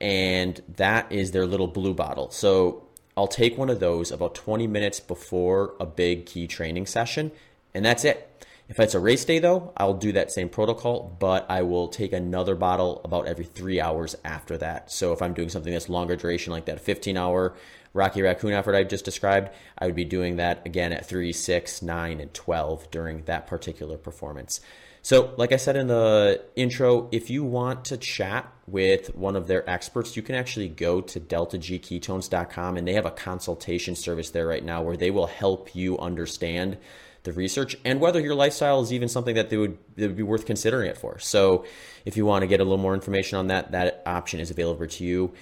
and 0.00 0.62
that 0.76 1.12
is 1.12 1.32
their 1.32 1.44
little 1.44 1.66
blue 1.66 1.92
bottle. 1.92 2.30
So 2.30 2.88
I'll 3.16 3.28
take 3.28 3.58
one 3.58 3.70
of 3.70 3.80
those 3.80 4.10
about 4.10 4.34
20 4.34 4.66
minutes 4.66 5.00
before 5.00 5.74
a 5.80 5.86
big 5.86 6.26
key 6.26 6.46
training 6.46 6.86
session, 6.86 7.32
and 7.74 7.84
that's 7.84 8.04
it. 8.04 8.26
If 8.70 8.78
it's 8.78 8.94
a 8.94 9.00
race 9.00 9.24
day, 9.24 9.40
though, 9.40 9.72
I'll 9.76 9.94
do 9.94 10.12
that 10.12 10.30
same 10.30 10.48
protocol, 10.48 11.16
but 11.18 11.44
I 11.50 11.62
will 11.62 11.88
take 11.88 12.12
another 12.12 12.54
bottle 12.54 13.00
about 13.02 13.26
every 13.26 13.44
three 13.44 13.80
hours 13.80 14.14
after 14.24 14.56
that. 14.58 14.92
So 14.92 15.12
if 15.12 15.20
I'm 15.20 15.34
doing 15.34 15.48
something 15.48 15.72
that's 15.72 15.88
longer 15.88 16.14
duration, 16.14 16.52
like 16.52 16.66
that 16.66 16.80
15 16.80 17.16
hour 17.16 17.56
Rocky 17.92 18.22
Raccoon 18.22 18.52
effort 18.52 18.76
I 18.76 18.84
just 18.84 19.04
described, 19.04 19.50
I 19.76 19.86
would 19.86 19.96
be 19.96 20.04
doing 20.04 20.36
that 20.36 20.64
again 20.64 20.92
at 20.92 21.04
3, 21.04 21.32
6, 21.32 21.82
9, 21.82 22.20
and 22.20 22.32
12 22.32 22.90
during 22.92 23.24
that 23.24 23.48
particular 23.48 23.96
performance. 23.96 24.60
So, 25.02 25.32
like 25.38 25.52
I 25.52 25.56
said 25.56 25.76
in 25.76 25.86
the 25.86 26.42
intro, 26.56 27.08
if 27.10 27.30
you 27.30 27.42
want 27.42 27.86
to 27.86 27.96
chat 27.96 28.52
with 28.66 29.14
one 29.16 29.34
of 29.34 29.46
their 29.46 29.68
experts, 29.68 30.14
you 30.14 30.22
can 30.22 30.34
actually 30.34 30.68
go 30.68 31.00
to 31.00 31.18
deltagketones.com 31.18 32.76
and 32.76 32.86
they 32.86 32.92
have 32.92 33.06
a 33.06 33.10
consultation 33.10 33.96
service 33.96 34.30
there 34.30 34.46
right 34.46 34.64
now 34.64 34.82
where 34.82 34.98
they 34.98 35.10
will 35.10 35.26
help 35.26 35.74
you 35.74 35.98
understand 35.98 36.76
the 37.22 37.32
research 37.32 37.76
and 37.84 38.00
whether 38.00 38.20
your 38.20 38.34
lifestyle 38.34 38.80
is 38.80 38.92
even 38.92 39.08
something 39.08 39.34
that 39.34 39.50
they 39.50 39.56
would, 39.56 39.76
they 39.96 40.06
would 40.06 40.16
be 40.16 40.22
worth 40.22 40.46
considering 40.46 40.88
it 40.88 40.98
for. 40.98 41.18
So, 41.18 41.64
if 42.04 42.18
you 42.18 42.26
want 42.26 42.42
to 42.42 42.46
get 42.46 42.60
a 42.60 42.64
little 42.64 42.78
more 42.78 42.94
information 42.94 43.38
on 43.38 43.46
that, 43.46 43.72
that 43.72 44.02
option 44.04 44.38
is 44.38 44.50
available 44.50 44.86
to 44.86 45.04
you. 45.04 45.32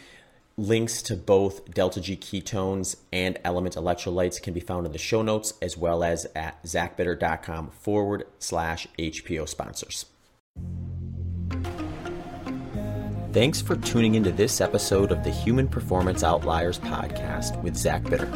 Links 0.59 1.03
to 1.03 1.15
both 1.15 1.73
Delta 1.73 2.01
G 2.01 2.17
ketones 2.17 2.97
and 3.13 3.37
LMNT 3.45 3.77
electrolytes 3.77 4.43
can 4.43 4.53
be 4.53 4.59
found 4.59 4.87
in 4.87 4.93
the 4.93 4.99
show 4.99 5.23
notes 5.23 5.55
as 5.63 5.79
well 5.79 6.03
as 6.03 6.27
at 6.35 6.61
zachbitter.com 6.65 7.71
forward 7.71 8.25
slash 8.41 8.89
HPO 8.99 9.49
sponsors. 9.49 10.07
Thanks 13.33 13.61
for 13.63 13.77
tuning 13.77 14.17
into 14.17 14.33
this 14.33 14.61
episode 14.61 15.13
of 15.13 15.23
the 15.23 15.31
Human 15.31 15.69
Performance 15.69 16.25
Outliers 16.25 16.81
podcast 16.81 17.63
with 17.63 17.77
Zach 17.77 18.03
Bitter. 18.03 18.29